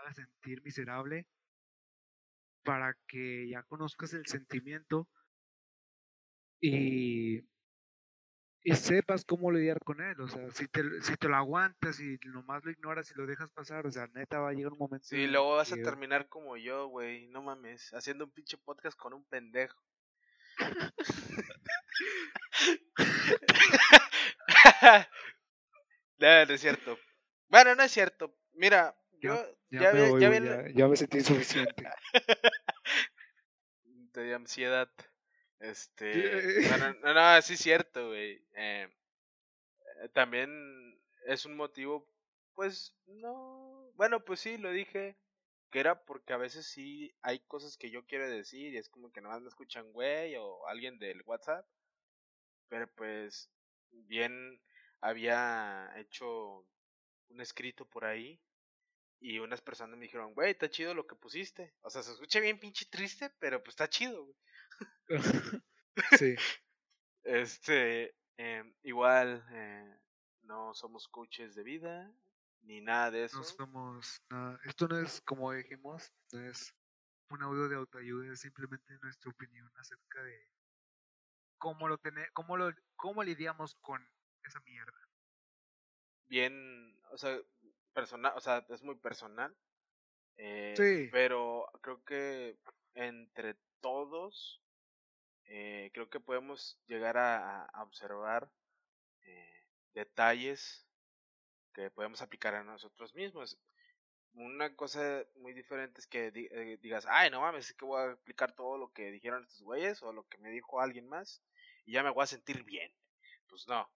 haga 0.03 0.15
sentir 0.15 0.63
miserable 0.63 1.27
para 2.65 2.97
que 3.07 3.49
ya 3.49 3.63
conozcas 3.65 4.15
el 4.15 4.27
sentimiento 4.27 5.09
y 6.61 7.45
y 8.65 8.77
sepas 8.77 9.25
cómo 9.25 9.51
lidiar 9.51 9.81
con 9.81 10.01
él. 10.01 10.21
O 10.21 10.29
sea, 10.29 10.49
si 10.53 10.69
te, 10.69 10.83
si 11.03 11.17
te 11.17 11.29
lo 11.29 11.35
aguantas 11.37 11.99
y 12.01 12.17
nomás 12.27 12.65
lo 12.65 12.71
ignoras 12.71 13.11
y 13.11 13.15
lo 13.15 13.27
dejas 13.27 13.51
pasar, 13.51 13.87
o 13.87 13.91
sea, 13.91 14.07
neta 14.15 14.39
va 14.39 14.51
a 14.51 14.53
llegar 14.53 14.73
un 14.73 14.79
momento. 14.79 15.07
Sí, 15.07 15.27
luego 15.27 15.57
vas 15.57 15.73
a 15.73 15.77
terminar 15.77 16.29
como 16.29 16.57
yo, 16.57 16.87
güey. 16.87 17.27
No 17.27 17.43
mames, 17.43 17.93
haciendo 17.93 18.25
un 18.25 18.31
pinche 18.31 18.57
podcast 18.59 18.97
con 18.97 19.15
un 19.15 19.25
pendejo. 19.25 19.83
no, 26.19 26.47
no 26.47 26.55
es 26.55 26.61
cierto. 26.61 26.99
Bueno, 27.49 27.75
no 27.75 27.83
es 27.83 27.91
cierto. 27.91 28.33
Mira, 28.53 28.95
yo 29.23 29.37
ya, 29.71 29.93
ya, 29.95 30.19
ya, 30.19 30.69
ya, 30.75 30.89
me 30.89 30.97
sentí 30.97 31.21
suficiente. 31.23 31.89
Te 34.13 34.23
di 34.23 34.33
ansiedad. 34.33 34.91
Este. 35.61 36.69
no, 36.79 36.93
no, 37.01 37.15
no, 37.15 37.43
sí 37.43 37.55
es 37.55 37.61
cierto, 37.61 38.09
güey. 38.09 38.45
Eh, 38.55 38.89
eh, 40.03 40.09
también 40.13 41.01
es 41.27 41.47
un 41.47 41.57
motivo, 41.57 42.07
pues, 42.55 42.95
no. 43.07 43.93
Bueno, 43.95 44.25
pues 44.25 44.41
sí, 44.41 44.59
lo 44.59 44.71
dije. 44.71 45.17
Que 45.71 45.81
era 45.81 46.05
porque 46.05 46.35
a 46.35 46.37
veces 46.37 46.67
sí 46.67 47.15
hay 47.23 47.39
cosas 47.41 47.79
que 47.79 47.91
yo 47.91 48.05
quiero 48.05 48.29
decir 48.29 48.75
y 48.75 48.77
es 48.77 48.91
como 48.91 49.11
que 49.11 49.23
nomás 49.23 49.41
me 49.41 49.49
escuchan, 49.49 49.91
güey, 49.93 50.37
o 50.37 50.67
alguien 50.67 50.99
del 50.99 51.23
WhatsApp. 51.25 51.65
Pero 52.69 52.87
pues, 52.95 53.51
bien 53.91 54.61
había 55.01 55.91
hecho 55.97 56.67
un 57.31 57.41
escrito 57.41 57.87
por 57.87 58.05
ahí 58.05 58.39
y 59.23 59.39
unas 59.39 59.61
personas 59.61 59.97
me 59.97 60.07
dijeron, 60.07 60.35
güey, 60.35 60.51
está 60.51 60.69
chido 60.69 60.95
lo 60.95 61.07
que 61.07 61.15
pusiste. 61.15 61.73
O 61.83 61.91
sea, 61.91 62.03
se 62.03 62.11
escucha 62.11 62.41
bien 62.41 62.59
pinche 62.59 62.87
triste, 62.87 63.31
pero 63.39 63.63
pues 63.63 63.75
está 63.75 63.89
chido, 63.89 64.25
güey. 64.25 64.37
sí. 66.19 66.35
Este, 67.23 68.17
eh, 68.37 68.75
igual, 68.83 69.47
eh, 69.53 69.97
no 70.43 70.75
somos 70.75 71.07
coaches 71.07 71.55
de 71.55 71.63
vida, 71.63 72.13
ni 72.63 72.81
nada 72.81 73.13
de 73.13 73.25
eso. 73.25 73.39
No 73.39 73.45
somos 73.45 74.23
nada. 74.29 74.59
Esto 74.65 74.89
no 74.89 74.99
es, 74.99 75.21
como 75.21 75.53
dijimos, 75.53 76.13
no 76.33 76.41
es 76.41 76.75
un 77.29 77.45
audio 77.45 77.69
de 77.69 77.77
autoayuda, 77.77 78.33
es 78.33 78.41
simplemente 78.41 78.99
nuestra 79.03 79.31
opinión 79.31 79.71
acerca 79.77 80.21
de 80.21 80.49
cómo 81.59 81.87
lo 81.87 81.97
tener, 81.99 82.29
cómo 82.33 82.57
lo, 82.57 82.75
cómo 82.97 83.23
lidiamos 83.23 83.77
con 83.77 84.05
esa 84.43 84.61
mierda. 84.63 85.09
Bien, 86.27 86.99
o 87.13 87.19
sea, 87.19 87.39
personal, 87.93 88.33
o 88.37 88.41
sea, 88.41 88.65
es 88.69 88.83
muy 88.83 88.97
personal. 88.97 89.55
Eh, 90.37 90.75
sí. 90.77 91.09
Pero 91.13 91.67
creo 91.83 92.03
que 92.05 92.59
entre 92.95 93.57
todos 93.81 94.63
eh, 95.55 95.91
creo 95.93 96.09
que 96.09 96.21
podemos 96.21 96.79
llegar 96.87 97.19
a, 97.19 97.71
observar 97.83 98.51
eh, 99.25 99.65
detalles 99.93 100.87
que 101.75 101.91
podemos 101.91 102.23
aplicar 102.23 102.55
a 102.55 102.65
nosotros 102.65 103.15
mismos. 103.15 103.59
Una 104.35 104.75
cosa 104.75 105.27
muy 105.37 105.53
diferente 105.53 106.01
es 106.01 106.07
que 106.07 106.33
eh, 106.35 106.79
digas, 106.81 107.07
ay, 107.07 107.31
no 107.31 107.43
mames, 107.43 107.69
es 107.69 107.75
que 107.75 107.85
voy 107.85 108.01
a 108.01 108.13
aplicar 108.13 108.55
todo 108.55 108.79
lo 108.79 108.93
que 108.93 109.11
dijeron 109.11 109.43
estos 109.43 109.63
güeyes 109.63 110.03
o 110.03 110.15
lo 110.15 110.27
que 110.27 110.39
me 110.39 110.51
dijo 110.51 110.81
alguien 110.81 111.07
más 111.07 111.43
y 111.85 111.93
ya 111.93 112.03
me 112.03 112.11
voy 112.11 112.25
a 112.25 112.29
sentir 112.29 112.65
bien. 112.65 112.91
Pues 113.47 113.69
no. 113.69 113.91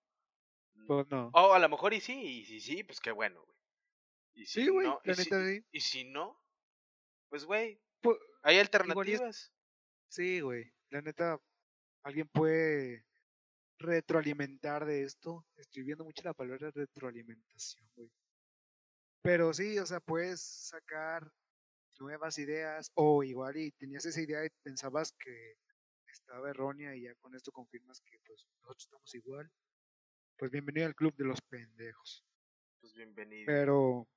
Pues 0.86 1.08
no. 1.08 1.30
O 1.32 1.54
a 1.54 1.58
lo 1.58 1.68
mejor 1.70 1.94
y 1.94 2.00
sí, 2.02 2.40
y 2.40 2.44
si 2.44 2.60
sí, 2.60 2.82
pues 2.82 3.00
qué 3.00 3.12
bueno, 3.12 3.42
güey. 3.42 3.55
Y 4.36 4.44
si 4.44 4.64
sí, 4.64 4.68
güey, 4.68 4.86
no, 4.86 5.00
y, 5.02 5.14
si, 5.14 5.64
y 5.72 5.80
si 5.80 6.04
no, 6.04 6.38
pues 7.30 7.46
güey, 7.46 7.80
pues, 8.02 8.18
hay 8.42 8.58
alternativas. 8.58 9.50
Sí, 10.08 10.40
güey. 10.40 10.70
La 10.90 11.00
neta, 11.00 11.40
alguien 12.02 12.28
puede 12.28 13.06
retroalimentar 13.78 14.84
de 14.84 15.04
esto. 15.04 15.46
Estoy 15.56 15.84
viendo 15.84 16.04
mucho 16.04 16.22
la 16.22 16.34
palabra 16.34 16.70
retroalimentación, 16.70 17.88
güey. 17.96 18.12
Pero 19.22 19.52
sí, 19.54 19.78
o 19.78 19.86
sea, 19.86 20.00
puedes 20.00 20.40
sacar 20.40 21.32
nuevas 21.98 22.38
ideas 22.38 22.92
o 22.94 23.24
igual 23.24 23.56
y 23.56 23.72
tenías 23.72 24.04
esa 24.04 24.20
idea 24.20 24.44
y 24.44 24.50
pensabas 24.62 25.12
que 25.12 25.56
estaba 26.12 26.50
errónea 26.50 26.94
y 26.94 27.02
ya 27.02 27.14
con 27.16 27.34
esto 27.34 27.50
confirmas 27.52 28.00
que 28.02 28.18
pues 28.26 28.46
nosotros 28.60 28.84
estamos 28.84 29.14
igual. 29.14 29.50
Pues 30.36 30.50
bienvenido 30.50 30.86
al 30.86 30.94
club 30.94 31.16
de 31.16 31.24
los 31.24 31.40
pendejos. 31.40 32.22
Pues 32.80 32.94
bienvenido. 32.94 33.46
Pero 33.46 34.08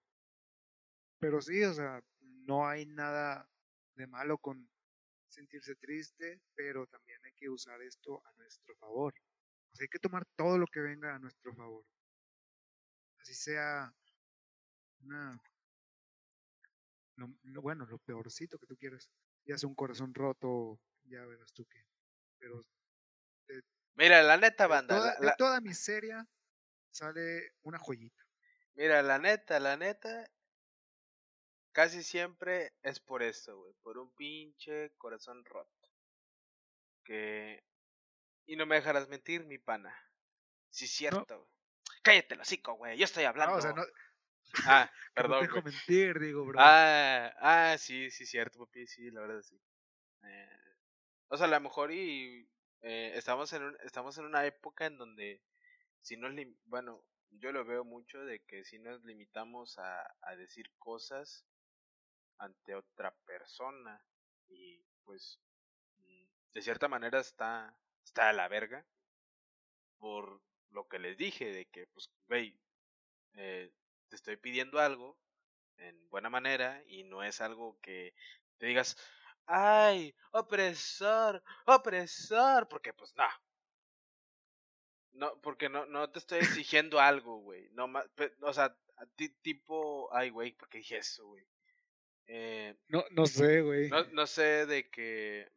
pero 1.20 1.42
sí, 1.42 1.64
o 1.64 1.74
sea, 1.74 2.02
no 2.20 2.68
hay 2.68 2.86
nada 2.86 3.50
de 3.96 4.08
malo 4.08 4.38
con 4.38 4.70
sentirse 5.28 5.76
triste, 5.76 6.42
pero 6.56 6.88
también 6.88 7.24
hay 7.26 7.34
que 7.34 7.50
usar 7.50 7.82
esto 7.82 8.26
a 8.26 8.34
nuestro 8.34 8.76
favor. 8.78 9.14
O 9.72 9.76
sea, 9.76 9.84
hay 9.84 9.90
que 9.90 10.00
tomar 10.00 10.26
todo 10.36 10.58
lo 10.58 10.66
que 10.68 10.80
venga 10.80 11.14
a 11.14 11.20
nuestro 11.20 11.54
favor. 11.54 11.86
Así 13.20 13.36
sea 13.36 13.94
una... 15.02 15.40
bueno, 17.62 17.86
lo 17.86 18.00
peorcito 18.00 18.58
que 18.58 18.68
tú 18.68 18.78
quieras. 18.78 19.10
Ya 19.46 19.58
sea 19.58 19.70
un 19.70 19.76
corazón 19.76 20.14
roto, 20.14 20.80
ya 21.04 21.26
verás 21.26 21.54
tú 21.54 21.66
qué. 21.66 21.86
Pero... 22.40 22.66
Mira, 23.96 24.24
la 24.24 24.38
neta, 24.38 24.68
banda. 24.68 24.96
De 24.96 25.02
toda, 25.02 25.32
de 25.32 25.36
toda 25.38 25.62
miseria 25.62 26.28
sale 26.90 27.54
una 27.64 27.78
joyita. 27.78 28.26
Mira, 28.76 29.02
la 29.02 29.20
neta, 29.20 29.60
la 29.60 29.76
neta, 29.76 30.30
Casi 31.80 32.04
siempre 32.04 32.74
es 32.84 33.00
por 33.00 33.24
esto, 33.24 33.58
güey. 33.58 33.72
Por 33.82 33.98
un 33.98 34.14
pinche 34.14 34.92
corazón 34.98 35.46
roto. 35.46 35.90
Que... 37.06 37.64
Y 38.48 38.58
no 38.58 38.66
me 38.66 38.76
dejarás 38.76 39.08
mentir, 39.08 39.46
mi 39.46 39.58
pana. 39.60 39.98
Sí, 40.70 40.88
cierto, 40.88 41.38
güey. 41.38 41.50
Cállate 42.02 42.34
el 42.34 42.42
hocico, 42.42 42.74
güey. 42.74 42.98
Yo 42.98 43.06
estoy 43.06 43.24
hablando. 43.24 43.56
o 43.56 43.62
sea, 43.62 43.72
no... 43.72 43.84
Ah, 44.66 44.92
perdón. 45.14 45.48
No 45.48 45.62
mentir, 45.62 46.20
digo, 46.20 46.44
bro. 46.44 46.60
Ah, 46.60 47.34
ah, 47.40 47.78
sí, 47.78 48.12
sí, 48.12 48.26
cierto, 48.26 48.60
papi. 48.60 48.86
Sí, 48.86 49.10
la 49.12 49.22
verdad, 49.22 49.42
sí. 49.42 49.58
Eh, 50.26 50.60
o 51.30 51.38
sea, 51.38 51.46
a 51.46 51.50
lo 51.50 51.62
mejor 51.62 51.94
y... 51.94 52.46
Eh, 52.82 53.14
estamos, 53.16 53.54
en 53.54 53.64
un, 53.64 53.78
estamos 53.86 54.18
en 54.18 54.26
una 54.26 54.46
época 54.46 54.86
en 54.86 54.98
donde... 54.98 55.42
Si 56.02 56.18
no 56.18 56.28
bueno, 56.66 57.06
yo 57.30 57.54
lo 57.54 57.64
veo 57.64 57.86
mucho 57.86 58.20
de 58.26 58.44
que 58.44 58.66
si 58.66 58.80
nos 58.80 59.02
limitamos 59.06 59.80
a, 59.80 60.14
a 60.24 60.36
decir 60.36 60.70
cosas 60.78 61.46
ante 62.40 62.76
otra 62.76 63.14
persona 63.26 64.04
y 64.48 64.84
pues 65.04 65.40
mm, 65.98 66.26
de 66.54 66.62
cierta 66.62 66.88
manera 66.88 67.20
está 67.20 67.78
está 68.04 68.30
a 68.30 68.34
la 68.34 68.48
verga 68.48 68.86
por 70.00 70.42
lo 70.72 70.88
que 70.88 71.00
les 71.00 71.18
dije 71.18 71.52
de 71.52 71.66
que 71.66 71.88
pues 71.88 72.10
güey 72.28 72.60
eh, 73.34 73.72
te 74.10 74.16
estoy 74.16 74.38
pidiendo 74.38 74.80
algo 74.80 75.18
en 75.78 76.10
buena 76.10 76.30
manera 76.30 76.84
y 76.88 77.04
no 77.04 77.24
es 77.24 77.42
algo 77.42 77.80
que 77.82 78.14
te 78.58 78.68
digas 78.68 78.98
ay 79.46 80.16
opresor 80.32 81.44
opresor 81.66 82.68
porque 82.68 82.94
pues 82.94 83.16
no. 83.16 83.28
No 85.12 85.42
porque 85.42 85.70
no 85.70 85.86
no 85.86 86.10
te 86.12 86.20
estoy 86.20 86.40
exigiendo 86.40 87.00
algo 87.00 87.40
güey 87.40 87.70
no 87.72 87.92
o 88.42 88.54
sea 88.54 88.76
tipo 89.42 90.10
ay 90.14 90.30
güey 90.30 90.54
porque 90.54 90.80
dije 90.80 90.98
eso 90.98 91.28
güey 91.28 91.46
eh, 92.32 92.76
no, 92.88 93.04
no 93.10 93.26
sé, 93.26 93.62
güey. 93.62 93.90
No, 93.90 94.06
no 94.12 94.28
sé 94.28 94.66
de 94.68 94.90
que. 94.90 95.52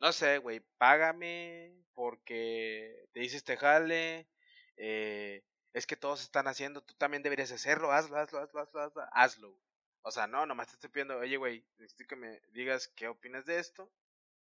No 0.00 0.12
sé, 0.12 0.38
güey. 0.38 0.60
Págame 0.78 1.84
porque 1.92 3.06
te 3.12 3.20
dices 3.20 3.44
te 3.44 3.56
jale. 3.56 4.26
Eh, 4.76 5.44
es 5.74 5.86
que 5.86 5.96
todos 5.96 6.22
están 6.22 6.48
haciendo. 6.48 6.82
Tú 6.82 6.94
también 6.94 7.22
deberías 7.22 7.52
hacerlo. 7.52 7.92
Hazlo, 7.92 8.16
hazlo, 8.16 8.40
hazlo, 8.40 8.60
hazlo. 8.60 9.02
hazlo. 9.12 9.60
O 10.02 10.10
sea, 10.10 10.26
no, 10.26 10.46
nomás 10.46 10.68
te 10.68 10.74
estoy 10.74 10.88
pidiendo. 10.88 11.18
Oye, 11.18 11.36
güey, 11.36 11.66
necesito 11.76 12.08
que 12.08 12.16
me 12.16 12.40
digas 12.52 12.88
qué 12.88 13.06
opinas 13.08 13.44
de 13.44 13.58
esto. 13.58 13.92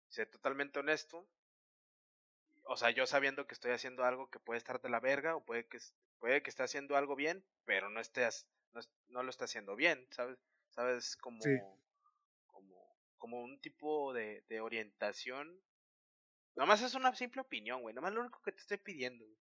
Sé 0.07 0.25
totalmente 0.25 0.79
honesto. 0.79 1.27
O 2.63 2.77
sea, 2.77 2.91
yo 2.91 3.05
sabiendo 3.05 3.45
que 3.45 3.55
estoy 3.55 3.71
haciendo 3.71 4.05
algo 4.05 4.29
que 4.29 4.39
puede 4.39 4.57
estar 4.57 4.79
de 4.79 4.89
la 4.89 5.01
verga 5.01 5.35
o 5.35 5.43
puede 5.43 5.67
que, 5.67 5.79
puede 6.19 6.41
que 6.41 6.49
esté 6.49 6.63
haciendo 6.63 6.95
algo 6.95 7.17
bien, 7.17 7.43
pero 7.65 7.89
no 7.89 7.99
estés, 7.99 8.47
no, 8.73 8.81
no 9.09 9.23
lo 9.23 9.29
está 9.29 9.45
haciendo 9.45 9.75
bien, 9.75 10.07
¿sabes? 10.11 10.37
¿Sabes? 10.71 11.15
Como, 11.17 11.39
como, 12.47 12.97
como 13.17 13.41
un 13.41 13.59
tipo 13.61 14.13
de, 14.13 14.43
de 14.49 14.61
orientación. 14.61 15.59
Nomás 16.55 16.81
es 16.81 16.93
una 16.95 17.13
simple 17.15 17.41
opinión, 17.41 17.81
güey. 17.81 17.95
Nomás 17.95 18.13
lo 18.13 18.21
único 18.21 18.41
que 18.41 18.51
te 18.51 18.59
estoy 18.61 18.77
pidiendo. 18.77 19.25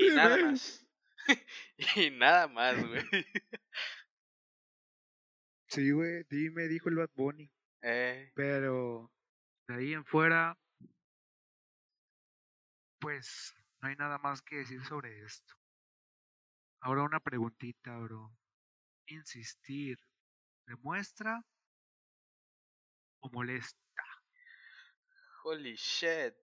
Y 0.00 0.10
nada 0.10 0.36
más. 0.36 0.86
y 1.96 2.10
nada 2.10 2.46
más, 2.46 2.76
güey. 2.86 3.02
Sí, 5.68 5.90
güey, 5.90 6.24
dime, 6.30 6.68
dijo 6.68 6.88
el 6.88 6.96
Bad 6.96 7.10
Bunny. 7.14 7.50
Eh, 7.80 8.32
Pero 8.34 9.08
de 9.68 9.74
ahí 9.76 9.92
en 9.92 10.04
fuera, 10.04 10.58
pues 12.98 13.54
no 13.80 13.88
hay 13.88 13.94
nada 13.94 14.18
más 14.18 14.42
que 14.42 14.56
decir 14.56 14.84
sobre 14.84 15.22
esto. 15.22 15.54
Ahora 16.80 17.04
una 17.04 17.20
preguntita, 17.20 17.96
bro. 17.98 18.36
Insistir, 19.08 19.98
¿demuestra 20.66 21.42
o 23.20 23.30
molesta? 23.30 23.78
holy 25.44 25.74
shit. 25.76 26.34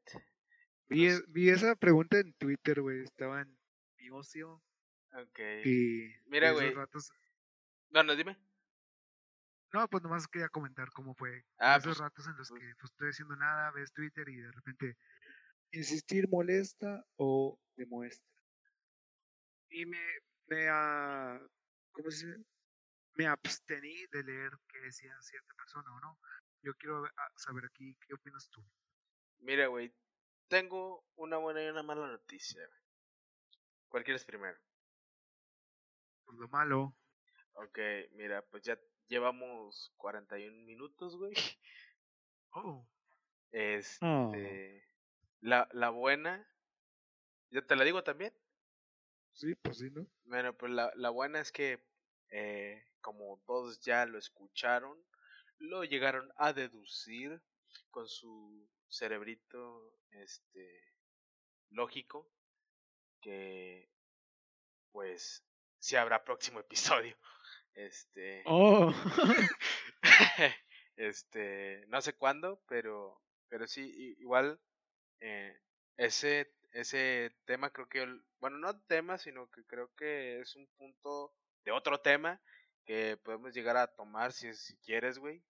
Vi, 0.90 1.08
e- 1.08 1.22
vi 1.28 1.50
esa 1.50 1.76
pregunta 1.76 2.18
en 2.20 2.34
Twitter, 2.34 2.82
güey. 2.82 3.04
Estaba 3.04 3.42
en 3.42 3.58
mi 3.98 4.10
ocio 4.10 4.64
Ok. 5.14 5.40
y 5.64 6.12
Mira, 6.26 6.52
güey. 6.54 6.74
ratos. 6.74 7.12
Bueno, 7.90 8.16
dime. 8.16 8.36
No, 9.74 9.88
pues 9.90 10.02
nomás 10.02 10.28
quería 10.28 10.50
comentar 10.50 10.90
cómo 10.92 11.14
fue. 11.14 11.46
Ah, 11.60 11.76
esos 11.76 11.98
pues, 11.98 12.00
ratos 12.00 12.26
en 12.28 12.38
los 12.38 12.50
pues- 12.50 12.62
que 12.62 12.76
pues, 12.80 12.92
estoy 12.92 13.10
haciendo 13.10 13.36
nada, 13.36 13.72
ves 13.72 13.92
Twitter 13.94 14.28
y 14.30 14.38
de 14.38 14.52
repente 14.52 14.98
insistir 15.72 16.28
molesta 16.30 17.06
o 17.18 17.60
demuestra. 17.76 18.28
Y 19.70 19.86
me, 19.86 20.00
me, 20.48 20.68
ah, 20.70 21.40
¿cómo 21.92 22.10
se 22.10 22.26
dice? 22.28 22.46
Me 23.16 23.28
abstení 23.28 24.06
de 24.12 24.24
leer 24.24 24.52
qué 24.68 24.80
decía 24.80 25.16
cierta 25.22 25.54
persona 25.56 25.94
o 25.96 26.00
no. 26.00 26.20
Yo 26.62 26.74
quiero 26.76 27.04
saber 27.36 27.66
aquí, 27.66 27.96
¿qué 28.08 28.14
opinas 28.14 28.50
tú? 28.50 28.64
Mira, 29.40 29.68
güey. 29.68 29.94
Tengo 30.48 31.06
una 31.16 31.38
buena 31.38 31.64
y 31.64 31.68
una 31.68 31.84
mala 31.84 32.08
noticia. 32.08 32.70
¿Cuál 33.88 34.04
quieres 34.04 34.26
primero? 34.26 34.60
Pues 36.26 36.38
lo 36.38 36.48
malo. 36.50 36.96
Ok, 37.54 37.80
mira, 38.12 38.42
pues 38.44 38.64
ya 38.64 38.78
llevamos 39.08 39.94
41 39.98 40.66
minutos, 40.66 41.16
güey. 41.18 41.34
Oh. 42.52 42.88
Este. 43.52 44.88
La, 45.42 45.68
la 45.72 45.90
buena. 45.90 46.48
¿Ya 47.52 47.62
te 47.62 47.76
la 47.76 47.84
digo 47.84 48.04
también? 48.04 48.34
Sí, 49.34 49.56
pues 49.56 49.78
sí, 49.78 49.90
¿no? 49.92 50.08
Bueno, 50.26 50.56
pues 50.58 50.72
la, 50.72 50.92
la 50.96 51.10
buena 51.10 51.40
es 51.40 51.52
que, 51.52 51.84
eh, 52.30 52.84
como 53.02 53.42
todos 53.46 53.80
ya 53.82 54.06
lo 54.06 54.18
escucharon, 54.18 54.98
lo 55.60 55.84
llegaron 55.84 56.32
a 56.38 56.54
deducir 56.54 57.42
con 57.92 58.08
su 58.08 58.68
cerebrito, 58.88 59.98
este, 60.12 60.82
lógico, 61.70 62.30
que, 63.22 63.90
pues, 64.92 65.46
si 65.80 65.96
habrá 65.96 66.24
próximo 66.24 66.60
episodio. 67.02 67.18
Este, 67.74 68.44
Oh. 68.46 68.94
este, 70.96 71.86
no 71.88 72.02
sé 72.02 72.14
cuándo, 72.14 72.62
pero, 72.68 73.22
pero 73.50 73.68
sí, 73.68 74.16
igual, 74.20 74.60
eh, 75.20 75.60
ese, 75.98 76.54
ese 76.72 77.36
tema 77.46 77.72
creo 77.72 77.88
que, 77.88 78.06
bueno, 78.40 78.58
no 78.58 78.80
tema, 78.82 79.18
sino 79.18 79.50
que 79.52 79.66
creo 79.66 79.94
que 79.96 80.40
es 80.40 80.56
un 80.56 80.68
punto 80.78 81.34
de 81.66 81.72
otro 81.72 82.00
tema 82.00 82.40
que 82.86 83.18
podemos 83.24 83.54
llegar 83.54 83.76
a 83.78 83.88
tomar 83.88 84.32
si, 84.32 84.54
si 84.54 84.78
quieres, 84.78 85.18
güey. 85.18 85.44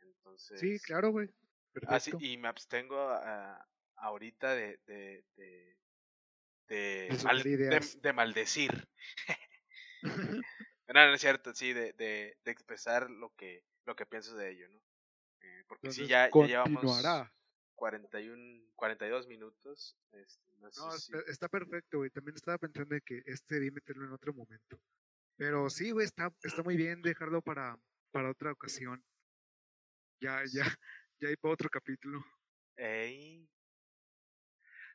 Entonces, 0.00 0.60
sí, 0.60 0.78
claro, 0.80 1.10
güey. 1.10 1.28
así, 1.88 2.10
Perfecto. 2.12 2.18
y 2.20 2.36
me 2.38 2.48
abstengo 2.48 2.98
a- 3.00 3.66
ahorita 3.96 4.54
de, 4.54 4.78
de, 4.86 5.24
de, 5.36 5.76
de, 6.68 6.76
De 6.76 7.08
mal- 7.10 7.18
soltar 7.18 7.42
de- 7.42 7.50
ideas. 7.50 8.00
de 8.02 8.12
maldecir. 8.12 8.88
No, 10.88 11.06
no 11.06 11.14
es 11.14 11.20
cierto, 11.22 11.54
sí, 11.54 11.72
de, 11.72 11.94
de, 11.94 12.36
de 12.44 12.50
expresar 12.50 13.08
lo 13.10 13.30
que, 13.36 13.64
lo 13.86 13.96
que 13.96 14.04
pienso 14.04 14.36
de 14.36 14.50
ello, 14.50 14.68
¿no? 14.68 14.78
Eh, 15.40 15.64
porque 15.66 15.90
sí, 15.90 16.02
Entonces, 16.02 16.08
ya, 16.08 16.28
ya 16.30 16.46
llevamos 16.46 16.82
continuará. 16.82 17.32
41, 17.76 18.62
42 18.76 19.26
minutos. 19.26 19.96
este, 20.12 20.56
no 20.58 20.70
sé 20.70 20.80
No, 20.80 20.90
si- 20.92 21.12
está, 21.16 21.30
está 21.30 21.48
perfecto, 21.48 21.96
güey. 21.98 22.10
También 22.10 22.34
estaba 22.36 22.58
pensando 22.58 22.94
de 22.94 23.00
que 23.00 23.22
este 23.24 23.54
debí 23.54 23.70
meterlo 23.70 24.04
en 24.04 24.12
otro 24.12 24.34
momento. 24.34 24.78
Pero 25.36 25.68
sí, 25.70 25.90
güey, 25.90 26.06
está, 26.06 26.34
está 26.42 26.62
muy 26.62 26.76
bien 26.76 27.02
dejarlo 27.02 27.42
para, 27.42 27.78
para 28.12 28.30
otra 28.30 28.52
ocasión. 28.52 29.04
Ya, 30.20 30.42
ya, 30.52 30.64
ya 31.20 31.28
hay 31.28 31.36
para 31.36 31.54
otro 31.54 31.68
capítulo. 31.68 32.24
Ey, 32.76 33.48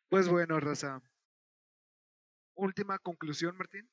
Pues 0.10 0.28
bueno, 0.30 0.60
raza. 0.60 1.02
Última 2.56 3.00
conclusión, 3.00 3.56
Martín. 3.56 3.90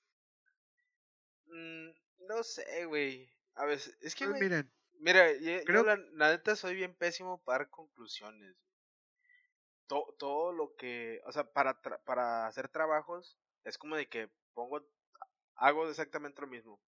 mm, 1.47 1.91
no 2.29 2.43
sé, 2.43 2.85
güey. 2.87 3.31
A 3.55 3.65
veces, 3.67 3.97
es 4.01 4.15
que, 4.15 4.27
Pues 4.27 4.41
miren, 4.41 4.73
mira, 5.01 5.33
yo, 5.33 5.65
yo 5.65 5.65
creo- 5.65 5.85
la, 5.85 5.97
la 6.13 6.31
neta 6.31 6.57
soy 6.57 6.75
bien 6.75 6.95
pésimo 6.97 7.43
para 7.43 7.69
conclusiones. 7.71 8.57
To- 9.87 10.15
todo 10.19 10.53
lo 10.53 10.75
que, 10.77 11.21
o 11.27 11.33
sea, 11.33 11.45
para, 11.53 11.81
tra- 11.83 12.03
para 12.05 12.47
hacer 12.47 12.69
trabajos, 12.69 13.39
es 13.65 13.77
como 13.79 13.97
de 13.97 14.09
que 14.09 14.31
pongo, 14.55 14.87
hago 15.57 15.89
exactamente 15.89 16.41
lo 16.43 16.47
mismo. 16.49 16.81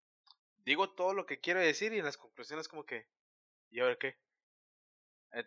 Digo 0.65 0.95
todo 0.95 1.15
lo 1.15 1.27
que 1.27 1.41
quiero 1.41 1.61
decir 1.61 1.93
y 1.95 1.99
en 2.01 2.05
las 2.07 2.19
conclusiones 2.19 2.69
como 2.69 2.85
que, 2.87 3.09
¿y 3.71 3.81
ahora 3.81 3.97
qué? 3.99 4.19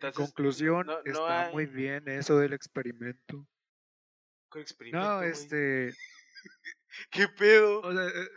en 0.02 0.12
conclusión, 0.12 0.86
no- 0.86 1.02
no 1.04 1.04
está 1.04 1.42
muy 1.44 1.66
bien 1.66 2.08
eso 2.08 2.38
del 2.38 2.52
experimento. 2.52 3.46
¿qué 4.50 4.60
experimento, 4.60 5.06
No, 5.06 5.22
este, 5.22 5.96
¿Qué 7.10 7.28
pedo? 7.28 7.82
o 7.82 7.92
sea, 7.92 8.06
eh, 8.08 8.28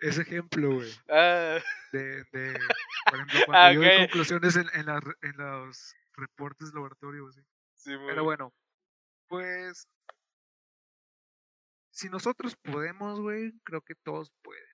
ese 0.00 0.22
ejemplo, 0.22 0.72
güey, 0.74 0.94
Ah, 1.08 1.60
de, 1.92 2.24
de, 2.32 2.74
por 3.08 3.18
ejemplo, 3.20 3.42
cuando 3.44 3.66
Ah, 3.66 3.72
yo 3.72 3.80
doy 3.80 3.92
conclusiones 3.92 4.56
en, 4.56 4.68
en, 4.74 4.86
re- 5.02 5.16
en 5.22 5.36
los 5.38 5.96
reportes 6.14 6.72
laboratorios, 6.74 7.36
sí. 7.36 7.42
sí, 7.74 7.90
Pero 8.06 8.24
bueno, 8.24 8.52
pues 9.28 9.88
si 11.98 12.08
nosotros 12.08 12.56
podemos, 12.56 13.20
güey, 13.20 13.52
creo 13.64 13.82
que 13.82 13.94
todos 13.96 14.30
pueden. 14.42 14.64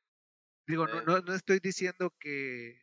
Digo, 0.66 0.86
no, 0.86 1.00
Eh. 1.00 1.04
no, 1.06 1.20
no 1.20 1.34
estoy 1.34 1.58
diciendo 1.60 2.14
que 2.20 2.82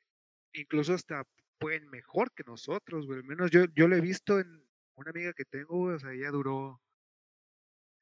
incluso 0.54 0.94
hasta 0.96 1.24
pueden 1.60 1.90
mejor 1.90 2.34
que 2.34 2.44
nosotros, 2.46 3.06
güey. 3.08 3.20
Al 3.20 3.26
menos 3.26 3.52
yo, 3.52 3.66
yo 3.76 3.88
lo 3.88 3.96
he 3.96 4.02
visto 4.02 4.40
en 4.40 4.48
una 4.96 5.12
amiga 5.12 5.34
que 5.34 5.46
tengo, 5.46 5.78
güey, 5.78 5.96
o 5.96 6.00
sea, 6.00 6.12
ella 6.14 6.32
duró 6.32 6.82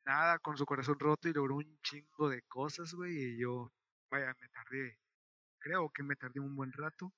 nada 0.05 0.39
con 0.39 0.57
su 0.57 0.65
corazón 0.65 0.99
roto 0.99 1.27
y 1.29 1.33
logró 1.33 1.55
un 1.57 1.79
chingo 1.83 2.29
de 2.29 2.41
cosas, 2.43 2.93
güey, 2.93 3.13
y 3.35 3.39
yo, 3.41 3.71
vaya, 4.11 4.33
me 4.39 4.49
tardé, 4.49 4.97
creo 5.59 5.89
que 5.93 6.03
me 6.03 6.15
tardé 6.15 6.39
un 6.39 6.55
buen 6.55 6.71
rato, 6.73 7.13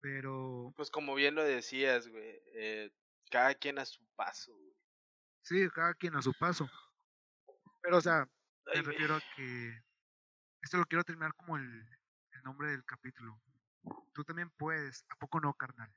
pero 0.00 0.72
Pues 0.76 0.90
como 0.90 1.14
bien 1.14 1.34
lo 1.34 1.44
decías, 1.44 2.08
güey, 2.08 2.40
eh, 2.54 2.90
cada 3.30 3.54
quien 3.54 3.78
a 3.78 3.84
su 3.86 4.04
paso, 4.16 4.54
güey. 4.56 4.76
sí, 5.42 5.68
cada 5.74 5.94
quien 5.94 6.16
a 6.16 6.22
su 6.22 6.32
paso. 6.34 6.68
Pero, 7.82 7.98
o 7.98 8.00
sea, 8.00 8.26
me 8.66 8.72
Ay, 8.74 8.82
refiero 8.82 9.16
a 9.16 9.22
que 9.36 9.72
esto 10.62 10.76
lo 10.76 10.84
quiero 10.84 11.04
terminar 11.04 11.34
como 11.34 11.56
el, 11.56 11.64
el 12.32 12.42
nombre 12.42 12.70
del 12.70 12.84
capítulo. 12.84 13.40
Tú 14.12 14.24
también 14.24 14.50
puedes, 14.50 15.04
¿a 15.08 15.16
poco 15.16 15.40
no, 15.40 15.54
carnal? 15.54 15.90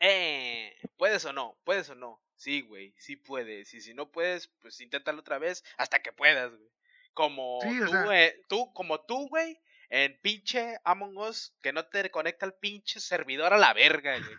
Eh, 0.00 0.76
¿puedes 0.96 1.24
o 1.24 1.32
no? 1.32 1.58
¿Puedes 1.64 1.88
o 1.90 1.94
no? 1.94 2.22
Sí, 2.36 2.62
güey, 2.62 2.94
sí 2.98 3.16
puedes. 3.16 3.72
Y 3.74 3.80
si 3.80 3.94
no 3.94 4.10
puedes, 4.10 4.48
pues 4.60 4.80
inténtalo 4.80 5.20
otra 5.20 5.38
vez 5.38 5.64
hasta 5.76 6.00
que 6.02 6.12
puedas, 6.12 6.50
güey. 6.50 6.70
Como 7.12 7.60
Sí, 7.62 7.80
tú, 7.80 7.88
sea- 7.88 8.24
eh, 8.24 8.42
tú, 8.48 8.72
como 8.72 9.04
tú, 9.04 9.28
güey, 9.28 9.60
en 9.88 10.18
pinche 10.20 10.76
Among 10.84 11.16
Us, 11.16 11.56
que 11.62 11.72
no 11.72 11.86
te 11.86 12.10
conecta 12.10 12.44
el 12.46 12.54
pinche 12.54 13.00
servidor 13.00 13.52
a 13.52 13.58
la 13.58 13.72
verga, 13.72 14.18
güey. 14.18 14.36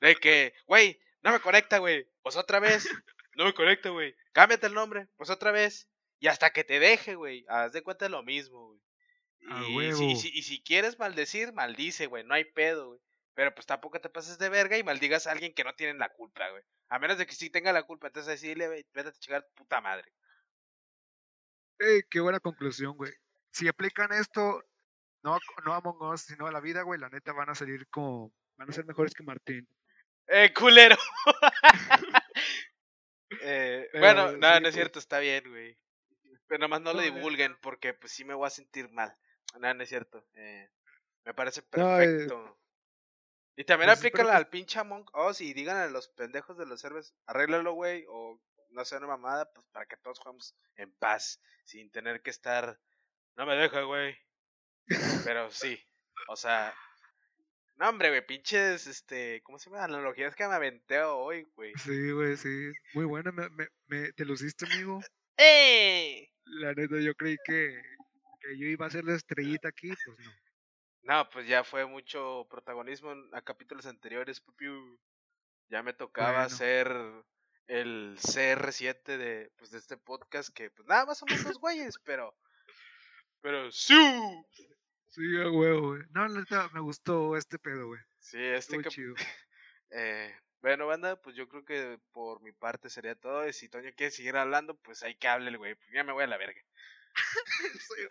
De 0.00 0.16
que, 0.16 0.54
güey, 0.66 1.00
no 1.22 1.32
me 1.32 1.40
conecta, 1.40 1.78
güey. 1.78 2.08
Pues 2.22 2.36
otra 2.36 2.60
vez. 2.60 2.88
No 3.36 3.44
me 3.44 3.54
conecta, 3.54 3.88
güey. 3.90 4.14
Cámbiate 4.32 4.66
el 4.68 4.74
nombre, 4.74 5.08
pues 5.16 5.28
otra 5.30 5.50
vez. 5.50 5.88
Y 6.24 6.28
hasta 6.28 6.54
que 6.54 6.64
te 6.64 6.80
deje, 6.80 7.16
güey. 7.16 7.44
Haz 7.50 7.74
de 7.74 7.82
cuenta 7.82 8.08
lo 8.08 8.22
mismo, 8.22 8.68
güey. 8.68 8.80
Y, 9.90 9.92
si, 9.92 10.04
y 10.12 10.16
si- 10.16 10.30
y 10.38 10.42
si 10.42 10.62
quieres 10.62 10.98
maldecir, 10.98 11.52
maldice, 11.52 12.06
güey. 12.06 12.24
No 12.24 12.32
hay 12.32 12.44
pedo, 12.46 12.86
güey. 12.88 13.00
Pero 13.34 13.54
pues 13.54 13.66
tampoco 13.66 14.00
te 14.00 14.08
pases 14.08 14.38
de 14.38 14.48
verga 14.48 14.78
y 14.78 14.82
maldigas 14.82 15.26
a 15.26 15.32
alguien 15.32 15.52
que 15.52 15.64
no 15.64 15.74
tiene 15.74 15.98
la 15.98 16.08
culpa, 16.08 16.48
güey. 16.48 16.62
A 16.88 16.98
menos 16.98 17.18
de 17.18 17.26
que 17.26 17.34
sí 17.34 17.50
tenga 17.50 17.74
la 17.74 17.82
culpa. 17.82 18.06
Entonces 18.06 18.40
decirle, 18.40 18.68
güey, 18.68 18.86
vete 18.94 19.10
a 19.10 19.12
chingar 19.12 19.46
puta 19.54 19.82
madre. 19.82 20.10
Ey, 21.78 22.00
qué 22.08 22.20
buena 22.20 22.40
conclusión, 22.40 22.96
güey. 22.96 23.12
Si 23.50 23.68
aplican 23.68 24.10
esto, 24.12 24.64
no, 25.22 25.34
a- 25.34 25.40
no 25.66 25.74
a 25.74 25.76
Among 25.76 26.00
Us, 26.10 26.22
sino 26.22 26.46
a 26.46 26.52
la 26.52 26.60
vida, 26.60 26.80
güey, 26.84 26.98
la 26.98 27.10
neta 27.10 27.34
van 27.34 27.50
a 27.50 27.54
salir 27.54 27.86
como, 27.88 28.32
van 28.56 28.70
a 28.70 28.72
ser 28.72 28.86
mejores 28.86 29.12
que 29.12 29.24
Martín. 29.24 29.68
¡Eh, 30.28 30.54
culero! 30.54 30.96
eh, 33.42 33.88
Pero, 33.92 34.02
bueno, 34.02 34.24
no, 34.24 34.32
sí, 34.32 34.38
no 34.38 34.54
es 34.56 34.62
pues. 34.62 34.74
cierto, 34.74 34.98
está 34.98 35.18
bien, 35.18 35.44
güey. 35.50 35.76
Pero 36.54 36.68
nomás 36.68 36.82
no 36.82 36.92
lo 36.92 37.00
divulguen 37.00 37.56
porque 37.60 37.94
pues 37.94 38.12
sí 38.12 38.24
me 38.24 38.32
voy 38.32 38.46
a 38.46 38.50
sentir 38.50 38.88
mal. 38.90 39.12
No, 39.58 39.74
no 39.74 39.82
es 39.82 39.88
cierto. 39.88 40.24
eh, 40.34 40.70
me 41.24 41.34
parece 41.34 41.62
No, 41.72 42.00
eh, 42.00 42.06
perfecto. 42.06 42.58
y 43.56 43.64
también 43.64 43.88
pues, 43.88 43.98
aplícala 43.98 44.30
que- 44.30 44.36
al 44.36 44.48
pinche 44.50 44.78
Among 44.78 45.04
Us 45.28 45.40
y 45.40 45.52
digan 45.52 45.76
a 45.78 45.88
los 45.88 46.06
pendejos 46.10 46.56
de 46.56 46.64
los 46.66 46.80
servers, 46.80 47.12
arréglalo, 47.26 47.72
güey, 47.72 48.04
o 48.08 48.40
no 48.70 48.84
sé, 48.84 48.96
una 48.98 49.08
mamada, 49.08 49.52
pues 49.52 49.66
para 49.72 49.86
que 49.86 49.96
todos 49.96 50.20
juguemos 50.20 50.54
en 50.76 50.92
paz, 50.92 51.40
sin 51.64 51.90
tener 51.90 52.22
que 52.22 52.30
estar... 52.30 52.78
No 53.34 53.46
me 53.46 53.56
deja, 53.56 53.80
güey. 53.82 54.16
Pero 55.24 55.50
sí, 55.50 55.76
o 56.28 56.36
sea, 56.36 56.72
No, 57.74 57.88
hombre, 57.88 58.10
güey, 58.10 58.24
pinches, 58.24 58.86
este, 58.86 59.42
¿cómo 59.42 59.58
se 59.58 59.70
llama? 59.70 59.82
Analogías 59.82 60.36
que 60.36 60.46
me 60.46 60.54
aventeo 60.54 61.16
hoy, 61.18 61.48
güey. 61.56 61.72
Sí, 61.82 62.12
güey, 62.12 62.36
sí. 62.36 62.70
Muy 62.92 63.06
buena, 63.06 63.32
me, 63.32 63.48
me, 63.50 63.66
me- 63.86 64.12
te 64.12 64.24
luciste, 64.24 64.66
amigo. 64.66 65.00
¡Eh! 65.36 66.30
La 66.44 66.72
neta, 66.74 67.00
yo 67.00 67.14
creí 67.14 67.36
que, 67.44 67.80
que 68.40 68.58
yo 68.58 68.66
iba 68.66 68.86
a 68.86 68.90
ser 68.90 69.04
la 69.04 69.14
estrellita 69.14 69.68
aquí, 69.68 69.88
pues 70.04 70.18
no. 70.18 70.32
No, 71.02 71.28
pues 71.30 71.46
ya 71.46 71.64
fue 71.64 71.84
mucho 71.86 72.46
protagonismo 72.48 73.14
a 73.32 73.42
capítulos 73.42 73.84
anteriores, 73.86 74.40
pupiu. 74.40 74.98
Ya 75.68 75.82
me 75.82 75.92
tocaba 75.92 76.44
Bueno. 76.44 76.50
ser 76.50 76.92
el 77.66 78.16
CR7 78.18 79.16
de, 79.18 79.50
pues, 79.56 79.70
de 79.70 79.78
este 79.78 79.96
podcast, 79.96 80.50
que 80.54 80.70
pues 80.70 80.86
nada 80.88 81.06
más 81.06 81.18
somos 81.18 81.42
dos 81.44 81.58
güeyes, 81.58 81.98
pero... 82.04 82.34
Pero 83.40 83.70
¡sí! 83.72 83.94
Sí, 85.10 85.22
a 85.40 85.50
huevo, 85.50 85.88
güey. 85.90 86.02
No, 86.10 86.26
la 86.26 86.40
neta, 86.40 86.68
me 86.72 86.80
gustó 86.80 87.36
este 87.36 87.58
pedo, 87.58 87.88
güey. 87.88 88.00
Sí, 88.18 88.38
este 88.42 88.80
cap- 88.82 88.90
chido. 88.92 89.14
eh, 89.90 90.34
bueno, 90.64 90.86
banda, 90.86 91.20
pues 91.20 91.36
yo 91.36 91.46
creo 91.46 91.62
que 91.66 92.00
por 92.12 92.40
mi 92.40 92.50
parte 92.50 92.88
sería 92.88 93.14
todo. 93.14 93.46
Y 93.46 93.52
si 93.52 93.68
Toño 93.68 93.90
quiere 93.94 94.10
seguir 94.10 94.34
hablando, 94.34 94.74
pues 94.78 95.02
hay 95.02 95.14
que 95.14 95.28
hable 95.28 95.50
el 95.50 95.58
güey. 95.58 95.74
pues 95.74 95.90
ya 95.92 96.04
me 96.04 96.14
voy 96.14 96.24
a 96.24 96.26
la 96.26 96.38
verga. 96.38 96.58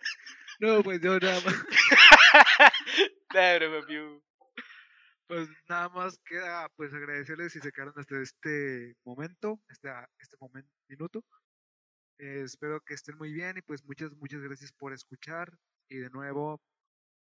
No, 0.60 0.84
pues 0.84 1.00
yo 1.00 1.18
nada 1.18 1.40
más, 1.40 1.56
pues 5.26 5.48
nada 5.68 5.88
más 5.88 6.16
queda 6.24 6.68
pues 6.76 6.94
agradecerles 6.94 7.52
si 7.52 7.58
se 7.58 7.72
quedaron 7.72 7.92
hasta 7.96 8.22
este 8.22 8.94
momento, 9.02 9.60
este, 9.68 9.90
este 10.20 10.36
momento, 10.40 10.70
minuto. 10.86 11.24
Eh, 12.20 12.42
espero 12.44 12.80
que 12.82 12.94
estén 12.94 13.18
muy 13.18 13.32
bien 13.32 13.58
y 13.58 13.62
pues 13.62 13.84
muchas, 13.84 14.12
muchas 14.12 14.42
gracias 14.42 14.70
por 14.70 14.92
escuchar. 14.92 15.58
Y 15.88 15.96
de 15.96 16.10
nuevo, 16.10 16.62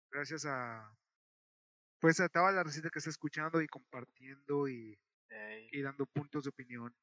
gracias 0.09 0.45
a 0.45 0.91
pues 1.99 2.19
a 2.19 2.29
toda 2.29 2.51
la 2.51 2.63
receta 2.63 2.89
que 2.89 2.97
está 2.97 3.11
escuchando 3.11 3.61
y 3.61 3.67
compartiendo 3.67 4.67
y, 4.67 4.97
Ey. 5.29 5.69
y 5.71 5.81
dando 5.81 6.05
puntos 6.07 6.43
de 6.43 6.49
opinión 6.49 6.93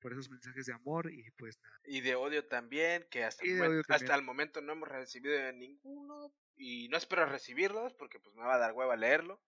por 0.00 0.12
esos 0.12 0.30
mensajes 0.30 0.66
de 0.66 0.72
amor 0.72 1.10
y 1.12 1.30
pues 1.32 1.58
nada. 1.62 1.80
Y 1.84 2.00
de 2.00 2.14
odio 2.14 2.46
también, 2.46 3.06
que 3.10 3.24
hasta, 3.24 3.44
el 3.44 3.82
hasta 3.88 4.20
momento 4.20 4.60
no 4.60 4.72
hemos 4.72 4.88
recibido 4.88 5.52
ninguno. 5.52 6.32
Y 6.56 6.88
no 6.88 6.96
espero 6.96 7.26
recibirlos 7.26 7.92
porque 7.94 8.18
pues 8.18 8.34
me 8.34 8.42
va 8.42 8.54
a 8.54 8.58
dar 8.58 8.72
hueva 8.72 8.96
leerlo. 8.96 9.42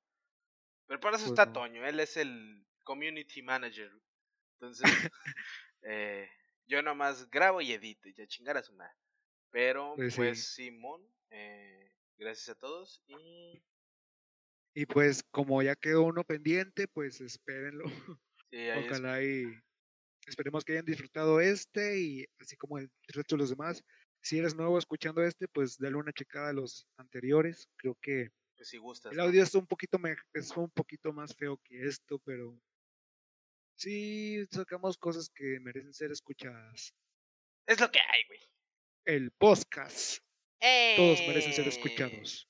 Pero 0.87 1.01
para 1.01 1.17
eso 1.17 1.27
Pues 1.27 1.33
está 1.33 1.47
no. 1.47 1.53
Toño, 1.53 1.87
él 1.87 2.01
es 2.01 2.17
el 2.17 2.67
community 2.85 3.43
manager. 3.43 3.91
Entonces, 4.55 4.83
eh, 5.83 6.29
yo 6.67 6.83
nomás 6.83 7.31
grabo 7.31 7.61
y 7.61 7.73
edito, 7.73 8.09
y 8.09 8.15
ya 8.15 8.27
chingar 8.27 8.57
a 8.57 8.63
su 8.63 8.73
madre. 8.75 8.95
Pero 9.51 9.95
Pues 9.97 10.17
pues, 10.17 10.39
sí. 10.39 10.71
Simón, 10.71 11.03
eh, 11.31 11.93
gracias 12.17 12.49
a 12.51 12.59
todos 12.59 13.03
y 13.07 13.63
Y 14.79 14.87
pues 14.87 15.25
como 15.33 15.61
ya 15.61 15.75
quedó 15.75 16.05
uno 16.05 16.23
pendiente, 16.23 16.87
pues 16.87 17.21
espérenlo. 17.21 17.83
sí, 18.53 18.59
es- 18.59 18.87
Ojalá 18.87 19.21
y 19.25 19.45
esperemos 20.25 20.65
que 20.65 20.71
hayan 20.75 20.85
disfrutado 20.85 21.41
este 21.41 21.99
y 21.99 22.25
así 22.39 22.55
como 22.57 22.79
el 22.79 22.89
resto 23.09 23.35
de 23.35 23.41
los 23.41 23.51
demás. 23.51 23.83
Si 24.23 24.39
eres 24.39 24.55
nuevo 24.55 24.79
escuchando 24.79 25.25
este, 25.25 25.49
pues 25.49 25.79
dale 25.79 25.97
una 25.97 26.13
checada 26.13 26.51
a 26.51 26.53
los 26.53 26.87
anteriores. 26.97 27.69
Creo 27.77 27.97
que 28.01 28.29
pues 28.57 28.69
si 28.69 28.77
gustas. 28.77 29.11
el 29.11 29.19
¿no? 29.19 29.25
audio 29.25 29.43
es 29.43 29.53
un 29.57 29.67
poquito 29.67 29.99
me- 29.99 30.15
es 30.33 30.57
un 30.57 30.71
poquito 30.71 31.13
más 31.13 31.35
feo 31.35 31.57
que 31.65 31.85
esto, 31.85 32.21
pero 32.21 32.57
sí 33.75 34.47
sacamos 34.53 34.97
cosas 34.97 35.29
que 35.29 35.59
merecen 35.59 35.93
ser 35.93 36.13
escuchadas. 36.13 36.95
Es 37.67 37.81
lo 37.81 37.91
que 37.91 37.99
hay, 37.99 38.23
güey. 38.29 38.41
El 39.07 39.33
podcast, 39.33 40.19
todos 40.97 41.19
merecen 41.27 41.53
ser 41.53 41.67
escuchados. 41.67 42.49